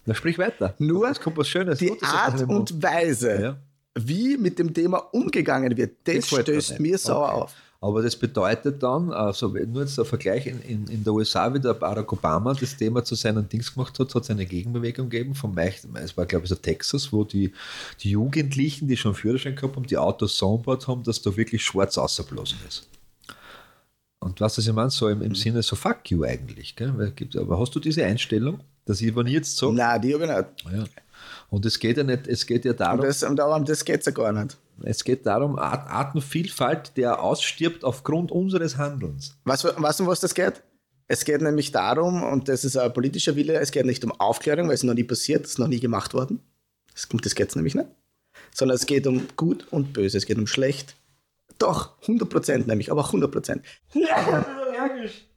Na, 0.07 0.15
sprich 0.15 0.39
weiter. 0.39 0.75
Nur 0.79 1.09
es 1.11 1.21
kommt 1.21 1.37
was 1.39 1.49
Schönes. 1.49 1.79
Die 1.79 1.87
Gutes 1.89 2.09
Art 2.09 2.43
und 2.43 2.83
Weise, 2.83 3.57
wie 3.95 4.37
mit 4.37 4.59
dem 4.59 4.75
Thema 4.75 4.99
umgegangen 5.13 5.77
wird, 5.77 5.97
das, 6.05 6.31
mir 6.33 6.43
stößt 6.43 6.81
mir 6.81 6.99
sauer 6.99 7.29
Okay. 7.33 7.41
auf. 7.43 7.55
Aber 7.83 8.03
das 8.03 8.15
bedeutet 8.15 8.83
dann, 8.83 9.11
also 9.11 9.55
wenn 9.55 9.73
nur 9.73 9.83
jetzt 9.83 9.97
der 9.97 10.05
Vergleich 10.05 10.47
in, 10.47 10.61
in, 10.63 10.87
in 10.89 11.03
der 11.03 11.15
USA, 11.15 11.53
wie 11.55 11.61
der 11.61 11.73
Barack 11.73 12.13
Obama 12.13 12.53
das 12.53 12.77
Thema 12.77 13.03
zu 13.03 13.15
seinen 13.15 13.49
Dings 13.49 13.73
gemacht 13.73 13.99
hat, 13.99 14.15
hat 14.15 14.23
es 14.23 14.31
eine 14.31 14.45
Gegenbewegung 14.45 15.09
gegeben 15.09 15.35
Meich- 15.55 15.81
es 15.95 16.15
war 16.17 16.27
glaube 16.27 16.45
ich 16.45 16.51
so 16.51 16.57
Texas, 16.57 17.11
wo 17.11 17.25
die, 17.25 17.53
die 18.01 18.11
Jugendlichen, 18.11 18.87
die 18.87 18.99
schon 18.99 19.15
Führerschein 19.15 19.57
gehabt 19.57 19.77
haben, 19.77 19.87
die 19.87 19.97
Autos 19.97 20.37
so 20.37 20.51
umgebaut 20.51 20.89
haben, 20.89 21.03
dass 21.05 21.23
da 21.23 21.35
wirklich 21.35 21.65
schwarz 21.65 21.97
ausgeblasen 21.97 22.59
ist. 22.69 22.87
Und 24.19 24.39
was 24.43 24.57
das 24.57 24.67
ich 24.67 24.73
meine, 24.75 24.91
so 24.91 25.09
im, 25.09 25.23
im 25.23 25.35
Sinne 25.35 25.63
so 25.63 25.75
fuck 25.75 26.11
you 26.11 26.25
eigentlich. 26.25 26.77
Gell? 26.77 27.13
Aber 27.39 27.59
hast 27.59 27.75
du 27.75 27.81
diese 27.81 28.05
Einstellung, 28.05 28.61
dass 28.85 29.01
ich, 29.01 29.17
wenn 29.17 29.27
ich 29.27 29.33
jetzt 29.33 29.57
sage, 29.57 29.73
Nein, 29.73 30.03
die 30.03 30.13
habe 30.13 30.25
ich 30.25 30.31
nicht. 30.31 30.77
ja, 30.77 30.85
und 31.51 31.67
es 31.67 31.79
geht 31.79 31.97
ja 31.97 32.05
nicht, 32.05 32.27
es 32.27 32.47
geht 32.47 32.65
ja 32.65 32.73
Und 32.73 32.81
darum, 32.81 33.01
das, 33.01 33.23
und 33.23 33.37
darum, 33.37 33.65
das 33.65 33.85
geht 33.85 34.05
ja 34.05 34.13
gar 34.13 34.33
nicht. 34.33 34.57
es 34.83 35.05
geht 35.05 35.27
darum, 35.27 35.59
Art, 35.59 35.89
Artenvielfalt, 35.89 36.97
der 36.97 37.23
ausstirbt 37.23 37.85
aufgrund 37.85 38.31
unseres 38.31 38.77
Handelns. 38.77 39.37
Weißt 39.45 39.65
du, 39.65 39.69
weißt 39.77 40.01
du, 40.01 40.05
um 40.05 40.09
was 40.09 40.21
das 40.21 40.35
geht? 40.35 40.63
Es 41.09 41.25
geht 41.25 41.41
nämlich 41.41 41.73
darum, 41.73 42.23
und 42.23 42.49
das 42.49 42.65
ist 42.65 42.77
ein 42.77 42.93
politischer 42.93 43.35
Wille, 43.35 43.55
es 43.55 43.73
geht 43.73 43.85
nicht 43.85 44.05
um 44.05 44.13
Aufklärung, 44.13 44.69
weil 44.69 44.75
es 44.75 44.85
noch 44.85 44.95
nie 44.95 45.03
passiert, 45.05 45.45
es 45.45 45.53
ist 45.53 45.59
noch 45.59 45.67
nie 45.67 45.81
gemacht 45.81 46.15
worden. 46.15 46.41
Das, 46.93 47.09
das 47.23 47.35
geht 47.35 47.49
es 47.49 47.57
nämlich 47.57 47.75
nicht. 47.75 47.89
Sondern 48.55 48.77
es 48.77 48.87
geht 48.87 49.07
um 49.07 49.27
Gut 49.37 49.67
und 49.73 49.93
Böse, 49.93 50.19
es 50.19 50.27
geht 50.27 50.39
um 50.39 50.47
Schlecht. 50.47 50.95
Doch, 51.59 52.01
100% 52.03 52.67
nämlich, 52.67 52.93
aber 52.93 53.05
100%. 53.05 53.61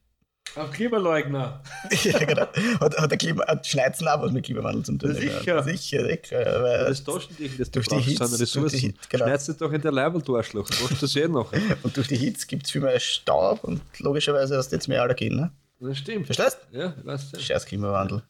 Auf 0.56 0.70
Klimaleugner. 0.70 1.60
ja, 2.04 2.18
genau. 2.24 2.46
Hat, 2.80 2.96
hat 2.96 3.10
der 3.10 3.18
Klima, 3.18 3.44
hat 3.46 3.66
Schneizen 3.66 4.06
auch 4.06 4.22
was 4.22 4.30
mit 4.30 4.44
Klimawandel 4.44 4.84
zu 4.84 4.96
tun? 4.96 5.14
Sicher. 5.14 5.62
Sicher, 5.64 6.04
sicher. 6.06 6.62
weil- 6.62 6.84
Das 6.86 7.02
Taschentücher, 7.02 7.58
das 7.58 7.70
du 7.70 7.80
Durch 7.80 7.88
die 7.88 7.96
Hitze, 8.00 8.18
durch 8.18 8.30
die 8.36 8.42
Ressourcen. 8.42 8.78
Hitze, 8.78 8.98
genau. 9.08 9.24
Schneidest 9.24 9.48
du 9.48 9.52
doch 9.54 9.72
in 9.72 9.80
der 9.82 9.90
Leibel, 9.92 10.22
du 10.22 10.36
Arschloch. 10.36 10.68
Du 10.70 10.82
machst 10.84 11.02
das 11.02 11.16
eh 11.16 11.26
noch. 11.26 11.52
Und 11.82 11.96
durch 11.96 12.06
die 12.08 12.16
Hitze 12.16 12.46
gibt 12.46 12.66
es 12.66 12.70
viel 12.72 12.80
mehr 12.82 12.98
Staub 13.00 13.64
und 13.64 13.80
logischerweise 13.98 14.56
hast 14.56 14.68
du 14.70 14.76
jetzt 14.76 14.86
mehr 14.88 15.02
Allergien. 15.02 15.36
Ne? 15.36 15.50
Das 15.80 15.98
stimmt. 15.98 16.26
Verstehst 16.26 16.58
Ja, 16.70 16.94
ich 16.98 17.04
weiß. 17.04 17.32
Scheiß 17.38 17.66
Klimawandel. 17.66 18.22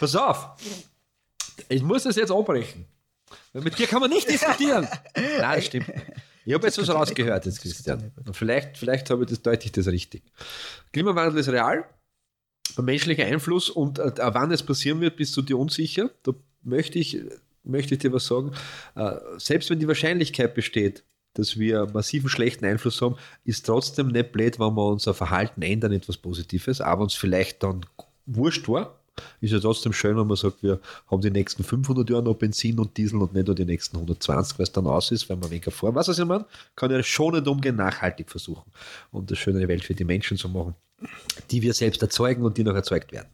Pass 0.00 0.14
auf. 0.16 0.50
Ich 1.68 1.82
muss 1.82 2.02
das 2.04 2.16
jetzt 2.16 2.30
abbrechen. 2.30 2.84
Weil 3.52 3.62
mit 3.62 3.78
dir 3.78 3.86
kann 3.86 4.00
man 4.00 4.10
nicht 4.10 4.28
diskutieren. 4.30 4.86
Nein, 5.16 5.56
das 5.56 5.64
stimmt. 5.66 5.86
Ich 6.48 6.54
habe 6.54 6.66
jetzt 6.66 6.78
was 6.78 6.88
rausgehört, 6.88 7.44
jetzt, 7.44 7.60
Christian. 7.60 8.10
Und 8.24 8.34
vielleicht, 8.34 8.78
vielleicht 8.78 9.10
habe 9.10 9.24
ich 9.24 9.28
das 9.28 9.42
deutlich 9.42 9.70
das 9.70 9.86
richtig. 9.86 10.22
Klimawandel 10.94 11.40
ist 11.40 11.50
real. 11.50 11.84
Der 12.74 12.84
menschliche 12.84 13.26
Einfluss 13.26 13.68
und 13.68 13.98
äh, 13.98 14.12
wann 14.16 14.50
es 14.50 14.62
passieren 14.62 15.02
wird, 15.02 15.16
bist 15.16 15.36
du 15.36 15.42
dir 15.42 15.58
unsicher. 15.58 16.10
Da 16.22 16.32
möchte 16.62 16.98
ich, 16.98 17.20
möchte 17.64 17.96
ich 17.96 18.00
dir 18.00 18.14
was 18.14 18.24
sagen. 18.24 18.52
Äh, 18.94 19.16
selbst 19.36 19.68
wenn 19.68 19.78
die 19.78 19.88
Wahrscheinlichkeit 19.88 20.54
besteht, 20.54 21.04
dass 21.34 21.58
wir 21.58 21.86
massiven 21.92 22.30
schlechten 22.30 22.64
Einfluss 22.64 23.02
haben, 23.02 23.16
ist 23.44 23.66
trotzdem 23.66 24.08
nicht 24.08 24.32
blöd, 24.32 24.58
wenn 24.58 24.74
wir 24.74 24.86
unser 24.88 25.12
Verhalten 25.12 25.60
ändern, 25.60 25.92
etwas 25.92 26.16
Positives, 26.16 26.80
aber 26.80 27.02
uns 27.02 27.12
vielleicht 27.12 27.62
dann 27.62 27.84
wurscht 28.24 28.70
war. 28.70 28.97
Ist 29.40 29.52
ja 29.52 29.60
trotzdem 29.60 29.92
schön, 29.92 30.16
wenn 30.16 30.26
man 30.26 30.36
sagt, 30.36 30.62
wir 30.62 30.80
haben 31.10 31.20
die 31.20 31.30
nächsten 31.30 31.64
500 31.64 32.08
Jahre 32.10 32.22
noch 32.22 32.34
Benzin 32.34 32.78
und 32.78 32.96
Diesel 32.96 33.20
und 33.20 33.34
nicht 33.34 33.46
nur 33.46 33.54
die 33.54 33.64
nächsten 33.64 33.96
120, 33.96 34.58
weil 34.58 34.64
es 34.64 34.72
dann 34.72 34.86
aus 34.86 35.10
ist, 35.10 35.28
wenn 35.28 35.38
man 35.38 35.50
weniger 35.50 35.70
fahren. 35.70 35.94
Was 35.94 36.08
also 36.08 36.22
ich 36.22 36.28
meine? 36.28 36.46
Kann 36.76 36.90
ja 36.90 37.02
schon 37.02 37.34
nicht 37.34 37.46
umgehen, 37.46 37.76
nachhaltig 37.76 38.30
versuchen 38.30 38.70
und 39.10 39.30
eine 39.30 39.36
schöne 39.36 39.66
Welt 39.68 39.84
für 39.84 39.94
die 39.94 40.04
Menschen 40.04 40.36
zu 40.36 40.48
machen, 40.48 40.74
die 41.50 41.62
wir 41.62 41.74
selbst 41.74 42.02
erzeugen 42.02 42.44
und 42.44 42.56
die 42.56 42.64
noch 42.64 42.74
erzeugt 42.74 43.12
werden. 43.12 43.28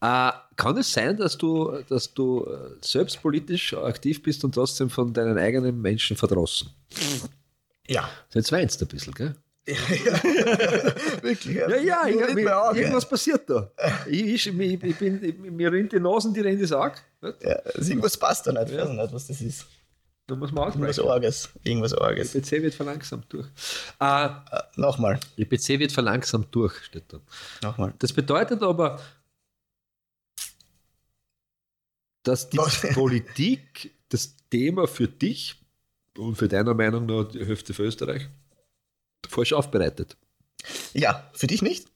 Äh, 0.00 0.32
kann 0.56 0.76
es 0.76 0.92
sein, 0.92 1.16
dass 1.16 1.38
du, 1.38 1.78
dass 1.88 2.12
du 2.12 2.44
äh, 2.44 2.76
selbst 2.82 3.22
politisch 3.22 3.74
aktiv 3.74 4.22
bist 4.22 4.44
und 4.44 4.54
trotzdem 4.54 4.90
von 4.90 5.12
deinen 5.12 5.38
eigenen 5.38 5.80
Menschen 5.80 6.16
verdrossen? 6.16 6.70
Ja. 7.86 8.08
Jetzt 8.32 8.52
weinst 8.52 8.80
du 8.80 8.84
ein 8.84 8.88
bisschen, 8.88 9.14
gell? 9.14 9.34
Wirklich. 11.22 11.56
Ja, 11.56 11.76
ja, 11.76 12.06
ich, 12.06 12.16
Nur 12.16 12.26
nicht 12.34 12.38
ich, 12.44 12.50
Auge. 12.50 12.80
irgendwas 12.80 13.08
passiert 13.08 13.48
da. 13.48 13.70
Ich, 14.06 14.22
ich, 14.22 14.46
ich, 14.46 14.82
ich 14.84 14.96
bin, 14.98 15.24
ich, 15.24 15.38
mir 15.38 15.72
rinnt 15.72 15.92
die 15.92 16.00
Nasen, 16.00 16.34
die 16.34 16.40
rennt 16.40 16.60
ins 16.60 16.72
Auge. 16.72 16.96
Ja, 17.22 17.52
also 17.74 17.88
irgendwas 17.90 18.16
passt 18.16 18.46
da 18.46 18.52
nicht. 18.52 18.70
Ich 18.72 18.78
weiß 18.78 18.88
nicht, 18.90 19.12
was 19.12 19.26
das 19.26 19.40
ist. 19.40 19.66
Da 20.26 20.34
muss 20.36 20.52
man 20.52 20.68
Irgendwas. 20.68 20.98
Arges. 20.98 21.48
Irgendwas 21.64 21.94
Arges. 21.94 22.32
Die 22.32 22.40
PC 22.40 22.62
wird 22.62 22.74
verlangsamt 22.74 23.26
durch. 23.32 23.46
Äh, 24.00 24.24
Äh, 24.26 24.30
nochmal. 24.76 25.18
die 25.38 25.44
PC 25.46 25.78
wird 25.78 25.92
verlangsamt 25.92 26.54
durch, 26.54 26.74
steht 26.84 27.04
da. 27.12 27.20
Nochmal. 27.62 27.92
Das 27.98 28.12
bedeutet 28.12 28.62
aber, 28.62 29.00
dass 32.22 32.48
die 32.50 32.58
Was? 32.58 32.80
Politik 32.94 33.92
das 34.08 34.34
Thema 34.50 34.86
für 34.86 35.08
dich 35.08 35.56
und 36.16 36.36
für 36.36 36.48
deiner 36.48 36.74
Meinung 36.74 37.06
nach 37.06 37.24
die 37.24 37.44
Hälfte 37.44 37.74
für 37.74 37.82
Österreich 37.84 38.28
falsch 39.26 39.52
aufbereitet. 39.52 40.16
Ja, 40.92 41.28
für 41.32 41.46
dich 41.46 41.62
nicht? 41.62 41.88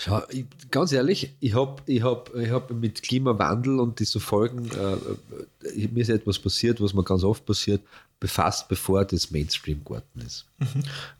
Schau, 0.00 0.22
ich, 0.30 0.46
ganz 0.70 0.92
ehrlich, 0.92 1.34
ich 1.40 1.54
habe 1.54 1.82
ich 1.86 2.02
hab, 2.02 2.32
ich 2.36 2.50
hab 2.50 2.70
mit 2.70 3.02
Klimawandel 3.02 3.80
und 3.80 3.98
diese 3.98 4.20
Folgen, 4.20 4.70
äh, 4.70 5.74
äh, 5.74 5.88
mir 5.88 6.02
ist 6.02 6.08
etwas 6.08 6.38
passiert, 6.38 6.80
was 6.80 6.94
mir 6.94 7.02
ganz 7.02 7.24
oft 7.24 7.44
passiert, 7.44 7.82
befasst, 8.20 8.68
bevor 8.68 9.04
das 9.04 9.32
Mainstream 9.32 9.82
geworden 9.82 10.22
ist. 10.24 10.46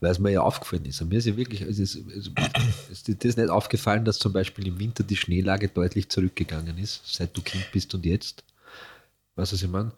Weil 0.01 0.12
es 0.12 0.20
mir 0.20 0.30
ja 0.30 0.42
aufgefallen 0.42 0.84
ist. 0.84 1.01
Und 1.01 1.09
mir 1.09 1.18
ist 1.18 1.26
ja 1.26 1.36
wirklich, 1.36 1.61
es 1.62 1.80
ist, 1.80 1.96
es 1.96 2.30
ist 2.90 3.09
dir 3.09 3.16
das 3.16 3.36
nicht 3.36 3.51
aufgefallen, 3.51 4.05
dass 4.05 4.20
zum 4.20 4.32
Beispiel 4.32 4.68
im 4.68 4.78
Winter 4.78 5.03
die 5.03 5.16
Schneelage 5.16 5.68
deutlich 5.68 6.09
zurückgegangen 6.09 6.78
ist, 6.78 7.03
seit 7.05 7.36
du 7.36 7.42
Kind 7.42 7.66
bist 7.72 7.94
und 7.94 8.07
jetzt. 8.07 8.44
Weißt 9.34 9.53
du, 9.53 9.57
was 9.57 9.62
ich 9.62 9.68
meine? 9.68 9.92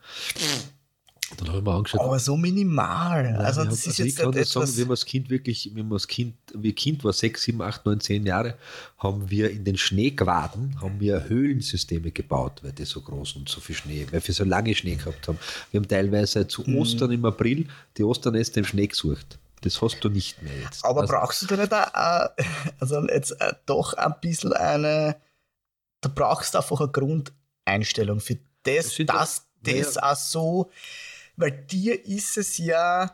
Dann 1.36 1.48
habe 1.48 1.58
ich 1.58 1.64
mir 1.64 1.72
angeschaut, 1.72 2.00
Aber 2.00 2.18
so 2.18 2.36
minimal. 2.36 3.22
Nein, 3.22 3.36
also, 3.36 3.62
ich 3.62 3.68
das 3.68 3.80
hab- 3.80 3.86
ist 3.86 3.98
ich 4.00 4.06
jetzt 4.06 4.18
kann 4.18 4.30
nicht 4.30 4.40
das 4.40 4.50
sagen, 4.50 4.64
etwas. 4.64 4.76
wie 4.76 4.80
man 4.82 4.90
das 4.90 5.04
Kind 5.06 5.30
wirklich, 5.30 5.70
wie 5.74 5.82
man 5.82 5.90
das 5.92 6.08
Kind, 6.08 6.34
wie 6.54 6.72
Kind 6.72 7.04
war, 7.04 7.12
sechs, 7.12 7.42
sieben, 7.42 7.62
acht, 7.62 7.86
neun, 7.86 8.00
zehn 8.00 8.26
Jahre, 8.26 8.56
haben 8.98 9.30
wir 9.30 9.50
in 9.50 9.64
den 9.64 9.76
Schneequaden, 9.78 10.80
haben 10.80 10.98
wir 11.00 11.28
Höhlensysteme 11.28 12.10
gebaut, 12.10 12.60
weil 12.62 12.72
die 12.72 12.84
so 12.84 13.00
groß 13.00 13.36
und 13.36 13.48
so 13.48 13.60
viel 13.60 13.76
Schnee, 13.76 14.06
weil 14.10 14.26
wir 14.26 14.34
so 14.34 14.44
lange 14.44 14.74
Schnee 14.74 14.96
gehabt 14.96 15.28
haben. 15.28 15.38
Wir 15.70 15.80
haben 15.80 15.88
teilweise 15.88 16.46
zu 16.48 16.62
Mhm. 16.66 16.76
Ostern 16.76 17.12
im 17.12 17.24
April 17.24 17.66
die 17.96 18.04
Osternester 18.04 18.58
im 18.58 18.64
Schnee 18.64 18.86
gesucht. 18.88 19.38
Das 19.62 19.80
hast 19.82 20.00
du 20.00 20.08
nicht 20.08 20.42
mehr 20.42 20.56
jetzt. 20.64 20.84
Aber 20.84 21.02
Also, 21.02 21.12
brauchst 21.12 21.42
du 21.42 21.46
da 21.46 21.56
nicht 21.56 21.72
auch, 21.72 22.30
äh, 22.36 22.44
also 22.80 23.06
jetzt 23.08 23.32
äh, 23.40 23.52
doch 23.66 23.92
ein 23.94 24.14
bisschen 24.20 24.52
eine, 24.54 25.16
da 26.00 26.10
brauchst 26.14 26.54
du 26.54 26.58
einfach 26.58 26.80
eine 26.80 26.90
Grundeinstellung 26.90 28.20
für 28.20 28.38
das, 28.62 28.96
Das 28.96 29.06
dass 29.06 29.46
das 29.62 29.98
auch 29.98 30.16
so, 30.16 30.70
weil 31.36 31.52
dir 31.52 32.04
ist 32.06 32.36
es 32.36 32.58
ja 32.58 33.10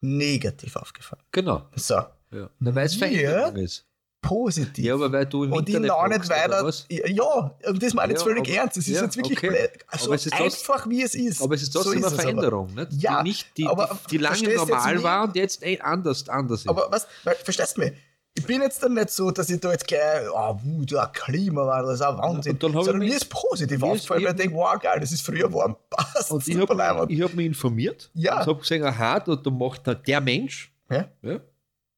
negativ 0.00 0.76
aufgefallen. 0.76 1.22
Genau. 1.32 1.68
So, 1.76 1.94
Ja. 2.30 2.50
Na, 2.58 2.74
weil 2.74 2.86
es? 2.86 2.94
Veränderung 2.96 3.56
ist. 3.56 3.86
positiv. 4.20 4.84
Ja, 4.84 4.94
aber 4.94 5.10
weil 5.12 5.26
du 5.26 5.44
im 5.44 5.52
und 5.52 5.68
ich 5.68 5.74
Internet 5.74 5.88
noch 5.90 6.06
nicht 6.08 6.28
weiter. 6.28 6.72
Ja, 7.08 7.56
und 7.68 7.82
das 7.82 7.92
meine 7.94 8.12
ich 8.12 8.18
jetzt 8.18 8.26
Ja, 8.26 8.32
völlig 8.32 8.48
aber- 8.48 8.56
ernst. 8.56 8.76
Es 8.76 8.86
ist 8.88 8.94
ja, 8.94 9.02
jetzt 9.02 9.16
wirklich 9.16 9.38
okay. 9.38 9.68
Also 9.88 10.12
ist 10.12 10.32
einfach 10.32 10.88
wie 10.88 11.02
es 11.02 11.14
ist. 11.16 11.42
Aber 11.42 11.54
es 11.56 11.62
ist 11.62 11.72
So 11.72 11.82
trotzdem 11.82 11.98
eine 11.98 12.06
es 12.06 12.12
aber. 12.12 12.22
Veränderung, 12.22 12.74
nicht? 12.74 12.92
Ja, 12.94 13.18
die, 13.22 13.28
nicht, 13.28 13.56
die, 13.58 13.66
aber 13.66 13.98
die, 14.06 14.16
die 14.16 14.18
lange 14.18 14.54
normal 14.54 15.02
war 15.02 15.24
und 15.24 15.34
jetzt 15.36 15.62
eh 15.64 15.80
anders, 15.80 16.28
anders 16.28 16.60
ist. 16.60 16.68
Aber 16.68 16.86
was, 16.90 17.06
weil, 17.24 17.34
verstehst 17.34 17.76
du 17.76 17.80
mich? 17.82 17.92
Ich 18.34 18.46
bin 18.46 18.62
jetzt 18.62 18.82
dann 18.82 18.94
nicht 18.94 19.10
so, 19.10 19.30
dass 19.30 19.50
ich 19.50 19.60
da 19.60 19.72
jetzt 19.72 19.86
gleich, 19.86 20.26
oh, 20.34 20.56
der 20.84 21.10
Klimawandel, 21.12 21.90
das 21.92 22.00
ist 22.00 22.06
ein 22.06 22.16
Wahnsinn. 22.16 22.52
Und 22.54 22.62
dann 22.62 22.72
Sondern 22.72 22.98
mir 22.98 23.14
ist 23.14 23.28
positiv 23.28 23.82
aufgefallen, 23.82 24.24
weil 24.24 24.30
ich 24.30 24.36
denke, 24.36 24.56
wow, 24.56 24.80
geil, 24.80 25.00
das 25.00 25.12
ist 25.12 25.24
früher 25.24 25.52
warm. 25.52 25.76
Passt, 25.90 26.30
Und 26.30 26.46
ich 26.48 26.56
habe 26.56 26.82
hab 26.82 27.34
mich 27.34 27.46
informiert 27.46 28.10
Ja. 28.14 28.40
und 28.40 28.46
habe 28.46 28.58
gesehen, 28.60 28.84
aha, 28.84 29.20
da, 29.20 29.36
da 29.36 29.50
macht 29.50 29.86
da 29.86 29.94
der 29.94 30.20
Mensch, 30.22 30.72
Ja? 30.90 31.08
ja, 31.20 31.40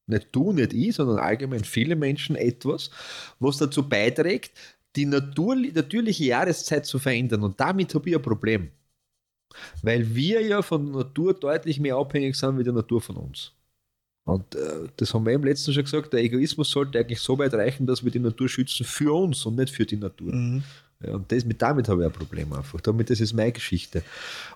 nicht 0.06 0.28
du, 0.32 0.52
nicht 0.52 0.72
ich, 0.72 0.94
sondern 0.96 1.18
allgemein 1.18 1.64
viele 1.64 1.94
Menschen 1.96 2.34
etwas, 2.36 2.90
was 3.38 3.56
dazu 3.58 3.88
beiträgt, 3.88 4.52
die 4.96 5.06
Natur, 5.06 5.54
natürliche 5.56 6.24
Jahreszeit 6.24 6.84
zu 6.84 6.98
verändern. 6.98 7.42
Und 7.42 7.58
damit 7.60 7.94
habe 7.94 8.10
ich 8.10 8.16
ein 8.16 8.22
Problem. 8.22 8.70
Weil 9.82 10.14
wir 10.14 10.42
ja 10.42 10.62
von 10.62 10.86
der 10.86 11.04
Natur 11.04 11.32
deutlich 11.34 11.78
mehr 11.80 11.96
abhängig 11.96 12.36
sind 12.36 12.58
wie 12.58 12.64
die 12.64 12.72
Natur 12.72 13.00
von 13.00 13.16
uns. 13.16 13.52
Und 14.24 14.54
äh, 14.54 14.88
das 14.96 15.12
haben 15.12 15.26
wir 15.26 15.34
im 15.34 15.44
letzten 15.44 15.72
schon 15.72 15.84
gesagt, 15.84 16.12
der 16.12 16.20
Egoismus 16.20 16.70
sollte 16.70 16.98
eigentlich 16.98 17.20
so 17.20 17.38
weit 17.38 17.52
reichen, 17.52 17.86
dass 17.86 18.02
wir 18.02 18.10
die 18.10 18.18
Natur 18.18 18.48
schützen 18.48 18.84
für 18.84 19.14
uns 19.14 19.44
und 19.44 19.56
nicht 19.56 19.70
für 19.74 19.84
die 19.84 19.96
Natur. 19.96 20.34
Mhm. 20.34 20.62
Ja, 21.04 21.14
und 21.14 21.30
das, 21.30 21.44
mit, 21.44 21.60
damit 21.60 21.88
habe 21.88 22.02
ich 22.02 22.06
ein 22.06 22.12
Problem 22.12 22.52
einfach. 22.52 22.80
Damit, 22.80 23.10
das 23.10 23.20
ist 23.20 23.34
meine 23.34 23.52
Geschichte. 23.52 24.02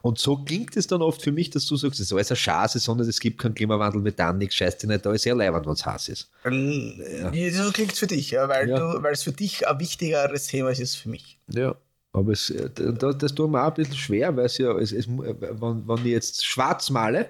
Und 0.00 0.18
so 0.18 0.36
klingt 0.36 0.76
es 0.76 0.86
dann 0.86 1.02
oft 1.02 1.20
für 1.20 1.32
mich, 1.32 1.50
dass 1.50 1.66
du 1.66 1.76
sagst, 1.76 2.00
es 2.00 2.06
ist 2.06 2.12
alles 2.12 2.30
eine 2.30 2.38
Chance, 2.38 2.78
sondern 2.78 3.08
es 3.08 3.20
gibt 3.20 3.38
keinen 3.38 3.54
Klimawandel, 3.54 4.00
Methan, 4.00 4.38
nichts, 4.38 4.54
scheiß 4.54 4.78
dich 4.78 4.88
nicht, 4.88 5.04
da 5.04 5.12
ist 5.12 5.22
sehr 5.22 5.34
leibend, 5.34 5.66
wenn 5.66 5.72
es 5.72 5.84
heiß 5.84 6.08
ist. 6.08 6.30
Ähm, 6.44 7.02
ja. 7.34 7.50
So 7.50 7.70
klingt 7.72 7.92
es 7.92 7.98
für 7.98 8.06
dich, 8.06 8.30
ja, 8.30 8.48
weil, 8.48 8.68
Ja. 8.68 8.94
Es 9.10 9.24
für 9.24 9.32
dich 9.32 9.68
ein 9.68 9.78
wichtigeres 9.78 10.46
Thema 10.46 10.70
ist 10.70 10.80
als 10.80 10.94
für 10.94 11.10
mich. 11.10 11.38
Ja. 11.48 11.74
Aber 12.12 12.32
es, 12.32 12.48
äh, 12.48 12.70
das, 12.70 13.18
das 13.18 13.34
tut 13.34 13.50
mir 13.50 13.62
auch 13.62 13.68
ein 13.68 13.74
bisschen 13.74 13.96
schwer, 13.96 14.34
weil 14.34 14.46
es 14.46 14.56
ja, 14.56 14.76
es, 14.78 14.92
es, 14.92 15.06
wenn, 15.08 15.86
wenn 15.86 15.98
ich 15.98 16.12
jetzt 16.12 16.46
schwarz 16.46 16.88
male, 16.88 17.28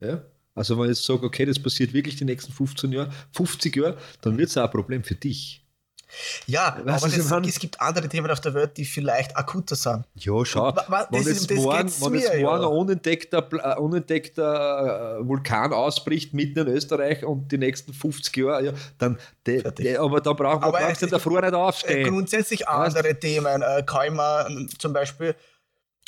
ja, 0.00 0.22
also 0.54 0.76
wenn 0.78 0.84
ich 0.90 0.96
jetzt 0.96 1.04
sage, 1.06 1.24
okay, 1.24 1.44
das 1.44 1.58
passiert 1.58 1.92
wirklich 1.92 2.16
die 2.16 2.24
nächsten 2.24 2.52
15 2.52 2.92
Jahre, 2.92 3.10
50 3.32 3.76
Jahre, 3.76 3.96
dann 4.22 4.38
wird 4.38 4.48
es 4.50 4.56
auch 4.56 4.64
ein 4.64 4.70
Problem 4.70 5.04
für 5.04 5.14
dich. 5.14 5.64
Ja, 6.46 6.76
Weißt 6.84 7.04
aber 7.04 7.40
das, 7.40 7.48
es 7.48 7.58
gibt 7.58 7.80
andere 7.80 8.08
Themen 8.08 8.30
auf 8.30 8.40
der 8.40 8.54
Welt, 8.54 8.76
die 8.76 8.84
vielleicht 8.84 9.36
akuter 9.36 9.76
sind. 9.76 10.04
Ja, 10.14 10.44
schau, 10.44 10.74
wenn 11.10 11.22
jetzt 11.22 11.50
morgen, 11.52 11.88
wenn 11.88 12.14
jetzt 12.14 12.34
morgen 12.40 12.62
ja. 12.62 12.68
ein 12.68 12.76
unentdeckter, 12.76 13.80
unentdeckter 13.80 15.18
äh, 15.20 15.28
Vulkan 15.28 15.72
ausbricht 15.72 16.34
mitten 16.34 16.60
in 16.60 16.68
Österreich 16.68 17.24
und 17.24 17.52
die 17.52 17.58
nächsten 17.58 17.92
50 17.92 18.36
Jahre, 18.36 18.64
ja, 18.64 18.72
dann, 18.98 19.18
de, 19.46 19.62
de, 19.70 19.96
aber 19.96 20.20
da 20.20 20.32
braucht 20.32 20.62
man 20.62 20.70
Aber 20.70 20.78
brauchst 20.78 21.02
du 21.02 21.06
davor 21.06 21.40
nicht 21.40 21.52
Äh, 21.52 21.56
aufstehen. 21.56 22.08
grundsätzlich 22.08 22.60
Weißt? 22.62 22.96
andere 22.96 23.18
Themen 23.18 23.62
äh, 23.62 23.82
kann 23.86 24.14
mir 24.14 24.46
ähm, 24.48 24.68
zum 24.78 24.92
Beispiel, 24.92 25.34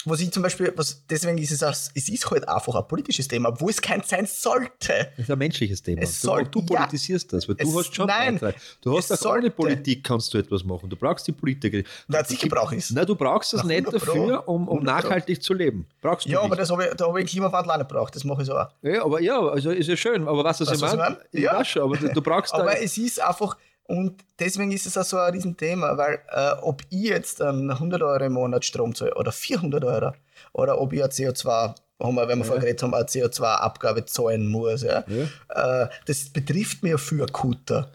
was 0.05 0.21
ich 0.21 0.31
zum 0.33 0.43
Beispiel, 0.43 0.73
was, 0.77 1.03
deswegen 1.09 1.39
ist 1.39 1.51
es, 1.53 1.63
auch, 1.63 1.71
es 1.71 2.09
ist 2.09 2.31
halt 2.31 2.49
einfach 2.49 2.75
ein 2.75 2.87
politisches 2.89 3.29
Thema, 3.29 3.51
obwohl 3.51 3.71
es 3.71 3.81
kein 3.81 4.03
sein 4.03 4.27
sollte. 4.27 5.11
Das 5.17 5.19
ist 5.19 5.31
ein 5.31 5.39
menschliches 5.39 5.83
Thema. 5.83 6.03
Es 6.03 6.21
Du, 6.21 6.27
soll- 6.29 6.45
du 6.45 6.61
ja. 6.71 6.77
politisierst 6.81 7.33
das, 7.33 7.49
weil 7.49 7.55
du 7.57 7.69
Es- 7.69 7.75
hast 7.87 7.95
schon 7.95 8.07
nein, 8.07 8.39
Beitrag. 8.39 8.61
Du 8.81 8.97
hast 8.97 9.11
es 9.11 9.25
auch 9.27 9.33
ohne. 9.37 9.51
Politik 9.51 10.03
kannst 10.05 10.33
du 10.35 10.39
etwas 10.39 10.65
machen. 10.65 10.89
Du 10.91 10.97
brauchst 10.97 11.27
die 11.27 11.33
Politiker. 11.33 11.83
Na, 12.09 12.25
sicher 12.25 12.49
brauche 12.49 12.75
ich 12.77 12.85
es. 12.85 12.91
Nein, 12.91 13.07
du 13.07 13.15
brauchst 13.15 13.53
das 13.53 13.63
Na, 13.63 13.69
nicht 13.69 13.87
100 13.87 14.05
Pro. 14.05 14.15
dafür, 14.15 14.49
um, 14.49 14.69
um 14.69 14.79
100 14.79 14.95
Pro. 15.03 15.09
nachhaltig 15.09 15.43
zu 15.43 15.55
leben. 15.55 15.87
Brauchst 16.01 16.27
du 16.27 16.31
Ja, 16.31 16.39
nicht. 16.41 16.47
aber 16.47 16.57
das 16.57 16.71
habe 16.71 16.87
ich, 16.87 16.95
da 16.95 17.07
habe 17.07 17.23
ich 17.23 17.31
Klimawandel 17.31 17.71
auch 17.73 17.77
nicht 17.79 17.89
gebraucht, 17.89 18.15
das 18.17 18.25
mache 18.25 18.43
ich 18.43 18.47
so 18.49 18.57
auch. 18.57 18.69
ja, 18.83 19.05
aber 19.05 19.21
ja, 19.21 19.39
also 19.41 19.71
ist 19.71 19.89
ja 19.89 19.97
schön. 19.97 20.27
Aber 20.27 20.43
was, 20.45 20.61
was 20.61 20.69
was 20.69 20.93
ich 20.93 20.99
meine? 20.99 21.19
Ich 21.33 21.43
Ja. 21.43 21.55
weiß 21.59 21.69
schon, 21.69 21.83
aber 21.83 21.97
du, 21.97 22.23
brauchst. 22.23 22.53
Aber 22.63 22.79
es 22.81 22.97
ist 22.99 23.21
einfach, 23.21 23.57
Und 23.93 24.25
deswegen 24.39 24.73
ist 24.73 24.87
es 24.87 24.97
auch 24.97 25.05
so 25.05 25.19
ein 25.19 25.35
Riesenthema, 25.35 25.99
weil 25.99 26.19
äh, 26.31 26.53
ob 26.63 26.81
ich 26.89 27.03
jetzt 27.11 27.41
dann 27.41 27.71
100 27.71 28.01
Euro 28.01 28.25
im 28.25 28.33
Monat 28.33 28.65
Strom 28.65 28.95
zahle 28.95 29.15
oder 29.17 29.33
400 29.33 29.85
Euro 29.85 30.13
oder 30.55 30.81
ob 30.81 30.95
ich 30.95 31.05
ein 31.05 31.11
CO2, 31.11 31.75
haben 32.03 32.15
wir, 32.15 32.27
wenn 32.27 32.39
wir 32.39 32.47
vorher 32.47 32.63
geredet 32.63 32.83
haben, 32.83 32.95
eine 32.95 33.05
CO2-Abgabe 33.05 34.07
zahlen 34.07 34.47
muss, 34.47 34.83
ja, 34.83 35.05
Äh, 35.51 35.89
das 36.07 36.31
betrifft 36.31 36.83
ja 36.85 36.97
viel 36.97 37.23
akuter. 37.23 37.93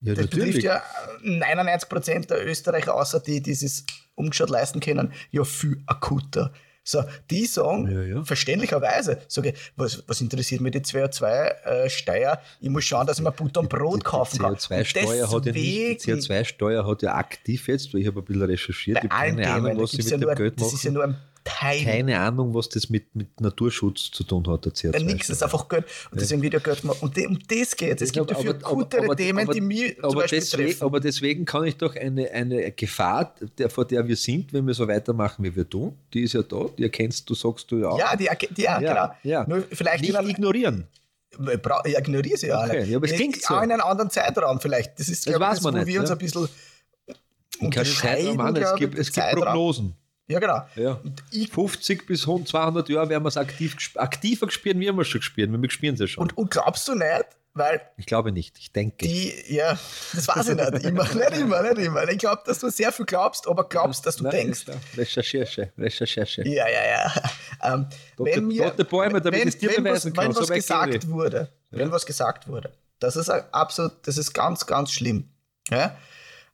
Ja, 0.00 0.14
Das 0.14 0.26
betrifft 0.26 0.64
ja 0.64 0.82
99% 1.22 2.26
der 2.26 2.44
Österreicher, 2.44 2.92
außer 2.92 3.20
die, 3.20 3.40
die 3.40 3.52
es 3.52 3.84
umgeschaut 4.16 4.50
leisten 4.50 4.80
können, 4.80 5.12
ja 5.30 5.44
viel 5.44 5.80
akuter. 5.86 6.52
So, 6.82 7.04
die 7.30 7.44
sagen, 7.46 7.90
Ja, 7.92 8.02
ja. 8.02 8.24
verständlicherweise, 8.24 9.18
sage 9.28 9.50
ich, 9.50 9.72
was, 9.76 10.02
was 10.06 10.20
interessiert 10.22 10.60
mich 10.62 10.72
die 10.72 10.80
CO2-Steuer? 10.80 12.40
ich 12.60 12.70
muss 12.70 12.84
schauen, 12.84 13.06
dass 13.06 13.18
ich 13.18 13.24
mir 13.24 13.32
Butter 13.32 13.60
und 13.60 13.68
Brot 13.68 14.02
kaufen 14.02 14.38
kann. 14.38 14.54
CO2-Steuer 14.54 15.30
hat 15.30 15.46
ja 15.46 15.52
nicht, 15.52 15.64
die 15.64 15.94
Deswegen- 16.12 16.20
CO2-Steuer 16.20 16.86
hat 16.86 17.02
ja 17.02 17.14
aktiv 17.14 17.68
jetzt, 17.68 17.92
weil 17.92 18.00
ich 18.00 18.06
habe 18.06 18.20
ein 18.20 18.24
bisschen 18.24 18.42
recherchiert, 18.42 18.98
ich 19.04 19.10
habe 19.10 19.36
keine 19.36 19.52
Ahnung, 19.52 19.78
was 19.80 19.90
sie 19.90 19.98
mit 19.98 20.06
ja 20.10 20.16
dem 20.16 20.20
nur, 20.26 20.34
Geld 20.34 20.60
das 20.60 20.72
ist 20.72 20.84
ja 20.84 20.90
machen. 20.90 20.94
nur 20.94 21.04
ein 21.04 21.16
Teil. 21.44 21.84
Keine 21.84 22.18
Ahnung, 22.20 22.54
was 22.54 22.68
das 22.68 22.90
mit, 22.90 23.14
mit 23.14 23.40
Naturschutz 23.40 24.10
zu 24.10 24.24
tun 24.24 24.46
hat, 24.48 24.64
der 24.66 24.72
CO2. 24.72 24.98
Ja, 24.98 25.04
nix, 25.04 25.26
das 25.28 25.38
ist 25.38 25.42
einfach 25.42 25.68
Geld. 25.68 25.84
Und 26.10 26.20
deswegen 26.20 26.42
wird 26.42 26.52
ja 26.54 26.58
Geld 26.58 26.82
gemacht. 26.82 27.02
Und 27.02 27.16
um 27.18 27.38
das 27.48 27.76
geht 27.76 27.96
es. 27.96 28.08
Es 28.08 28.12
gibt 28.12 28.30
ja 28.30 28.36
viel 28.36 28.50
akutere 28.50 29.16
Themen, 29.16 29.48
die 29.50 29.60
mich 29.60 29.96
zum 29.96 30.04
aber, 30.04 30.14
Beispiel 30.22 30.40
deswegen, 30.40 30.68
treffen. 30.68 30.84
aber 30.84 31.00
deswegen 31.00 31.44
kann 31.44 31.64
ich 31.64 31.76
doch 31.76 31.96
eine, 31.96 32.30
eine 32.30 32.72
Gefahr, 32.72 33.34
der, 33.58 33.70
vor 33.70 33.84
der 33.86 34.06
wir 34.06 34.16
sind, 34.16 34.52
wenn 34.52 34.66
wir 34.66 34.74
so 34.74 34.86
weitermachen, 34.86 35.44
wie 35.44 35.54
wir 35.54 35.68
tun, 35.68 35.96
die 36.12 36.22
ist 36.22 36.34
ja 36.34 36.42
da, 36.42 36.66
die 36.76 36.82
erkennst 36.82 37.28
du, 37.28 37.34
sagst 37.34 37.70
du 37.70 37.78
ja 37.78 37.88
auch. 37.88 37.98
ja, 37.98 38.16
die, 38.16 38.28
die, 38.50 38.62
ja, 38.62 38.80
Ja, 38.80 38.92
genau. 38.92 39.14
ja. 39.22 39.46
Nur 39.48 39.62
vielleicht 39.70 40.02
Nicht 40.02 40.14
ignorieren. 40.14 40.86
ich 41.84 41.98
ignoriere 41.98 42.36
sie 42.36 42.48
ja 42.48 42.64
Okay, 42.64 42.84
ja, 42.84 42.96
aber 42.96 43.06
es 43.06 43.12
klingt 43.12 43.40
so. 43.42 43.54
Auch 43.54 43.62
in 43.62 43.72
einem 43.72 43.82
anderen 43.82 44.10
Zeitraum 44.10 44.60
vielleicht. 44.60 44.98
Das 44.98 45.08
ist, 45.08 45.26
Das 45.26 45.34
glaub 45.34 45.54
ich, 45.54 45.62
man 45.62 45.74
wo 45.74 45.78
nicht, 45.78 45.86
wir 45.86 46.00
uns 46.00 46.10
ja. 46.10 46.16
ein 46.16 46.18
bisschen 46.18 46.48
Ich 47.60 47.70
kann. 47.70 48.56
Es 48.56 48.74
gibt, 48.76 48.98
es 48.98 49.12
gibt. 49.12 49.26
Prognosen. 49.32 49.94
Ja, 50.30 50.38
genau. 50.38 50.62
Ja. 50.76 51.00
Ich, 51.32 51.50
50 51.50 52.06
bis 52.06 52.22
200 52.22 52.88
Jahre 52.88 53.08
werden 53.08 53.24
wir 53.24 53.28
es 53.28 53.36
aktiv, 53.36 53.76
aktiver 53.96 54.46
gespielt, 54.46 54.78
wie 54.78 54.90
wir 54.92 54.98
es 55.00 55.08
schon 55.08 55.20
gespielt. 55.20 55.50
Wir 55.50 55.70
spielen 55.70 55.94
es 55.94 56.00
ja 56.00 56.06
schon. 56.06 56.22
und, 56.22 56.38
und 56.38 56.52
glaubst 56.52 56.86
du 56.86 56.94
nicht, 56.94 57.26
weil 57.52 57.80
ich 57.96 58.06
glaube 58.06 58.30
nicht. 58.30 58.56
Ich 58.60 58.72
denke. 58.72 59.08
die, 59.08 59.34
ja, 59.48 59.76
das 60.12 60.28
weiß 60.28 60.50
ich 60.50 60.54
nicht 60.54 60.84
immer, 60.84 61.02
nicht 61.14 61.36
immer, 61.36 61.62
nicht 61.62 61.78
immer. 61.78 62.08
Ich 62.08 62.18
glaube, 62.18 62.42
dass 62.46 62.60
du 62.60 62.70
sehr 62.70 62.92
viel 62.92 63.06
glaubst, 63.06 63.48
aber 63.48 63.68
glaubst, 63.68 64.06
dass 64.06 64.16
du 64.16 64.22
Nein, 64.22 64.32
denkst. 64.32 64.66
Recherche, 64.96 65.72
Recherche. 65.76 66.46
Ja, 66.46 66.68
ja, 66.68 66.86
ja. 66.86 67.22
Ähm, 67.64 67.88
Tote- 68.16 68.36
wenn 68.36 68.46
mir, 68.46 68.68
tote 68.70 68.84
Bäume, 68.84 69.20
damit 69.20 69.40
wenn, 69.40 69.48
es 69.48 69.58
dir 69.58 69.70
wenn 69.70 69.82
beweisen 69.82 70.12
was, 70.16 70.24
kann, 70.24 70.34
Wenn 70.36 70.40
was 70.40 70.48
gesagt 70.48 71.08
wurde, 71.08 71.48
wenn 71.70 71.90
was 71.90 72.06
gesagt 72.06 72.46
wurde, 72.46 72.72
das 73.00 73.16
ist 73.16 73.30
absolut, 73.30 74.06
das 74.06 74.16
ist 74.16 74.32
ganz, 74.32 74.64
ganz 74.64 74.92
schlimm. 74.92 75.28
Ja? 75.70 75.96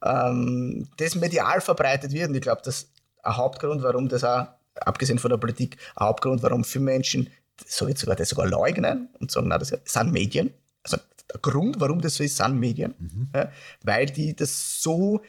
Ähm, 0.02 0.88
das 0.96 1.14
medial 1.14 1.60
verbreitet 1.60 2.12
wird, 2.12 2.30
und 2.30 2.36
ich 2.36 2.40
glaube, 2.40 2.62
das 2.64 2.88
ein 3.26 3.36
Hauptgrund, 3.36 3.82
warum 3.82 4.08
das 4.08 4.24
auch, 4.24 4.46
abgesehen 4.74 5.18
von 5.18 5.30
der 5.30 5.38
Politik, 5.38 5.76
ein 5.96 6.06
Hauptgrund, 6.06 6.42
warum 6.42 6.64
viele 6.64 6.84
Menschen, 6.84 7.28
so 7.66 7.88
jetzt 7.88 8.00
sogar 8.00 8.16
das 8.16 8.28
sogar 8.28 8.46
leugnen 8.46 9.08
und 9.20 9.30
sagen, 9.30 9.48
na, 9.48 9.58
das 9.58 9.72
sind 9.84 10.12
Medien. 10.12 10.52
Also 10.82 10.98
der 11.32 11.40
Grund, 11.40 11.80
warum 11.80 12.00
das 12.00 12.14
so 12.16 12.22
ist, 12.24 12.36
sind 12.36 12.58
Medien, 12.60 12.94
Mhm. 12.98 13.28
ja? 13.34 13.50
weil 13.82 14.06
die 14.06 14.34
das 14.36 14.82
so 14.82 15.20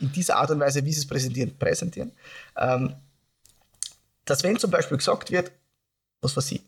in 0.00 0.10
dieser 0.12 0.36
Art 0.36 0.50
und 0.50 0.60
Weise, 0.60 0.84
wie 0.84 0.92
sie 0.92 1.00
es 1.00 1.06
präsentieren, 1.06 1.56
präsentieren. 1.58 2.12
Ähm, 2.56 2.94
dass 4.24 4.42
wenn 4.42 4.56
zum 4.58 4.70
Beispiel 4.70 4.96
gesagt 4.96 5.30
wird, 5.30 5.52
was 6.20 6.36
weiß 6.36 6.52
ich, 6.52 6.62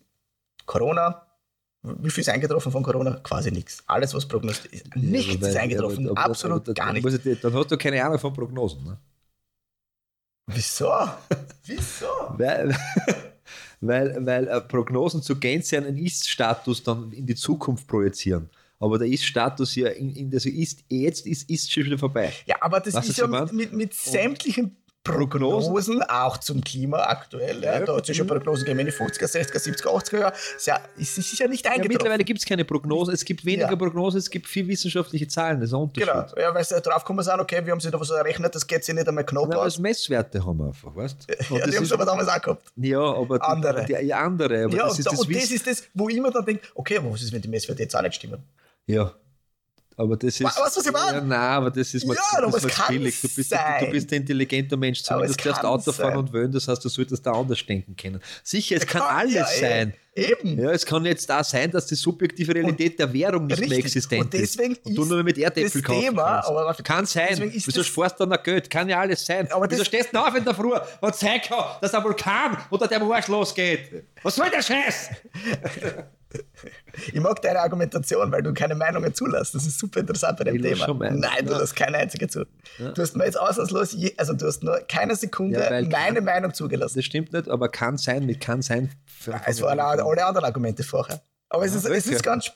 Corona, 0.66 1.22
wie 1.82 2.11
viel 2.11 2.22
ist 2.22 2.28
eingetroffen 2.28 2.72
von 2.72 2.82
Corona? 2.82 3.20
Quasi 3.22 3.51
nichts. 3.53 3.82
Alles, 3.87 4.14
was 4.14 4.26
prognostiziert 4.26 4.87
ist. 4.87 4.97
Nichts 4.97 5.41
Weil- 5.43 5.51
ist 5.51 5.57
eingetroffen. 5.57 6.09
aber- 6.09 6.18
aber- 6.20 6.30
Absolut 6.30 6.62
aber- 6.62 6.74
gar 6.74 6.93
nichts. 6.93 7.41
Dann 7.43 7.55
hast 7.55 7.70
du 7.70 7.76
keine 7.76 8.03
Ahnung 8.05 8.18
von 8.18 8.32
Prognosen. 8.32 8.82
Ne? 8.85 8.97
Wieso? 10.47 10.93
Wieso? 11.65 12.07
Weil, 12.37 12.77
weil, 13.81 14.27
weil 14.27 14.49
äh, 14.49 14.61
Prognosen 14.61 15.23
zu 15.23 15.37
Gänze 15.37 15.79
einen 15.79 15.97
Ist-Status 15.99 16.83
dann 16.83 17.13
in 17.13 17.27
die 17.27 17.35
Zukunft 17.35 17.87
projizieren. 17.87 18.51
Aber 18.79 18.99
der 18.99 19.09
Ist-Status 19.09 19.75
ja 19.77 19.89
in, 19.89 20.15
in 20.15 20.31
das 20.31 20.45
ist 20.45 20.85
jetzt 20.89 21.27
ist, 21.27 21.49
ist 21.49 21.73
schon 21.73 21.85
wieder 21.85 21.97
vorbei. 21.97 22.33
Ja, 22.45 22.57
aber 22.61 22.81
das 22.81 22.95
Was 22.95 23.09
ist 23.09 23.19
ja 23.19 23.25
gemeint? 23.25 23.53
mit, 23.53 23.73
mit 23.73 23.95
sämtlichen 23.95 24.77
Prognosen? 25.05 26.03
Auch 26.03 26.39
zum 26.39 26.63
Klima 26.63 26.99
aktuell. 27.05 27.63
Ja, 27.63 27.75
Ja. 27.79 27.85
Da 27.85 27.95
hat 27.97 28.03
es 28.03 28.09
ja 28.09 28.15
schon 28.15 28.27
Prognosen 28.27 28.65
gegeben 28.65 28.81
in 28.81 28.87
den 28.87 28.95
50er, 28.95 29.27
60er, 29.27 29.59
70er, 29.59 29.87
80er 29.89 30.19
Jahren. 30.19 30.33
Ist 30.57 30.67
ja, 30.67 30.81
ist, 30.97 31.19
ist 31.19 31.39
ja 31.39 31.47
nicht 31.47 31.65
Ja, 31.65 31.73
eingetroffen. 31.73 31.93
mittlerweile 31.93 32.25
gibt 32.25 32.41
es 32.41 32.47
keine 32.47 32.65
Prognosen, 32.65 33.13
es 33.15 33.25
gibt 33.25 33.45
weniger 33.45 33.71
Ja. 33.71 33.77
Prognosen, 33.77 34.19
es 34.19 34.31
gibt 34.31 34.47
viel 34.49 34.67
wissenschaftliche 34.67 35.29
Zahlen, 35.29 35.61
das 35.61 35.69
ist 35.71 35.75
ein 35.75 35.81
Unterschied. 35.83 36.11
Genau, 36.11 36.27
ja, 36.41 36.55
weil 36.55 36.65
drauf 36.81 37.05
gekommen 37.05 37.23
sind, 37.23 37.39
okay, 37.41 37.65
wir 37.65 37.73
haben 37.73 37.81
sich 37.81 37.91
da 37.91 38.01
was 38.01 38.11
errechnet, 38.11 38.55
das 38.55 38.67
geht 38.67 38.85
sich 38.85 38.95
nicht 38.95 39.07
einmal 39.07 39.25
knapp 39.25 39.49
Nein, 39.49 39.59
aus. 39.59 39.75
es 39.75 39.79
Messwerte 39.79 40.45
haben 40.45 40.59
wir 40.59 40.67
einfach, 40.69 40.97
weißt 40.97 41.17
du? 41.29 41.35
Ja, 41.59 41.67
die 41.67 41.77
haben 41.77 41.85
es 41.85 41.93
aber 41.93 42.05
damals 42.07 42.29
auch 42.29 42.41
gehabt. 42.43 42.73
Ja, 42.77 43.01
aber 43.01 43.39
die, 43.39 43.45
Andere. 43.45 43.85
Die, 43.85 43.93
ja, 43.93 44.19
andere, 44.19 44.65
aber 44.65 44.75
Ja, 44.75 44.85
das 44.85 44.93
und, 44.95 44.99
ist 45.01 45.07
da, 45.07 45.11
das 45.11 45.21
und 45.21 45.35
das 45.37 45.51
ist 45.51 45.67
das, 45.67 45.85
wo 45.95 46.09
ich 46.09 46.17
immer 46.17 46.31
dann 46.31 46.45
denke, 46.45 46.67
okay, 46.75 46.97
aber 46.99 47.13
was 47.13 47.23
ist, 47.23 47.33
wenn 47.33 47.43
die 47.43 47.49
Messwerte 47.49 47.83
jetzt 47.83 47.95
auch 47.95 48.03
nicht 48.03 48.15
stimmen? 48.15 48.43
Ja. 48.87 49.13
Aber 49.97 50.17
das 50.17 50.41
ist. 50.41 50.41
Du, 50.41 50.45
was 50.47 50.77
ich 50.85 50.93
meine? 50.93 51.19
Ja, 51.19 51.25
nein, 51.25 51.39
aber 51.39 51.71
das 51.71 51.95
ist 51.95 52.05
mal, 52.05 52.15
Ja, 52.15 52.41
das 52.41 52.55
aber 52.55 52.57
ist 52.69 52.79
mal 52.79 52.87
billig. 52.89 53.21
Du 53.21 53.29
bist, 53.29 53.51
sein. 53.51 53.85
du 53.85 53.91
bist 53.93 54.13
ein 54.13 54.17
intelligenter 54.17 54.77
Mensch. 54.77 55.03
Zumindest 55.03 55.45
erst 55.47 55.61
kann 55.61 55.71
Auto 55.71 55.93
fahren 55.93 56.11
sein. 56.11 56.17
und 56.19 56.33
wählen, 56.33 56.51
das 56.53 56.67
heißt, 56.67 56.85
du 56.85 56.89
solltest 56.89 57.25
da 57.25 57.33
anders 57.33 57.65
denken 57.65 57.95
können. 57.97 58.21
Sicher, 58.43 58.77
es 58.77 58.87
kann, 58.87 59.03
Kann 59.03 59.17
alles 59.19 59.35
ja, 59.35 59.47
eh. 59.49 59.61
sein. 59.61 59.95
Eben. 60.17 60.61
Ja, 60.61 60.71
es 60.71 60.87
kann 60.87 61.05
jetzt 61.07 61.29
da 61.29 61.43
sein, 61.43 61.73
dass 61.73 61.87
die 61.87 61.97
subjektive 61.97 62.55
Realität 62.55 62.99
der 63.01 63.13
Währung 63.13 63.47
nicht 63.47 63.59
mehr 63.59 63.69
Richtig. 63.71 63.87
existent 63.87 64.23
Und 64.23 64.33
deswegen 64.33 64.73
ist. 64.75 64.87
Und 64.87 64.95
du 64.95 65.05
nur 65.05 65.23
mit 65.25 65.37
Erdäpfel 65.39 65.83
kaufen 65.83 66.01
Thema, 66.03 66.35
kannst. 66.43 66.51
aber 66.51 66.75
kann 66.85 67.05
sein. 67.07 67.51
Wieso 67.53 67.83
sparst 67.83 68.21
du 68.21 68.25
dann 68.25 68.29
noch 68.37 68.43
Geld? 68.45 68.71
Kann 68.71 68.89
ja 68.89 69.01
alles 69.01 69.27
sein. 69.27 69.51
Aber 69.51 69.69
Wieso 69.69 69.83
stehst 69.85 70.11
du 70.13 70.19
auf 70.19 70.35
in 70.37 70.45
der 70.45 70.55
Früh, 70.55 70.71
sein 71.15 71.41
kann, 71.41 71.65
dass 71.81 71.93
ein 71.95 72.05
Vulkan 72.05 72.57
oder 72.71 72.87
der 72.87 73.01
Marsch 73.01 73.27
losgeht? 73.27 74.05
Was 74.23 74.37
soll 74.37 74.51
der 74.51 74.63
Scheiß? 74.63 75.11
Ich 77.12 77.20
mag 77.20 77.41
deine 77.43 77.61
Argumentation, 77.61 78.30
weil 78.32 78.43
du 78.43 78.53
keine 78.55 78.74
Meinungen 78.74 79.12
zulässt. 79.14 79.55
Das 79.55 79.66
ist 79.66 79.78
super 79.78 80.01
interessant 80.01 80.39
bei 80.39 80.45
dem 80.45 80.57
Ich 80.57 80.62
Thema. 80.62 81.11
Nein, 81.11 81.47
du 81.47 81.53
Ja. 81.53 81.59
lässt 81.59 81.76
keine 81.76 81.99
einzige 81.99 82.28
zu. 82.28 82.47
Du 82.78 83.03
hast 83.03 83.16
mir 83.16 83.24
jetzt 83.24 83.39
ausnahmslos, 83.39 83.93
je, 83.93 84.12
also 84.16 84.32
du 84.35 84.47
hast 84.47 84.62
nur 84.62 84.78
keine 84.89 85.14
Sekunde 85.16 85.61
Ja, 85.61 85.82
meine 85.89 86.20
Meinung 86.20 86.55
zugelassen. 86.55 86.99
Das 86.99 87.05
stimmt 87.05 87.32
nicht, 87.32 87.49
aber 87.49 87.68
kann 87.68 87.97
sein, 87.97 88.26
mit 88.26 88.41
kann 88.41 88.62
sein. 88.62 88.91
Es 89.47 89.61
waren 89.62 89.80
auch 89.80 90.11
alle 90.11 90.24
anderen 90.24 90.45
Argumente 90.45 90.82
vorher. 90.82 91.20
Aber 91.49 91.64
es 91.64 91.74
ist, 91.74 91.85
es 91.87 92.07
ist 92.07 92.22
ganz. 92.22 92.51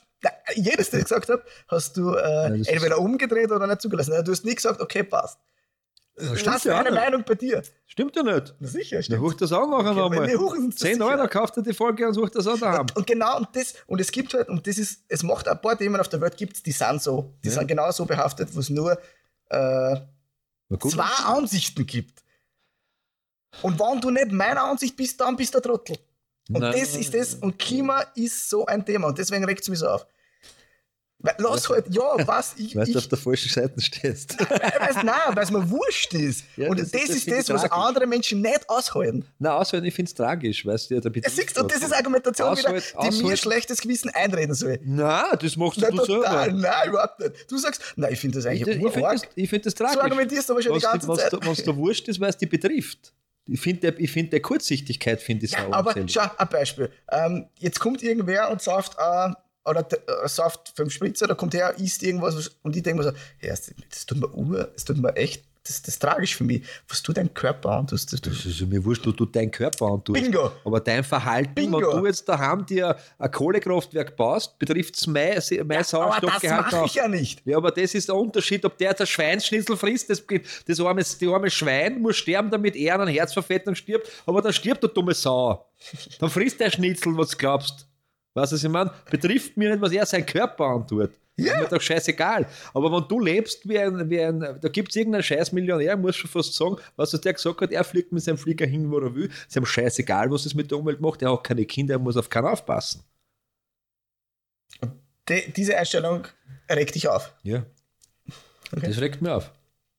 jedes, 0.55 0.89
das 0.89 0.99
ich 0.99 1.05
gesagt 1.05 1.29
habe, 1.29 1.43
hast 1.69 1.95
du 1.95 2.13
äh, 2.15 2.47
entweder 2.67 2.99
umgedreht 2.99 3.51
oder 3.51 3.67
nicht 3.67 3.81
zugelassen. 3.81 4.13
Du 4.25 4.31
hast 4.31 4.43
nie 4.43 4.55
gesagt, 4.55 4.81
okay, 4.81 5.03
passt. 5.03 5.37
Lass 6.45 6.63
ja 6.65 6.73
auch 6.79 6.83
meine. 6.83 6.95
Meinung 6.95 7.23
bei 7.25 7.35
dir. 7.35 7.61
Stimmt 7.87 8.15
ja 8.15 8.23
nicht. 8.23 8.53
Na 8.59 8.67
sicher, 8.67 9.01
stimmt. 9.01 9.21
hoch 9.21 9.33
das 9.33 9.51
auch 9.51 9.67
nachher 9.67 9.91
Okay, 9.91 9.99
nochmal. 9.99 10.27
wir 10.27 10.39
huchen 10.39 10.65
uns 10.65 10.75
das 10.75 10.81
10 10.83 10.93
sicher 10.95 11.05
Euro, 11.05 11.27
kauft 11.27 11.57
er 11.57 11.63
die 11.63 11.73
Folge 11.73 12.07
und 12.07 12.13
sucht 12.13 12.35
das 12.35 12.45
auch 12.47 12.57
daheim. 12.59 12.85
Und 12.95 13.07
genau 13.07 13.37
und 13.37 13.47
das, 13.53 13.73
und 13.87 13.99
es 14.01 14.11
gibt 14.11 14.33
halt, 14.33 14.49
und 14.49 14.65
das 14.67 14.77
ist, 14.77 15.03
es 15.07 15.23
macht 15.23 15.47
ein 15.47 15.59
paar 15.61 15.77
Themen 15.77 15.99
auf 15.99 16.09
der 16.09 16.19
Welt 16.21 16.35
gibt 16.37 16.65
die 16.65 16.71
sind 16.71 17.01
so, 17.01 17.33
die 17.43 17.47
Ja. 17.47 17.55
sind 17.55 17.67
genau 17.67 17.89
so 17.91 18.05
behaftet, 18.05 18.49
wo 18.55 18.59
es 18.59 18.69
nur 18.69 18.97
äh, 19.49 19.95
zwei 20.89 21.23
Ansichten 21.25 21.85
gibt. 21.85 22.21
Und 23.61 23.79
wenn 23.79 23.99
du 24.01 24.11
nicht 24.11 24.31
meiner 24.31 24.63
Ansicht 24.63 24.95
bist, 24.95 25.19
dann 25.19 25.35
bist 25.35 25.53
du 25.53 25.59
ein 25.59 25.63
Trottel. 25.63 25.97
Und 26.49 26.59
Nein. 26.61 26.73
das 26.79 26.95
ist 26.95 27.13
das, 27.13 27.35
und 27.35 27.57
Klima 27.59 28.01
ist 28.15 28.49
so 28.49 28.65
ein 28.65 28.85
Thema, 28.85 29.07
und 29.07 29.17
deswegen 29.17 29.45
regt 29.45 29.61
es 29.61 29.69
mich 29.69 29.79
so 29.79 29.87
auf. 29.87 30.05
Weil, 31.21 31.35
lass 31.39 31.67
halt, 31.67 31.93
ja, 31.93 32.01
was, 32.25 32.53
ich, 32.57 32.73
Weißt 32.77 32.87
ich 32.87 32.93
du, 32.93 32.99
auf 32.99 33.07
der 33.07 33.17
falschen 33.17 33.49
Seite 33.49 33.81
stehst. 33.81 34.39
weiß, 34.49 35.03
nein, 35.03 35.15
weil 35.33 35.43
es 35.43 35.51
mir 35.51 35.69
wurscht 35.69 36.13
ist. 36.13 36.45
Ja, 36.55 36.69
und 36.69 36.79
das 36.79 36.91
das, 36.91 37.01
ist- 37.09 37.27
das 37.29 37.49
ich 37.49 37.53
was 37.53 37.61
tragisch. 37.63 37.71
andere 37.77 38.07
Menschen 38.07 38.39
nicht 38.41 38.69
aushalten. 38.69 39.25
Na, 39.37 39.57
außer 39.57 39.83
ich 39.83 39.93
finde 39.93 40.07
es 40.09 40.15
tragisch, 40.15 40.65
weißt 40.65 40.89
du, 40.89 40.95
ja, 40.95 41.01
Betrieb. 41.01 41.27
siehst 41.29 41.57
du, 41.57 41.63
das 41.63 41.79
ist 41.83 41.91
Argumentation 41.93 42.57
wieder, 42.57 42.69
Aushalt- 42.69 42.93
die 43.03 43.17
mir 43.17 43.23
aushalt- 43.33 43.37
schlechtes 43.41 43.81
Gewissen 43.81 44.09
einreden 44.11 44.55
soll. 44.55 44.79
Nein, 44.85 45.25
das 45.41 45.57
machst 45.57 45.81
Na, 45.81 45.89
du 45.89 45.97
total, 45.97 46.45
selber. 46.45 46.57
nein, 46.57 46.87
überhaupt 46.89 47.19
nicht. 47.19 47.51
Du 47.51 47.57
sagst, 47.57 47.81
nein, 47.97 48.13
ich 48.13 48.19
finde 48.19 48.37
das 48.37 48.45
Ich, 48.45 48.51
eigentlich 48.51 48.77
ich 48.77 48.91
finde 48.93 49.01
das, 49.11 49.21
ich 49.35 49.49
find 49.49 49.65
das 49.65 49.73
tragisch. 49.75 49.95
So 49.95 50.01
argumentierst 50.01 50.47
du 50.47 50.53
aber 50.53 50.61
schon 50.61 50.71
die 50.77 50.83
Was 50.83 50.91
ganze 50.91 51.07
was 51.09 51.17
Zeit. 51.19 51.33
da- 51.33 51.39
Was 51.45 51.63
da 51.63 51.75
wurscht 51.75 52.07
ist, 52.07 52.21
weil 52.21 52.29
es 52.29 52.37
die 52.37 52.45
betrifft. 52.45 53.13
Ich 53.45 53.59
finde, 53.59 53.91
der, 53.91 53.99
ich 53.99 54.09
find, 54.11 54.31
der 54.31 54.41
Kurzsichtigkeit 54.41 55.21
finde 55.21 55.47
ich 55.47 55.51
Ja, 55.51 55.67
aber 55.71 55.93
schau, 56.07 56.21
ein 56.37 56.47
Beispiel. 56.47 56.89
Ähm, 57.11 57.47
jetzt 57.57 57.79
kommt 57.81 58.03
irgendwer 58.03 58.49
und 58.51 58.61
sauft, 58.61 58.95
äh, 58.97 59.31
oder 59.69 59.87
äh, 59.91 60.27
sauft 60.27 60.73
fünf 60.75 60.91
Spritzer, 60.93 61.27
da 61.27 61.35
kommt 61.35 61.53
her, 61.53 61.73
isst 61.77 62.03
irgendwas 62.03 62.35
was- 62.35 62.51
und 62.63 62.75
ich 62.75 62.83
denke 62.83 63.03
mir 63.03 63.11
so, 63.11 63.17
ja, 63.41 63.49
das, 63.49 63.71
das 63.89 64.05
tut 64.05 64.19
mir 64.19 64.33
ur, 64.33 64.69
das 64.73 64.85
tut 64.85 64.97
mir 64.97 65.15
echt, 65.15 65.43
das, 65.63 65.81
das 65.81 65.89
ist 65.95 65.99
tragisch 65.99 66.35
für 66.37 66.45
mich. 66.45 66.63
Was 66.87 67.03
tut 67.03 67.17
dein 67.17 67.31
Körper 67.33 67.71
an? 67.71 67.85
Das, 67.87 68.05
das, 68.05 68.21
Das 68.21 68.33
das, 68.37 68.45
ist 68.45 68.61
mir 68.61 68.83
wurscht, 68.83 69.05
du, 69.05 69.11
du 69.11 69.25
dein 69.25 69.51
Körper 69.51 69.87
antust. 69.87 70.19
Bingo. 70.19 70.51
Aber 70.63 70.79
dein 70.79 71.03
Verhalten, 71.03 71.53
Bingo. 71.53 71.79
wenn 71.79 71.99
du 72.01 72.07
jetzt 72.07 72.27
daheim 72.27 72.65
dir 72.65 72.95
ein 73.19 73.29
Kohlekraftwerk 73.29 74.15
baust, 74.15 74.57
betrifft 74.57 74.95
es 74.95 75.05
mein, 75.05 75.37
mein 75.65 75.67
das 75.79 75.89
Sauerstoffgehalt 75.89 76.65
mache 76.71 76.79
auch. 76.79 76.85
ich 76.85 76.95
ja 76.95 77.07
nicht. 77.09 77.41
Ja, 77.45 77.57
aber 77.57 77.71
das 77.71 77.93
ist 77.93 78.07
der 78.07 78.15
Unterschied, 78.15 78.63
ob 78.65 78.77
der 78.77 78.91
jetzt 78.91 79.01
ein 79.01 79.07
Schweinsschnitzel 79.07 79.75
frisst, 79.77 80.09
das, 80.09 80.23
das 80.65 80.79
arme, 80.79 81.03
die 81.19 81.27
arme 81.27 81.51
Schwein 81.51 82.01
muss 82.01 82.15
sterben, 82.15 82.49
damit 82.49 82.75
er 82.77 82.97
an 82.99 83.07
Herzverfettung 83.09 83.75
stirbt, 83.75 84.09
aber 84.25 84.41
dann 84.41 84.53
stirbt 84.53 84.81
der 84.81 84.89
dumme 84.89 85.13
Sau. 85.13 85.67
Dann 86.19 86.29
frisst 86.29 86.59
der 86.61 86.71
Schnitzel, 86.71 87.15
was 87.17 87.29
du 87.31 87.37
glaubst. 87.37 87.85
Weißt 88.33 88.51
du, 88.51 88.55
was 88.55 88.63
ich 88.63 88.69
meine? 88.69 88.91
Betrifft 89.09 89.57
mir 89.57 89.71
nicht, 89.71 89.81
was 89.81 89.91
er 89.91 90.05
sein 90.05 90.25
Körper 90.25 90.65
antut. 90.65 91.11
Ja. 91.35 91.53
Ist 91.53 91.59
mir 91.59 91.77
doch 91.77 91.81
scheißegal. 91.81 92.47
Aber 92.73 92.91
wenn 92.91 93.07
du 93.07 93.19
lebst 93.19 93.67
wie 93.67 93.79
ein, 93.79 94.09
wie 94.09 94.21
ein 94.21 94.39
da 94.39 94.67
gibt 94.67 94.89
es 94.89 94.95
irgendeinen 94.95 95.23
scheiß 95.23 95.51
Millionär, 95.51 95.95
muss 95.95 96.15
schon 96.15 96.29
fast 96.29 96.53
sagen, 96.53 96.77
was 96.95 97.11
der 97.11 97.33
gesagt 97.33 97.61
hat, 97.61 97.71
er 97.71 97.83
fliegt 97.83 98.11
mit 98.11 98.23
seinem 98.23 98.37
Flieger 98.37 98.65
hin, 98.65 98.91
wo 98.91 98.99
er 98.99 99.15
will. 99.15 99.29
Ist 99.47 99.55
ihm 99.55 99.65
scheißegal, 99.65 100.29
was 100.31 100.45
es 100.45 100.53
mit 100.53 100.69
der 100.69 100.77
Umwelt 100.77 100.99
macht. 100.99 101.21
Er 101.21 101.31
hat 101.31 101.43
keine 101.43 101.65
Kinder, 101.65 101.95
er 101.95 101.99
muss 101.99 102.17
auf 102.17 102.29
keinen 102.29 102.45
aufpassen. 102.45 103.03
Die, 105.29 105.51
diese 105.53 105.77
Einstellung 105.77 106.27
regt 106.69 106.95
dich 106.95 107.07
auf. 107.07 107.33
Ja. 107.43 107.63
Okay. 108.71 108.87
Das 108.87 108.99
regt 108.99 109.21
mich 109.21 109.31
auf. 109.31 109.51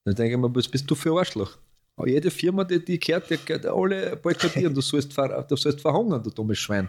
Dann 0.04 0.14
denke 0.14 0.34
ich 0.34 0.38
mir, 0.38 0.54
was 0.54 0.68
bist 0.68 0.90
du 0.90 0.94
für 0.94 1.12
ein 1.12 1.18
Arschloch? 1.18 1.56
Aber 1.96 2.08
jede 2.08 2.30
Firma, 2.30 2.64
die, 2.64 2.82
die 2.82 2.98
gehört, 2.98 3.28
die 3.28 3.36
gehört 3.44 3.66
alle 3.66 4.16
boykottieren. 4.16 4.72
Du 4.74 4.80
sollst, 4.80 5.12
ver, 5.12 5.42
du 5.42 5.54
sollst 5.54 5.82
verhungern, 5.82 6.22
du 6.22 6.30
dummes 6.30 6.58
Schwein. 6.58 6.88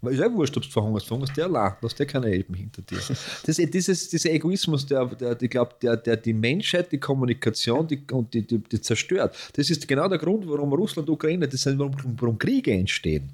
Weil 0.00 0.14
ist 0.14 0.20
ja 0.20 0.32
wurscht, 0.32 0.56
ob 0.56 0.64
du 0.64 0.68
verhungerst. 0.68 1.06
Verhungerst 1.06 1.36
der 1.36 1.44
allein. 1.44 1.74
Du 1.80 1.86
hast 1.86 1.98
ja 1.98 2.04
keine 2.04 2.26
Elben 2.26 2.54
hinter 2.54 2.82
dir. 2.82 2.98
Das, 3.46 3.56
dieses, 3.56 4.08
dieser 4.08 4.30
Egoismus, 4.32 4.84
der, 4.84 5.06
der, 5.06 5.40
ich 5.40 5.50
glaube, 5.50 5.74
der, 5.80 5.96
der 5.96 6.16
die 6.16 6.32
Menschheit, 6.32 6.90
die 6.90 6.98
Kommunikation 6.98 7.86
die, 7.86 8.02
und 8.10 8.34
die, 8.34 8.44
die, 8.44 8.58
die 8.58 8.80
zerstört. 8.80 9.36
Das 9.52 9.70
ist 9.70 9.86
genau 9.86 10.08
der 10.08 10.18
Grund, 10.18 10.48
warum 10.48 10.72
Russland 10.72 11.08
und 11.08 11.14
Ukraine, 11.14 11.46
das 11.46 11.60
sind, 11.60 11.78
warum, 11.78 11.94
warum 12.18 12.36
Kriege 12.36 12.72
entstehen. 12.72 13.30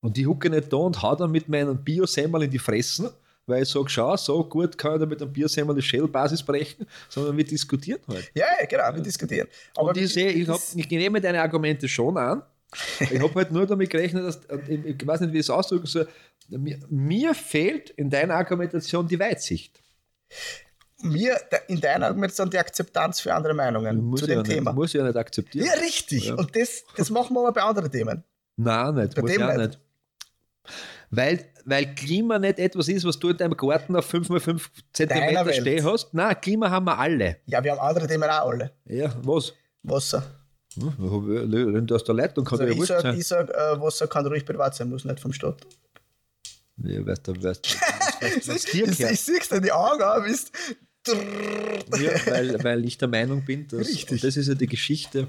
Und 0.00 0.16
die 0.16 0.26
hucke 0.26 0.48
nicht 0.48 0.72
da 0.72 0.76
und 0.76 1.02
hau 1.02 1.14
dann 1.16 1.30
mit 1.32 1.48
meinen 1.48 1.82
Biosemmel 1.82 2.44
in 2.44 2.50
die 2.50 2.58
Fressen, 2.58 3.10
weil 3.50 3.64
ich 3.64 3.68
sage, 3.68 3.88
schau, 3.88 4.16
so 4.16 4.44
gut 4.44 4.78
kann 4.78 4.94
ich 4.94 5.00
da 5.00 5.06
mit 5.06 5.20
einem 5.20 5.32
Biosemmel 5.32 5.74
die 5.74 5.82
Shell-Basis 5.82 6.42
brechen, 6.42 6.86
sondern 7.08 7.36
wir 7.36 7.44
diskutieren 7.44 8.00
halt. 8.08 8.30
Ja, 8.34 8.46
genau, 8.68 8.94
wir 8.94 9.02
diskutieren. 9.02 9.48
Aber 9.76 9.88
und 9.88 9.96
ich, 9.96 10.12
sehe, 10.12 10.30
ich, 10.30 10.48
hab, 10.48 10.60
ich 10.74 10.88
nehme 10.90 11.20
deine 11.20 11.42
Argumente 11.42 11.88
schon 11.88 12.16
an. 12.16 12.42
Ich 13.00 13.20
habe 13.20 13.34
halt 13.34 13.50
nur 13.50 13.66
damit 13.66 13.90
gerechnet, 13.90 14.24
dass, 14.24 14.40
ich, 14.68 15.06
weiß 15.06 15.20
nicht, 15.22 15.32
wie 15.32 15.38
ich 15.38 15.46
es 15.46 15.50
ausdrücken 15.50 15.86
soll, 15.86 16.08
mir, 16.48 16.78
mir 16.88 17.34
fehlt 17.34 17.90
in 17.90 18.10
deiner 18.10 18.34
Argumentation 18.34 19.06
die 19.06 19.18
Weitsicht. 19.18 19.80
mir 21.02 21.36
in 21.68 21.80
deiner 21.80 22.06
Argumentation 22.06 22.50
die 22.50 22.58
Akzeptanz 22.58 23.20
für 23.20 23.34
andere 23.34 23.54
Meinungen 23.54 24.02
Muss 24.02 24.20
zu 24.20 24.26
dem 24.26 24.38
ja 24.38 24.42
Thema. 24.42 24.70
Nicht, 24.70 24.76
muss 24.76 24.94
ich 24.94 25.00
ja 25.00 25.06
nicht 25.06 25.16
akzeptieren. 25.16 25.66
Ja, 25.66 25.72
richtig. 25.80 26.26
Ja. 26.26 26.34
Und 26.34 26.54
das, 26.54 26.84
das 26.96 27.10
machen 27.10 27.34
wir 27.34 27.40
aber 27.40 27.52
bei 27.52 27.62
anderen 27.62 27.90
Themen. 27.90 28.24
Nein, 28.56 28.94
nicht. 28.94 29.14
Bei 29.14 29.22
muss 29.22 29.32
dem 29.32 29.40
ich 29.42 29.46
nicht. 29.46 29.58
nicht. 29.58 29.80
Weil, 31.10 31.44
weil 31.64 31.94
Klima 31.94 32.38
nicht 32.38 32.58
etwas 32.60 32.88
ist, 32.88 33.04
was 33.04 33.18
du 33.18 33.30
in 33.30 33.36
deinem 33.36 33.56
Garten 33.56 33.96
auf 33.96 34.12
5x5 34.12 34.60
Zentimeter 34.92 35.52
stehen 35.52 35.84
hast. 35.84 36.14
Nein, 36.14 36.36
Klima 36.40 36.70
haben 36.70 36.84
wir 36.86 36.96
alle. 36.98 37.38
Ja, 37.46 37.62
wir 37.62 37.72
haben 37.72 37.80
andere 37.80 38.06
Themen 38.06 38.24
auch 38.30 38.48
alle. 38.50 38.70
Ja, 38.86 39.12
was? 39.22 39.52
Wasser. 39.82 40.22
Hm, 40.78 40.94
Wenn 41.74 41.86
du 41.86 41.94
aus 41.96 42.04
der 42.04 42.14
Leitung 42.14 42.44
kann 42.44 42.60
Also 42.60 42.72
ja 42.72 42.80
ich 42.80 42.86
sage, 42.86 43.02
sein. 43.02 43.18
ich 43.18 43.26
sag, 43.26 43.50
äh, 43.50 43.80
Wasser 43.80 44.06
kann 44.06 44.24
ruhig 44.26 44.44
privat 44.46 44.76
sein, 44.76 44.88
muss 44.88 45.04
nicht 45.04 45.18
vom 45.18 45.32
Staat. 45.32 45.66
Ja, 46.76 47.04
weißt 47.04 47.26
du, 47.26 47.42
weißt 47.42 47.66
du, 47.66 48.52
Ich, 48.52 49.20
sehe 49.20 49.40
dir 49.50 49.60
die 49.60 49.72
Augen 49.72 50.02
an, 50.02 50.22
bist. 50.22 50.52
Ja, 51.08 52.10
weil, 52.26 52.62
weil 52.62 52.84
ich 52.84 52.98
der 52.98 53.08
Meinung 53.08 53.44
bin, 53.44 53.66
dass, 53.68 53.80
Richtig. 53.80 54.10
und 54.12 54.24
das 54.24 54.36
ist 54.36 54.46
ja 54.48 54.54
die 54.54 54.66
Geschichte, 54.66 55.26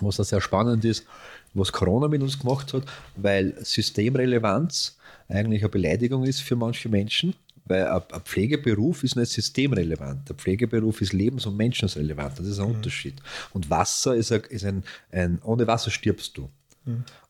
was 0.00 0.16
da 0.16 0.24
sehr 0.24 0.40
spannend 0.40 0.84
ist, 0.84 1.06
was 1.54 1.72
Corona 1.72 2.08
mit 2.08 2.22
uns 2.22 2.38
gemacht 2.38 2.72
hat, 2.74 2.84
weil 3.16 3.54
Systemrelevanz 3.62 4.98
eigentlich 5.28 5.62
eine 5.62 5.70
Beleidigung 5.70 6.24
ist 6.24 6.40
für 6.40 6.56
manche 6.56 6.88
Menschen, 6.88 7.34
weil 7.64 7.86
ein, 7.86 8.02
ein 8.12 8.20
Pflegeberuf 8.22 9.04
ist 9.04 9.16
nicht 9.16 9.32
systemrelevant. 9.32 10.28
Der 10.28 10.36
Pflegeberuf 10.36 11.00
ist 11.00 11.12
lebens- 11.12 11.46
und 11.46 11.56
menschensrelevant. 11.56 12.38
Das 12.38 12.46
ist 12.46 12.58
ein 12.58 12.66
Unterschied. 12.66 13.20
Und 13.52 13.70
Wasser 13.70 14.14
ist, 14.14 14.32
ein, 14.32 14.42
ist 14.50 14.64
ein, 14.64 14.84
ein, 15.10 15.40
ohne 15.42 15.66
Wasser 15.66 15.90
stirbst 15.90 16.36
du. 16.36 16.50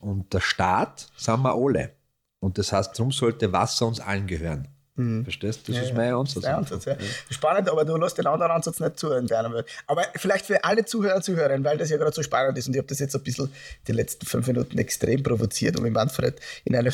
Und 0.00 0.32
der 0.32 0.40
Staat 0.40 1.08
sind 1.16 1.42
wir 1.42 1.54
alle. 1.54 1.92
Und 2.40 2.58
das 2.58 2.72
heißt, 2.72 2.98
darum 2.98 3.12
sollte 3.12 3.52
Wasser 3.52 3.86
uns 3.86 4.00
allen 4.00 4.26
gehören. 4.26 4.68
Verstehst 4.96 5.66
du? 5.66 5.72
Das 5.72 5.80
Ja, 5.80 5.88
ist 5.88 5.94
mein 5.96 6.14
Ansatz. 6.14 6.44
ist 6.44 6.44
Ansatz, 6.44 6.84
ja. 6.84 6.96
Spannend, 7.28 7.68
aber 7.68 7.84
du 7.84 7.96
lässt 7.96 8.16
den 8.16 8.28
anderen 8.28 8.52
Ansatz 8.52 8.78
nicht 8.78 8.96
zu 8.96 9.10
in 9.12 9.26
deiner 9.26 9.52
Welt. 9.52 9.66
Aber 9.88 10.04
vielleicht 10.14 10.46
für 10.46 10.62
alle 10.62 10.84
Zuhörer 10.84 11.16
und 11.16 11.24
Zuhörerinnen, 11.24 11.64
weil 11.64 11.78
das 11.78 11.90
ja 11.90 11.96
gerade 11.96 12.14
so 12.14 12.22
spannend 12.22 12.56
ist 12.58 12.68
und 12.68 12.74
ich 12.74 12.78
habe 12.78 12.86
das 12.86 13.00
jetzt 13.00 13.16
ein 13.16 13.22
bisschen 13.22 13.52
die 13.88 13.92
letzten 13.92 14.24
fünf 14.24 14.46
Minuten 14.46 14.78
extrem 14.78 15.22
provoziert, 15.24 15.76
um 15.76 15.82
mit 15.82 15.92
Manfred 15.92 16.40
in, 16.64 16.76
eine, 16.76 16.92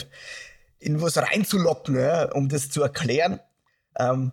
in 0.79 1.03
was 1.03 1.19
reinzulocken, 1.19 1.99
ja, 1.99 2.33
um 2.33 2.49
das 2.49 2.71
zu 2.71 2.81
erklären. 2.83 3.39
Ähm, 3.99 4.33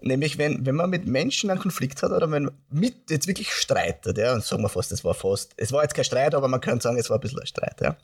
nämlich, 0.00 0.38
wenn, 0.38 0.66
wenn 0.66 0.74
man 0.74 0.90
mit 0.90 1.06
Menschen 1.06 1.50
einen 1.50 1.60
Konflikt 1.60 2.02
hat 2.02 2.10
oder 2.10 2.28
wenn 2.28 2.44
man 2.44 2.58
mit 2.70 3.08
jetzt 3.08 3.28
wirklich 3.28 3.52
streitet, 3.52 4.18
ja, 4.18 4.32
und 4.34 4.44
sagen 4.44 4.62
wir 4.62 4.68
fast, 4.68 4.90
es 4.90 5.04
war 5.04 5.14
fast, 5.14 5.52
es 5.58 5.70
war 5.70 5.82
jetzt 5.84 5.94
kein 5.94 6.04
Streit, 6.04 6.34
aber 6.34 6.48
man 6.48 6.60
könnte 6.60 6.82
sagen, 6.82 6.98
es 6.98 7.08
war 7.08 7.18
ein 7.18 7.20
bisschen 7.20 7.38
ein 7.38 7.46
Streit, 7.46 7.80
ja. 7.80 7.96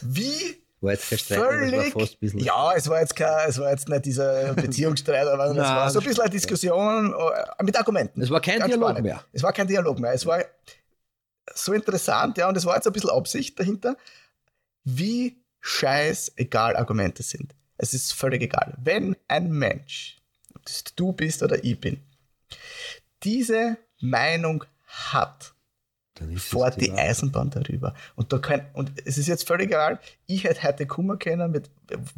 Wie 0.00 0.56
War 0.80 0.92
jetzt 0.92 1.08
kein 1.10 1.18
Streit, 1.18 1.38
es 1.38 1.42
war 1.44 1.50
völlig. 1.50 1.92
fast 1.92 2.12
ein 2.14 2.18
bisschen- 2.20 2.38
ja, 2.40 2.72
es 2.74 2.88
war 2.88 3.00
jetzt 3.00 3.16
kein, 3.16 3.48
es 3.48 3.58
war 3.58 3.70
jetzt 3.70 3.88
nicht 3.88 4.04
dieser 4.04 4.54
Beziehungsstreit, 4.54 5.26
aber 5.26 5.46
es 5.46 5.54
Nein, 5.56 5.64
war 5.76 5.90
so 5.90 5.98
ein 5.98 6.04
bisschen 6.04 6.22
eine 6.22 6.30
Diskussion 6.30 7.12
äh, 7.14 7.62
mit 7.64 7.76
Argumenten. 7.76 8.22
Es 8.22 8.30
war 8.30 8.40
kein 8.40 8.58
Ganz 8.60 8.70
Dialog 8.70 8.90
spannend. 8.90 9.04
mehr. 9.04 9.24
Es 9.32 9.42
war 9.42 9.52
kein 9.52 9.66
Dialog 9.66 9.98
mehr. 9.98 10.12
Es 10.12 10.24
war 10.24 10.44
so 11.54 11.72
interessant, 11.72 12.38
ja, 12.38 12.48
und 12.48 12.56
es 12.56 12.64
war 12.64 12.76
jetzt 12.76 12.86
ein 12.86 12.92
bisschen 12.92 13.10
Absicht 13.10 13.58
dahinter, 13.58 13.96
wie 14.84 15.36
scheißegal 15.60 16.76
Argumente 16.76 17.22
sind. 17.22 17.54
Es 17.76 17.92
ist 17.94 18.12
völlig 18.12 18.42
egal. 18.42 18.74
Wenn 18.82 19.16
ein 19.26 19.50
Mensch, 19.50 20.18
ob 20.54 20.64
das 20.64 20.84
du 20.94 21.12
bist 21.12 21.42
oder 21.42 21.62
ich 21.64 21.80
bin, 21.80 22.00
diese 23.24 23.76
Meinung 24.00 24.64
hat, 24.86 25.42
es 25.42 25.52
fährt 26.36 26.80
die. 26.80 26.92
Eisenbahn 26.92 27.50
darüber. 27.50 27.94
Und, 28.16 28.32
da 28.32 28.38
kann, 28.38 28.62
und 28.72 28.92
es 29.04 29.18
ist 29.18 29.26
jetzt 29.26 29.46
völlig 29.46 29.68
egal, 29.68 29.98
ich 30.26 30.44
hätte 30.44 30.62
heute 30.62 30.86
Kummer 30.86 31.16
können 31.16 31.50
mit, 31.50 31.70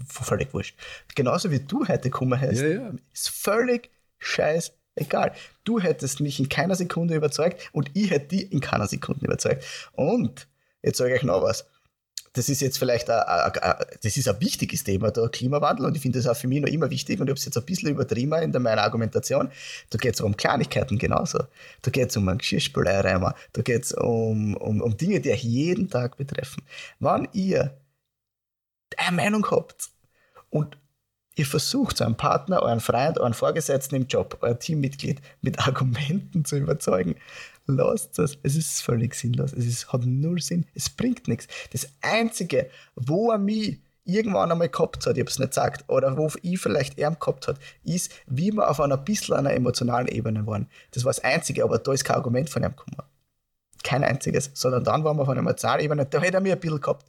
völlig 0.07 0.53
wurscht. 0.55 0.76
Genauso 1.14 1.51
wie 1.51 1.61
du 1.61 1.86
heute 1.86 2.11
Kummer 2.11 2.40
hast, 2.40 2.61
Ja, 2.61 2.68
ja. 2.68 2.92
ist 3.12 3.30
völlig 3.30 3.90
scheißegal. 4.18 5.32
Du 5.64 5.80
hättest 5.80 6.20
mich 6.20 6.40
in 6.40 6.48
keiner 6.48 6.74
Sekunde 6.74 7.14
überzeugt 7.14 7.70
und 7.72 7.90
ich 7.94 8.11
hätte 8.11 8.28
die 8.28 8.42
in 8.42 8.61
keiner 8.61 8.86
Sekunde 8.86 9.24
überzeugt. 9.24 9.64
Und 9.92 10.48
jetzt 10.82 10.98
sage 10.98 11.14
ich 11.14 11.20
euch 11.20 11.26
noch 11.26 11.42
was. 11.42 11.66
Das 12.32 12.48
ist 12.48 12.60
jetzt 12.60 12.78
vielleicht 12.78 13.10
ein, 13.10 13.18
ein, 13.20 13.52
ein, 13.58 13.86
das 14.02 14.16
ist 14.16 14.28
ein 14.28 14.40
wichtiges 14.40 14.84
Thema, 14.84 15.10
der 15.10 15.28
Klimawandel, 15.28 15.86
und 15.86 15.96
ich 15.96 16.02
finde 16.02 16.18
das 16.18 16.28
auch 16.28 16.36
für 16.36 16.46
mich 16.46 16.60
noch 16.60 16.68
immer 16.68 16.88
wichtig 16.90 17.18
und 17.20 17.26
ich 17.26 17.30
habe 17.30 17.38
es 17.38 17.44
jetzt 17.44 17.58
ein 17.58 17.64
bisschen 17.64 17.90
übertrieben 17.90 18.32
in 18.34 18.62
meiner 18.62 18.82
Argumentation. 18.82 19.50
Da 19.90 19.98
geht 19.98 20.14
es 20.14 20.20
um 20.20 20.36
Kleinigkeiten 20.36 20.98
genauso. 20.98 21.40
Da 21.82 21.90
geht 21.90 22.10
es 22.10 22.16
um 22.16 22.28
einen 22.28 22.38
Geschirrspülereimer, 22.38 23.34
da 23.52 23.62
geht 23.62 23.84
es 23.84 23.92
um, 23.92 24.56
um, 24.56 24.80
um 24.80 24.96
Dinge, 24.96 25.20
die 25.20 25.32
euch 25.32 25.42
jeden 25.42 25.90
Tag 25.90 26.16
betreffen. 26.16 26.62
Wenn 27.00 27.26
ihr 27.32 27.76
eine 28.96 29.16
Meinung 29.16 29.50
habt 29.50 29.90
und 30.50 30.76
ihr 31.36 31.46
versucht, 31.46 32.00
euren 32.00 32.16
Partner, 32.16 32.62
euren 32.62 32.80
Freund, 32.80 33.18
euren 33.18 33.34
Vorgesetzten 33.34 33.96
im 33.96 34.06
Job, 34.06 34.38
euer 34.40 34.58
Teammitglied 34.58 35.20
mit 35.40 35.58
Argumenten 35.66 36.44
zu 36.44 36.56
überzeugen, 36.56 37.16
lasst 37.70 38.18
es. 38.18 38.38
Es 38.42 38.56
ist 38.56 38.82
völlig 38.82 39.14
sinnlos. 39.14 39.52
Es 39.52 39.66
ist, 39.66 39.92
hat 39.92 40.02
null 40.04 40.40
Sinn. 40.40 40.66
Es 40.74 40.90
bringt 40.90 41.28
nichts. 41.28 41.48
Das 41.72 41.88
Einzige, 42.02 42.70
wo 42.94 43.30
er 43.30 43.38
mich 43.38 43.80
irgendwann 44.04 44.50
einmal 44.50 44.68
gehabt 44.68 45.06
hat, 45.06 45.16
ich 45.16 45.20
habe 45.20 45.30
es 45.30 45.38
nicht 45.38 45.50
gesagt, 45.50 45.84
oder 45.88 46.16
wo 46.16 46.30
ich 46.42 46.58
vielleicht 46.58 46.98
er 46.98 47.10
gehabt 47.10 47.48
hat, 47.48 47.58
ist, 47.84 48.12
wie 48.26 48.52
wir 48.52 48.68
auf 48.68 48.80
einer 48.80 48.96
bisschen 48.96 49.36
einer 49.36 49.52
emotionalen 49.52 50.08
Ebene 50.08 50.46
waren. 50.46 50.68
Das 50.90 51.04
war 51.04 51.10
das 51.10 51.22
Einzige, 51.22 51.64
aber 51.64 51.78
da 51.78 51.92
ist 51.92 52.04
kein 52.04 52.16
Argument 52.16 52.50
von 52.50 52.62
ihm 52.62 52.70
gekommen. 52.70 52.96
Kein 53.82 54.04
einziges, 54.04 54.50
sondern 54.54 54.84
dann 54.84 55.04
waren 55.04 55.16
wir 55.16 55.22
auf 55.22 55.28
einer 55.28 55.40
emotionalen 55.40 55.84
Ebene, 55.84 56.06
da 56.06 56.20
hätte 56.20 56.34
er 56.34 56.40
mir 56.40 56.54
ein 56.54 56.60
bisschen 56.60 56.80
gehabt. 56.80 57.06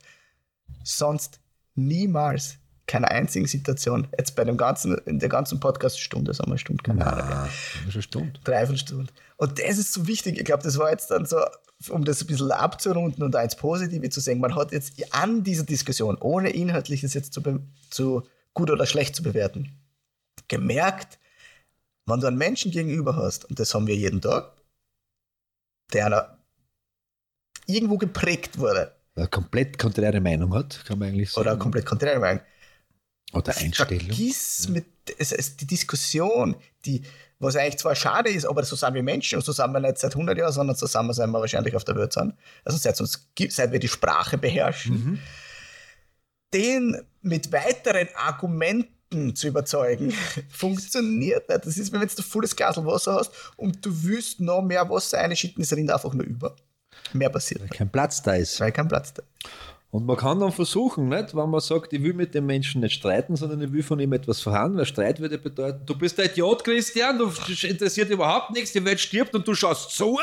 Sonst 0.84 1.40
niemals, 1.76 2.58
keine 2.92 3.10
einzigen 3.10 3.48
Situation. 3.48 4.08
Jetzt 4.18 4.36
bei 4.36 4.44
dem 4.44 4.58
ganzen, 4.58 4.98
in 5.06 5.20
der 5.20 5.30
ganzen 5.30 5.60
Podcast-Stunde, 5.60 6.34
sagen 6.34 6.52
wir 6.52 6.58
Stunde, 6.58 6.84
keine 6.84 7.06
Ahnung. 7.08 7.26
Ah, 7.32 7.46
ist 7.88 7.94
eine 7.94 8.02
Stunde. 8.04 8.40
Dreiviertelstunde. 8.44 9.12
Und 9.38 9.58
das 9.60 9.78
ist 9.78 9.94
so 9.94 10.06
wichtig. 10.08 10.38
Ich 10.38 10.46
glaube, 10.46 10.64
das 10.64 10.78
war 10.78 10.92
jetzt 10.92 11.10
dann 11.10 11.26
so, 11.26 11.38
um 11.90 12.04
das 12.04 12.22
ein 12.22 12.28
bisschen 12.28 12.52
abzurunden 12.52 13.24
und 13.24 13.36
eins 13.36 13.56
Positive 13.56 14.10
zu 14.10 14.20
sehen. 14.20 14.40
Man 14.40 14.56
hat 14.56 14.72
jetzt 14.72 14.94
an 15.14 15.44
dieser 15.44 15.64
Diskussion, 15.64 16.18
ohne 16.20 16.50
Inhaltliches 16.52 17.14
jetzt 17.14 17.34
zu, 17.34 17.42
be- 17.42 17.62
zu 17.90 18.28
gut 18.54 18.70
oder 18.70 18.86
schlecht 18.86 19.16
zu 19.16 19.24
bewerten, 19.24 19.72
gemerkt, 20.48 21.18
wenn 22.06 22.20
du 22.20 22.28
einen 22.28 22.38
Menschen 22.38 22.72
gegenüber 22.72 23.16
hast, 23.16 23.46
und 23.46 23.58
das 23.60 23.74
haben 23.74 23.88
wir 23.88 23.96
jeden 23.96 24.20
Tag, 24.22 24.52
der 25.94 26.08
einer 26.08 26.38
irgendwo 27.68 27.98
geprägt 27.98 28.58
wurde 28.58 28.92
Eine 29.16 29.28
komplett 29.28 29.78
konträre 29.78 30.20
Meinung 30.20 30.54
hat, 30.54 30.84
kann 30.86 31.00
man 31.00 31.10
eigentlich 31.10 31.32
sagen. 31.32 31.48
oder 31.48 31.58
komplett 31.58 31.86
konträr 31.86 32.20
meint, 32.20 32.42
Oder 33.34 33.56
Einstellung. 33.58 34.00
Vergiss 34.00 34.68
mit, 34.70 34.86
es, 35.18 35.32
es, 35.32 35.56
die 35.58 35.68
Diskussion, 35.68 36.56
die, 36.86 37.02
was 37.40 37.56
eigentlich 37.56 37.78
zwar 37.78 37.96
schade 37.96 38.30
ist, 38.30 38.46
aber 38.46 38.64
so 38.64 38.76
sind 38.76 38.94
wir 38.94 39.04
Menschen 39.04 39.38
und 39.38 39.46
so 39.46 39.52
sind 39.52 39.72
wir 39.72 39.80
nicht 39.80 39.98
seit 39.98 40.14
100 40.14 40.38
Jahren, 40.38 40.52
sondern 40.52 40.76
so 40.76 40.86
sind 40.86 41.08
wir, 41.08 41.34
wahrscheinlich 41.34 41.76
auf 41.76 41.84
der 41.84 41.96
Welt 41.96 42.14
sind. 42.14 42.34
Also 42.66 42.78
seit, 42.78 43.00
uns, 43.02 43.28
seit 43.50 43.72
wir 43.72 43.80
die 43.80 43.88
Sprache 43.88 44.38
beherrschen. 44.38 45.20
Den 46.54 47.02
mit 47.22 47.52
weiteren 47.52 48.10
Argumenten 48.16 49.36
zu 49.36 49.48
überzeugen, 49.48 50.14
funktioniert 50.50 51.48
nicht. 51.50 51.66
Das 51.66 51.78
ist, 51.78 51.92
wenn 51.92 52.00
du 52.02 52.06
jetzt 52.06 52.20
ein 52.20 52.24
volles 52.24 52.56
Glas 52.56 52.78
Wasser 52.78 53.16
hast 53.16 53.32
und 53.56 53.86
du 53.86 54.04
willst 54.04 54.40
noch 54.40 54.62
mehr 54.62 54.90
Wasser 54.90 55.20
einschütten, 55.20 55.64
es 55.64 55.72
rinnt 55.74 55.92
einfach 55.92 56.14
nur 56.14 56.26
über. 56.26 56.56
Mehr 57.14 57.30
passiert 57.30 57.62
nicht, 57.62 57.74
Kein 57.74 57.90
Platz 57.90 58.22
da 58.22 58.34
ist. 58.34 58.60
weil 58.60 58.72
kein 58.72 58.88
Platz 58.88 59.14
da 59.14 59.24
ist. 59.24 59.30
Und 59.92 60.06
man 60.06 60.16
kann 60.16 60.40
dann 60.40 60.54
versuchen, 60.54 61.10
nicht, 61.10 61.36
wenn 61.36 61.50
man 61.50 61.60
sagt, 61.60 61.92
ich 61.92 62.02
will 62.02 62.14
mit 62.14 62.34
dem 62.34 62.46
Menschen 62.46 62.80
nicht 62.80 62.96
streiten, 62.96 63.36
sondern 63.36 63.62
ich 63.62 63.74
will 63.74 63.84
von 63.84 64.00
ihm 64.00 64.14
etwas 64.14 64.40
verhandeln, 64.40 64.78
weil 64.78 64.86
Streit 64.86 65.20
würde 65.20 65.38
bedeuten, 65.38 65.86
du 65.86 65.98
bist 65.98 66.18
ein 66.18 66.28
Idiot, 66.28 66.64
Christian, 66.64 67.18
du 67.18 67.30
interessiert 67.68 68.10
überhaupt 68.10 68.52
nichts, 68.52 68.72
die 68.72 68.84
Welt 68.86 69.02
stirbt 69.02 69.36
und 69.36 69.46
du 69.46 69.54
schaust 69.54 69.92
zu. 69.92 70.18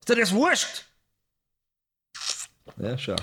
Ist 0.00 0.08
dir 0.08 0.14
das 0.14 0.32
wurscht? 0.32 0.84
Ja, 2.80 2.96
schau. 2.96 3.16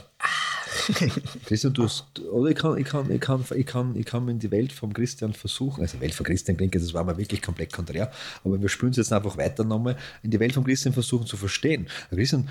Christian, 1.45 1.73
du 1.73 1.83
hast, 1.83 2.19
oder 2.19 2.49
ich 2.49 2.57
kann, 2.57 2.77
ich 2.77 2.85
kann, 2.85 3.09
ich 3.09 3.21
kann, 3.21 3.45
ich 3.55 3.65
kann, 3.65 3.95
ich 3.95 4.05
kann 4.05 4.27
in 4.27 4.39
die 4.39 4.51
Welt 4.51 4.73
vom 4.73 4.93
Christian 4.93 5.33
versuchen, 5.33 5.81
also 5.81 6.01
Welt 6.01 6.13
von 6.13 6.25
Christian 6.25 6.57
klingt, 6.57 6.75
das 6.75 6.93
war 6.93 7.05
mir 7.05 7.17
wirklich 7.17 7.41
komplett 7.41 7.71
konträr, 7.71 8.11
aber 8.43 8.61
wir 8.61 8.67
spüren 8.67 8.91
es 8.91 8.97
jetzt 8.97 9.13
einfach 9.13 9.37
weiter 9.37 9.63
nochmal, 9.63 9.97
in 10.21 10.31
die 10.31 10.39
Welt 10.39 10.53
vom 10.53 10.65
Christian 10.65 10.93
versuchen 10.93 11.25
zu 11.25 11.37
verstehen. 11.37 11.87
Christian, 12.09 12.49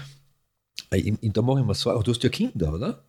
da 1.02 1.42
mache 1.42 1.60
ich 1.60 1.66
mir 1.66 1.74
Sorgen, 1.74 2.02
du 2.02 2.10
hast 2.10 2.22
ja 2.22 2.30
Kinder, 2.30 2.72
oder? 2.72 3.04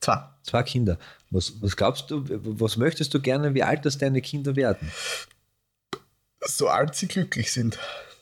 Zwei. 0.00 0.28
Zwei 0.42 0.62
Kinder. 0.62 0.98
Was, 1.30 1.60
was 1.60 1.76
glaubst 1.76 2.10
du, 2.10 2.24
was 2.26 2.76
möchtest 2.76 3.12
du 3.14 3.20
gerne, 3.20 3.54
wie 3.54 3.62
alt 3.62 3.84
das 3.84 3.98
deine 3.98 4.22
Kinder 4.22 4.56
werden? 4.56 4.90
So 6.40 6.68
alt 6.68 6.94
sie 6.94 7.08
glücklich 7.08 7.52
sind. 7.52 7.78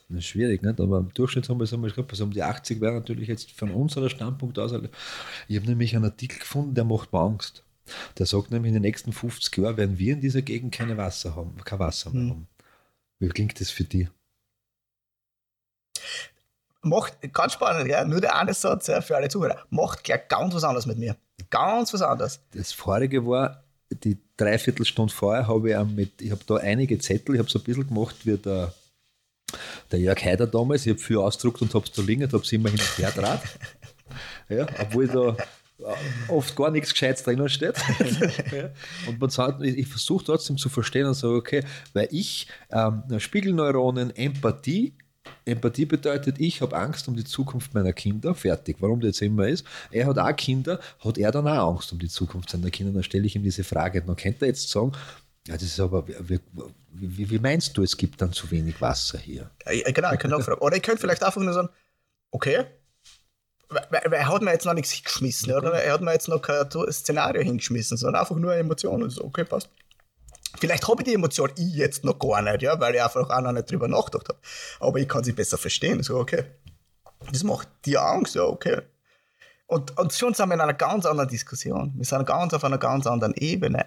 Das 0.09 0.19
ist 0.19 0.25
schwierig, 0.25 0.63
nicht? 0.63 0.79
aber 0.79 0.99
im 0.99 1.13
Durchschnitt 1.13 1.49
haben 1.49 1.59
wir 1.59 1.65
es 1.65 1.73
einmal 1.73 1.89
gesagt, 1.89 2.11
also 2.11 2.23
um 2.23 2.31
die 2.31 2.41
80 2.41 2.79
wäre 2.79 2.93
natürlich 2.93 3.27
jetzt 3.27 3.51
von 3.51 3.71
unserer 3.71 4.09
Standpunkt 4.09 4.57
aus. 4.57 4.71
Ich 5.47 5.57
habe 5.57 5.67
nämlich 5.67 5.95
einen 5.95 6.05
Artikel 6.05 6.39
gefunden, 6.39 6.75
der 6.75 6.85
macht 6.85 7.11
mir 7.11 7.19
Angst. 7.19 7.63
Der 8.17 8.25
sagt 8.25 8.51
nämlich, 8.51 8.69
in 8.69 8.75
den 8.75 8.83
nächsten 8.83 9.13
50 9.13 9.57
Jahren 9.57 9.77
werden 9.77 9.99
wir 9.99 10.13
in 10.13 10.21
dieser 10.21 10.41
Gegend 10.41 10.73
keine 10.73 10.97
Wasser 10.97 11.35
haben, 11.35 11.55
kein 11.63 11.79
Wasser 11.79 12.09
mehr 12.09 12.21
hm. 12.21 12.29
haben. 12.29 12.47
Wie 13.19 13.29
klingt 13.29 13.59
das 13.59 13.69
für 13.69 13.83
dich? 13.83 14.07
Macht, 16.89 17.17
ganz 17.33 17.53
spannend, 17.53 17.87
ja, 17.87 18.03
nur 18.05 18.21
der 18.21 18.35
eine 18.35 18.53
Satz 18.53 18.87
ja, 18.87 19.01
für 19.01 19.15
alle 19.15 19.29
Zuhörer, 19.29 19.57
macht 19.69 20.03
gleich 20.03 20.27
ganz 20.27 20.53
was 20.53 20.63
anderes 20.63 20.85
mit 20.85 20.97
mir. 20.97 21.15
Ganz 21.49 21.93
was 21.93 22.01
anderes. 22.01 22.39
Das 22.53 22.71
vorige 22.71 23.25
war, 23.25 23.63
die 23.89 24.17
Dreiviertelstunde 24.35 25.13
vorher 25.13 25.47
habe 25.47 25.71
ich 25.71 25.95
mit, 25.95 26.21
ich 26.21 26.31
habe 26.31 26.41
da 26.45 26.55
einige 26.55 26.97
Zettel, 26.99 27.35
ich 27.35 27.39
habe 27.39 27.49
so 27.49 27.59
ein 27.59 27.63
bisschen 27.63 27.87
gemacht 27.87 28.15
wie 28.23 28.37
der 28.37 28.73
der 29.91 29.99
Jörg 29.99 30.23
Heider 30.23 30.47
damals, 30.47 30.85
ich 30.85 30.91
habe 30.91 30.99
viel 30.99 31.17
ausgedruckt 31.17 31.61
und 31.61 31.73
habe 31.73 31.85
es 31.85 31.91
da 31.91 32.01
liegen 32.01 32.23
und 32.23 32.33
habe 32.33 32.43
es 32.43 32.51
immer 32.51 32.69
hin 32.69 32.79
und 32.79 32.97
her 32.97 33.11
draht. 33.11 33.41
ja, 34.49 34.67
obwohl 34.79 35.07
da 35.07 35.37
oft 36.27 36.55
gar 36.55 36.71
nichts 36.71 36.91
Gescheites 36.91 37.23
drinnen 37.23 37.49
steht. 37.49 37.75
Und 39.07 39.19
man 39.19 39.29
sagt, 39.29 39.61
ich 39.61 39.87
versuche 39.87 40.25
trotzdem 40.25 40.57
zu 40.57 40.69
verstehen 40.69 41.05
und 41.05 41.13
sage, 41.13 41.35
okay, 41.35 41.63
weil 41.93 42.07
ich 42.11 42.47
ähm, 42.71 43.03
Spiegelneuronen, 43.19 44.15
Empathie, 44.15 44.95
Empathie 45.45 45.85
bedeutet, 45.85 46.39
ich 46.39 46.61
habe 46.61 46.75
Angst 46.75 47.07
um 47.07 47.15
die 47.15 47.23
Zukunft 47.23 47.73
meiner 47.73 47.93
Kinder, 47.93 48.35
fertig. 48.35 48.77
Warum 48.79 48.99
das 48.99 49.07
jetzt 49.07 49.21
immer 49.21 49.47
ist, 49.47 49.65
er 49.91 50.07
hat 50.07 50.17
auch 50.17 50.35
Kinder, 50.35 50.79
hat 51.03 51.17
er 51.17 51.31
dann 51.31 51.47
auch 51.47 51.75
Angst 51.75 51.91
um 51.91 51.99
die 51.99 52.09
Zukunft 52.09 52.49
seiner 52.49 52.69
Kinder. 52.69 52.93
Dann 52.93 53.03
stelle 53.03 53.25
ich 53.25 53.35
ihm 53.35 53.43
diese 53.43 53.63
Frage. 53.63 54.03
Man 54.05 54.15
könnte 54.15 54.45
jetzt 54.45 54.69
sagen, 54.69 54.91
ja, 55.47 55.53
das 55.53 55.63
ist 55.63 55.79
aber, 55.79 56.07
wie, 56.07 56.39
wie, 56.91 57.29
wie, 57.29 57.39
meinst 57.39 57.77
du, 57.77 57.83
es 57.83 57.95
gibt 57.95 58.21
dann 58.21 58.33
zu 58.33 58.51
wenig 58.51 58.81
Wasser 58.81 59.17
hier? 59.17 59.49
Ja, 59.65 59.91
genau, 59.91 60.11
ich 60.11 60.19
könnte 60.19 60.35
auch 60.35 60.41
fragen. 60.41 60.61
Oder 60.61 60.75
ich 60.75 60.83
könnte 60.83 60.99
vielleicht 61.01 61.23
einfach 61.23 61.41
nur 61.41 61.53
sagen, 61.53 61.69
okay, 62.31 62.65
weil, 63.69 64.01
er 64.13 64.27
hat 64.27 64.41
mir 64.41 64.51
jetzt 64.51 64.65
noch 64.65 64.73
nichts 64.73 64.91
hingeschmissen, 64.91 65.51
oder? 65.53 65.73
Er 65.73 65.93
hat 65.93 66.01
mir 66.01 66.13
jetzt 66.13 66.29
noch 66.29 66.41
kein 66.41 66.69
Szenario 66.91 67.41
hingeschmissen, 67.41 67.97
sondern 67.97 68.21
einfach 68.21 68.35
nur 68.35 68.55
Emotionen. 68.55 69.09
So, 69.09 69.25
okay, 69.25 69.43
passt. 69.43 69.69
Vielleicht 70.59 70.87
habe 70.87 71.01
ich 71.01 71.07
die 71.07 71.13
Emotion 71.13 71.51
ich 71.57 71.75
jetzt 71.75 72.03
noch 72.03 72.17
gar 72.19 72.41
nicht, 72.41 72.61
ja, 72.61 72.79
weil 72.79 72.95
ich 72.95 73.01
einfach 73.01 73.29
auch 73.29 73.41
noch 73.41 73.51
nicht 73.51 73.69
drüber 73.71 73.87
nachgedacht 73.87 74.29
habe. 74.29 74.39
Aber 74.79 74.99
ich 74.99 75.07
kann 75.07 75.23
sie 75.23 75.33
besser 75.33 75.57
verstehen. 75.57 76.03
So, 76.03 76.17
okay. 76.17 76.45
Das 77.31 77.43
macht 77.43 77.67
dir 77.85 78.01
Angst, 78.01 78.35
ja, 78.35 78.43
okay. 78.43 78.81
Und, 79.65 79.97
und 79.97 80.13
schon 80.13 80.33
sind 80.33 80.47
wir 80.47 80.55
in 80.55 80.61
einer 80.61 80.73
ganz 80.73 81.05
anderen 81.05 81.29
Diskussion. 81.29 81.93
Wir 81.95 82.05
sind 82.05 82.25
ganz 82.25 82.53
auf 82.53 82.63
einer 82.63 82.77
ganz 82.77 83.05
anderen 83.05 83.33
Ebene 83.35 83.85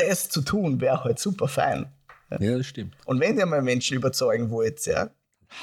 das 0.00 0.28
zu 0.28 0.42
tun, 0.42 0.80
wäre 0.80 1.04
halt 1.04 1.18
super 1.18 1.48
fein. 1.48 1.86
Ja, 2.38 2.56
das 2.56 2.66
stimmt. 2.66 2.94
Und 3.04 3.20
wenn 3.20 3.38
ihr 3.38 3.46
mal 3.46 3.62
Menschen 3.62 3.96
überzeugen 3.96 4.50
wollt, 4.50 4.84
ja, 4.86 5.10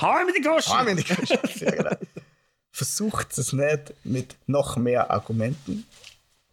hau 0.02 0.26
mit 0.26 0.36
die 0.36 0.42
Groschen! 0.42 0.78
Hau 0.78 0.84
mit 0.84 1.00
die 1.00 1.04
Groschen! 1.04 1.40
ja, 1.60 1.72
genau. 1.72 1.96
Versucht 2.72 3.38
es 3.38 3.54
nicht 3.54 3.94
mit 4.04 4.36
noch 4.46 4.78
mehr 4.78 5.10
Argumenten 5.10 5.86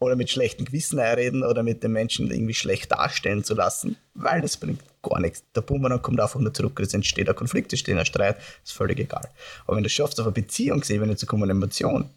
oder 0.01 0.16
mit 0.16 0.30
schlechtem 0.30 0.66
Gewissen 0.66 0.99
einreden 0.99 1.42
oder 1.42 1.62
mit 1.62 1.82
den 1.82 1.92
Menschen 1.92 2.30
irgendwie 2.30 2.55
schlecht 2.55 2.92
darstellen 2.92 3.45
zu 3.45 3.55
lassen, 3.55 3.97
weil 4.14 4.40
das 4.40 4.57
bringt 4.57 4.80
gar 5.03 5.20
nichts. 5.20 5.45
Der 5.55 5.61
Bumerang 5.61 6.03
kommt 6.03 6.20
einfach 6.20 6.40
nur 6.40 6.53
zurück, 6.53 6.78
es 6.80 6.95
entsteht 6.95 7.28
ein 7.28 7.36
Konflikt, 7.36 7.72
es 7.72 7.78
entsteht 7.78 7.97
ein 7.97 8.07
Streit, 8.07 8.36
ist 8.62 8.72
völlig 8.72 8.99
egal. 8.99 9.28
Aber 9.66 9.76
wenn 9.76 9.82
du 9.82 9.86
es 9.86 9.92
schaffst, 9.92 10.18
auf 10.20 10.26
eine 10.26 10.32
Beziehungsebene 10.32 11.16
zu 11.16 11.26
kommen, 11.26 11.45
eine 11.45 11.53
Emotion, 11.53 12.11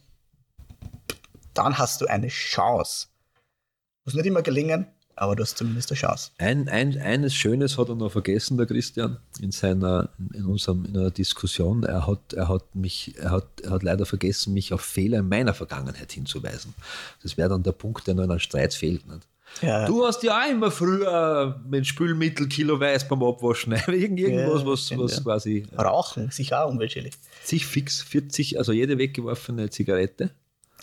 dann 1.54 1.78
hast 1.78 2.02
du 2.02 2.06
eine 2.06 2.28
Chance. 2.28 3.08
Muss 4.06 4.14
nicht 4.14 4.26
immer 4.26 4.42
gelingen, 4.42 4.88
aber 5.18 5.36
du 5.36 5.44
hast 5.44 5.58
zumindest 5.58 5.92
eine 5.92 6.00
Chance. 6.00 6.32
Ein, 6.38 6.70
ein, 6.70 6.98
eines 7.00 7.34
Schönes 7.34 7.78
hat 7.78 7.90
er 7.90 7.96
noch 7.96 8.12
vergessen, 8.12 8.56
der 8.58 8.68
Christian, 8.68 9.18
in 9.42 9.52
seiner, 9.52 10.10
in 10.34 10.46
unserem, 10.46 10.86
in 10.86 10.96
einer 10.96 11.12
Diskussion. 11.12 11.84
Er 11.84 12.06
hat, 12.06 12.34
er 12.34 12.48
hat 12.48 12.76
mich, 12.76 13.16
er 13.18 13.32
hat, 13.32 13.62
er 13.62 13.72
hat 13.72 13.84
leider 13.84 14.06
vergessen, 14.06 14.54
mich 14.54 14.74
auf 14.74 14.82
Fehler 14.82 15.20
in 15.20 15.28
meiner 15.28 15.56
Vergangenheit 15.56 16.12
hinzuweisen. 16.12 16.76
Das 17.24 17.36
wäre 17.36 17.50
dann 17.50 17.64
der 17.64 17.72
Punkt, 17.72 18.06
der 18.06 18.14
noch 18.14 18.24
in 18.24 18.32
einem 18.32 18.40
Streit 18.40 18.76
fehlt. 18.76 19.08
Nicht? 19.08 19.28
Ja. 19.62 19.88
Du 19.88 20.06
hast 20.06 20.22
ja 20.22 20.40
auch 20.40 20.52
immer 20.52 20.70
früher 20.70 21.60
mit 21.68 21.88
Spülmittel 21.88 22.48
kiloweise 22.48 23.08
beim 23.08 23.24
Abwaschen. 23.24 23.74
Irgendwas, 23.88 24.66
was, 24.66 24.98
was 24.98 25.24
quasi. 25.24 25.66
Rauchen, 25.76 26.30
sicher 26.30 26.64
auch 26.64 26.70
umweltschädlich. 26.70 27.16
Sich 27.44 27.66
fix 27.66 28.02
40, 28.02 28.60
also 28.60 28.72
jede 28.72 29.00
weggeworfene 29.00 29.70
Zigarette 29.72 30.30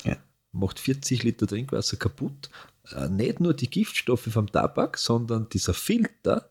ja. 0.02 0.16
macht 0.50 0.80
40 0.80 1.22
Liter 1.22 1.46
Trinkwasser 1.46 1.96
kaputt 1.98 2.50
äh, 2.50 2.73
nicht 3.08 3.40
nur 3.40 3.54
die 3.54 3.70
Giftstoffe 3.70 4.28
vom 4.30 4.50
Tabak, 4.50 4.98
sondern 4.98 5.48
dieser 5.48 5.74
Filter, 5.74 6.50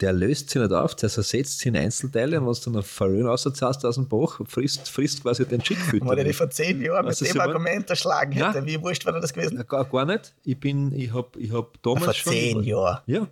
der 0.00 0.12
löst 0.12 0.50
sich 0.50 0.60
nicht 0.60 0.72
auf, 0.72 0.94
der 0.96 1.08
zersetzt 1.08 1.58
sich 1.58 1.68
in 1.68 1.76
Einzelteile 1.76 2.40
und 2.40 2.46
wenn 2.46 2.52
du 2.52 2.60
dann 2.64 2.76
auf 2.76 2.86
Verröhn 2.86 3.26
rauszahlst 3.26 3.86
aus 3.86 3.94
dem 3.94 4.08
Bach, 4.08 4.40
frisst, 4.46 4.88
frisst 4.88 5.22
quasi 5.22 5.46
den 5.46 5.64
Schickfilter. 5.64 6.06
Wenn 6.06 6.18
ich 6.18 6.26
die 6.26 6.32
vor 6.32 6.50
zehn 6.50 6.82
Jahren 6.82 7.06
mit 7.06 7.20
dem 7.20 7.40
Argument 7.40 7.88
erschlagen 7.88 8.32
hätte, 8.32 8.58
ja. 8.58 8.66
wie 8.66 8.82
wurscht 8.82 9.06
wäre 9.06 9.20
das 9.20 9.32
gewesen? 9.32 9.64
Gar, 9.66 9.84
gar 9.84 10.04
nicht. 10.04 10.34
Ich 10.42 10.58
bin, 10.58 10.92
ich 10.92 11.12
habe 11.12 11.38
ich 11.38 11.52
hab 11.52 11.80
damals 11.82 12.04
vor 12.04 12.14
schon... 12.14 12.32
Vor 12.32 12.32
zehn 12.32 12.62
Jahren? 12.64 12.98
Ja. 13.06 13.28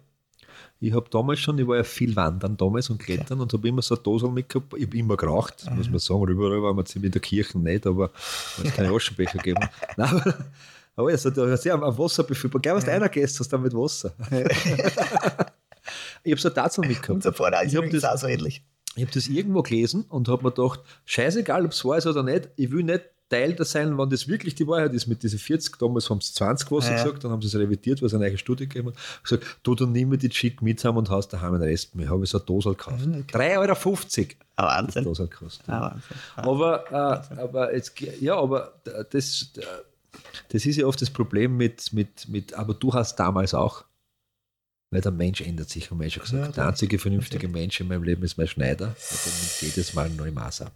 Ich 0.83 0.93
habe 0.93 1.09
damals 1.11 1.39
schon, 1.39 1.59
ich 1.59 1.67
war 1.67 1.77
ja 1.77 1.85
viel 1.85 2.17
wandern 2.17 2.57
damals 2.57 2.91
und 2.91 2.99
klettern 2.99 3.41
okay. 3.41 3.43
und 3.43 3.53
habe 3.53 3.69
immer 3.69 3.83
so 3.83 3.95
eine 3.95 4.03
Dose 4.03 4.29
mitgehabt. 4.29 4.75
Ich 4.77 4.87
habe 4.87 4.97
immer 4.97 5.17
geraucht, 5.17 5.65
mhm. 5.71 5.77
muss 5.77 5.89
man 5.89 6.01
sagen. 6.01 6.25
Rüber 6.25 6.61
war 6.61 6.75
man 6.75 6.85
ziemlich 6.87 7.09
in 7.09 7.13
der 7.13 7.21
Kirche 7.21 7.59
nicht, 7.59 7.87
aber 7.87 8.11
es 8.63 8.75
keine 8.75 8.91
Aschenbecher 8.91 9.39
gegeben. 9.39 9.69
Nein, 9.97 10.09
aber 10.09 10.35
also, 10.97 11.31
du 11.31 11.51
hast 11.51 11.65
ja 11.65 11.75
am 11.75 11.99
Wasser 11.99 12.25
befüllbar. 12.25 12.61
Gleich 12.61 12.75
was 12.75 12.87
ja. 12.87 12.93
einer 12.93 13.09
gegessen 13.09 13.41
hast, 13.41 13.53
dann 13.53 13.63
mit 13.63 13.75
Wasser. 13.75 14.13
ich 16.23 16.33
habe 16.33 16.41
so 16.41 16.49
eine 16.49 16.55
Tatsache 16.55 16.87
mitgehabt. 16.87 17.11
Unser 17.11 17.33
Vorder 17.33 17.63
ist 17.63 17.73
übrigens 17.73 18.05
auch 18.05 18.19
so 18.19 18.27
ähnlich. 18.27 18.63
Ich 18.95 19.03
habe 19.03 19.13
das 19.13 19.29
irgendwo 19.29 19.63
gelesen 19.63 20.05
und 20.09 20.29
habe 20.29 20.43
mir 20.43 20.53
gedacht, 20.53 20.81
scheißegal, 21.07 21.65
ob 21.65 21.73
es 21.73 21.85
wahr 21.85 21.97
ist 21.97 22.07
oder 22.07 22.23
nicht, 22.23 22.51
ich 22.57 22.71
will 22.71 22.83
nicht 22.83 23.05
Teil 23.33 23.55
da 23.55 23.65
sein, 23.65 23.97
wenn 23.97 24.11
das 24.11 24.29
wirklich 24.29 24.55
die 24.55 24.67
Wahrheit 24.69 24.93
ist 24.93 25.07
mit 25.07 25.23
diesen 25.23 25.39
40, 25.39 25.79
damals 25.79 26.11
haben 26.11 26.21
sie 26.21 26.35
20 26.35 26.71
was 26.71 26.87
ja. 26.87 26.97
gesagt, 27.03 27.25
dann 27.25 27.31
haben 27.31 27.41
sie 27.41 27.49
es 27.49 27.55
revidiert, 27.55 28.03
weil 28.03 28.09
es 28.09 28.15
eine 28.15 28.27
neue 28.27 28.37
Studie 28.37 28.69
gegeben 28.69 28.89
hat, 28.89 29.23
gesagt, 29.23 29.61
du, 29.63 29.75
dann 29.75 29.93
nimm 29.93 30.11
mir 30.11 30.19
die 30.19 30.29
Chick 30.29 30.61
mit 30.61 30.79
zusammen 30.79 30.99
und 30.99 31.11
hast 31.11 31.29
daheim 31.29 31.55
den 31.55 31.63
Rest 31.63 31.95
mehr. 31.95 32.11
Habe 32.11 32.25
ich 32.25 32.31
so 32.31 32.39
eine 32.39 32.45
Dose 32.45 32.69
gekauft. 32.71 33.07
Mhm, 33.07 33.25
okay. 33.27 33.57
3,50 33.57 34.19
Euro. 34.19 34.37
Wahnsinn. 34.57 35.05
Dose 35.05 35.29
gekostet. 35.29 35.67
Ah, 35.67 35.93
Wahnsinn. 35.93 36.17
Aber, 36.37 37.31
äh, 37.35 37.41
aber 37.41 37.75
jetzt, 37.75 37.99
ja, 38.21 38.37
aber 38.37 38.75
das, 39.11 39.49
das 40.51 40.67
ist 40.67 40.77
ja 40.77 40.87
oft 40.87 41.01
das 41.01 41.11
Problem 41.11 41.57
mit, 41.57 41.93
mit, 41.93 42.29
mit, 42.29 42.55
aber 42.55 42.75
du 42.75 42.93
hast 42.93 43.17
damals 43.17 43.55
auch, 43.55 43.85
weil 44.91 45.01
der 45.01 45.13
Mensch 45.13 45.41
ändert 45.41 45.71
sich, 45.71 45.91
haben 45.91 46.01
wir 46.01 46.11
schon 46.11 46.23
gesagt. 46.23 46.49
Ja, 46.49 46.53
der 46.53 46.69
einzige 46.69 46.99
vernünftige 46.99 47.47
okay. 47.47 47.59
Mensch 47.61 47.81
in 47.81 47.89
meinem 47.89 48.03
Leben 48.03 48.23
ist 48.23 48.37
mein 48.37 48.49
Schneider. 48.49 48.87
Der 48.87 49.33
nimmt 49.33 49.63
jedes 49.63 49.95
Mal 49.95 50.07
ein 50.07 50.17
neues 50.17 50.35
Maß 50.35 50.63
ab. 50.63 50.73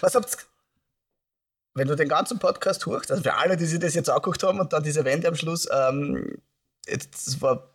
Was 0.00 0.14
habt 0.14 0.36
wenn 1.78 1.88
du 1.88 1.94
den 1.94 2.08
ganzen 2.08 2.38
Podcast 2.38 2.84
hörst, 2.86 3.10
also 3.10 3.22
für 3.22 3.34
alle, 3.34 3.56
die 3.56 3.64
sich 3.64 3.78
das 3.78 3.94
jetzt 3.94 4.10
angeguckt 4.10 4.42
haben 4.42 4.60
und 4.60 4.72
dann 4.72 4.82
diese 4.82 5.04
Wende 5.04 5.28
am 5.28 5.36
Schluss, 5.36 5.68
ähm, 5.72 6.38
es 6.86 7.40
war 7.40 7.70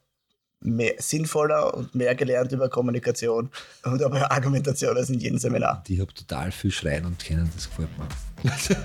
mehr, 0.60 0.96
sinnvoller 0.98 1.74
und 1.74 1.96
mehr 1.96 2.14
gelernt 2.16 2.52
über 2.52 2.70
Kommunikation 2.70 3.50
und 3.84 4.02
über 4.02 4.32
Argumentation 4.32 4.98
als 4.98 5.10
in 5.10 5.20
jedem 5.20 5.38
Seminar. 5.38 5.84
Ich 5.88 6.00
habe 6.00 6.14
total 6.14 6.52
viel 6.52 6.72
Schreien 6.72 7.06
und 7.06 7.20
Kennen, 7.20 7.50
das 7.56 7.70
gefällt 7.70 7.90
mir. 7.98 8.78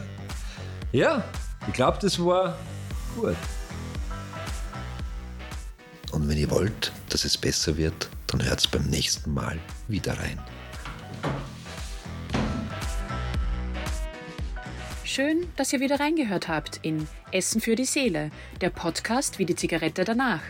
ja, 0.93 1.25
ich 1.69 1.75
glaube, 1.75 1.99
das 2.01 2.19
war 2.19 2.59
gut. 3.15 3.37
Und 6.11 6.29
wenn 6.29 6.39
ihr 6.39 6.51
wollt, 6.51 6.93
dass 7.11 7.25
es 7.25 7.37
besser 7.37 7.77
wird, 7.77 8.09
dann 8.27 8.45
hört 8.45 8.61
es 8.61 8.67
beim 8.67 8.85
nächsten 8.85 9.33
Mal 9.33 9.59
wieder 9.87 10.19
rein. 10.19 10.41
Schön, 15.05 15.47
dass 15.57 15.73
ihr 15.73 15.81
wieder 15.81 16.01
reingehört 16.01 16.49
habt 16.49 16.81
in 16.83 17.07
Essen 17.33 17.61
für 17.61 17.75
die 17.75 17.85
Seele, 17.85 18.31
der 18.61 18.71
Podcast 18.71 19.39
wie 19.39 19.47
die 19.47 19.57
Zigarette 19.57 20.05
danach. 20.05 20.43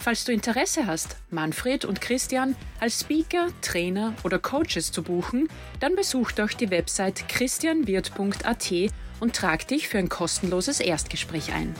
Falls 0.00 0.24
du 0.24 0.32
Interesse 0.32 0.86
hast, 0.86 1.16
Manfred 1.30 1.84
und 1.84 2.00
Christian 2.00 2.56
als 2.80 3.00
Speaker, 3.00 3.48
Trainer 3.62 4.14
oder 4.24 4.38
Coaches 4.40 4.90
zu 4.90 5.02
buchen, 5.02 5.48
dann 5.78 5.94
besuch 5.94 6.32
doch 6.32 6.50
die 6.50 6.70
Website 6.70 7.28
christianwirt.at 7.28 8.72
und 9.22 9.36
trag 9.36 9.68
dich 9.68 9.86
für 9.86 9.98
ein 9.98 10.08
kostenloses 10.08 10.80
Erstgespräch 10.80 11.52
ein. 11.52 11.76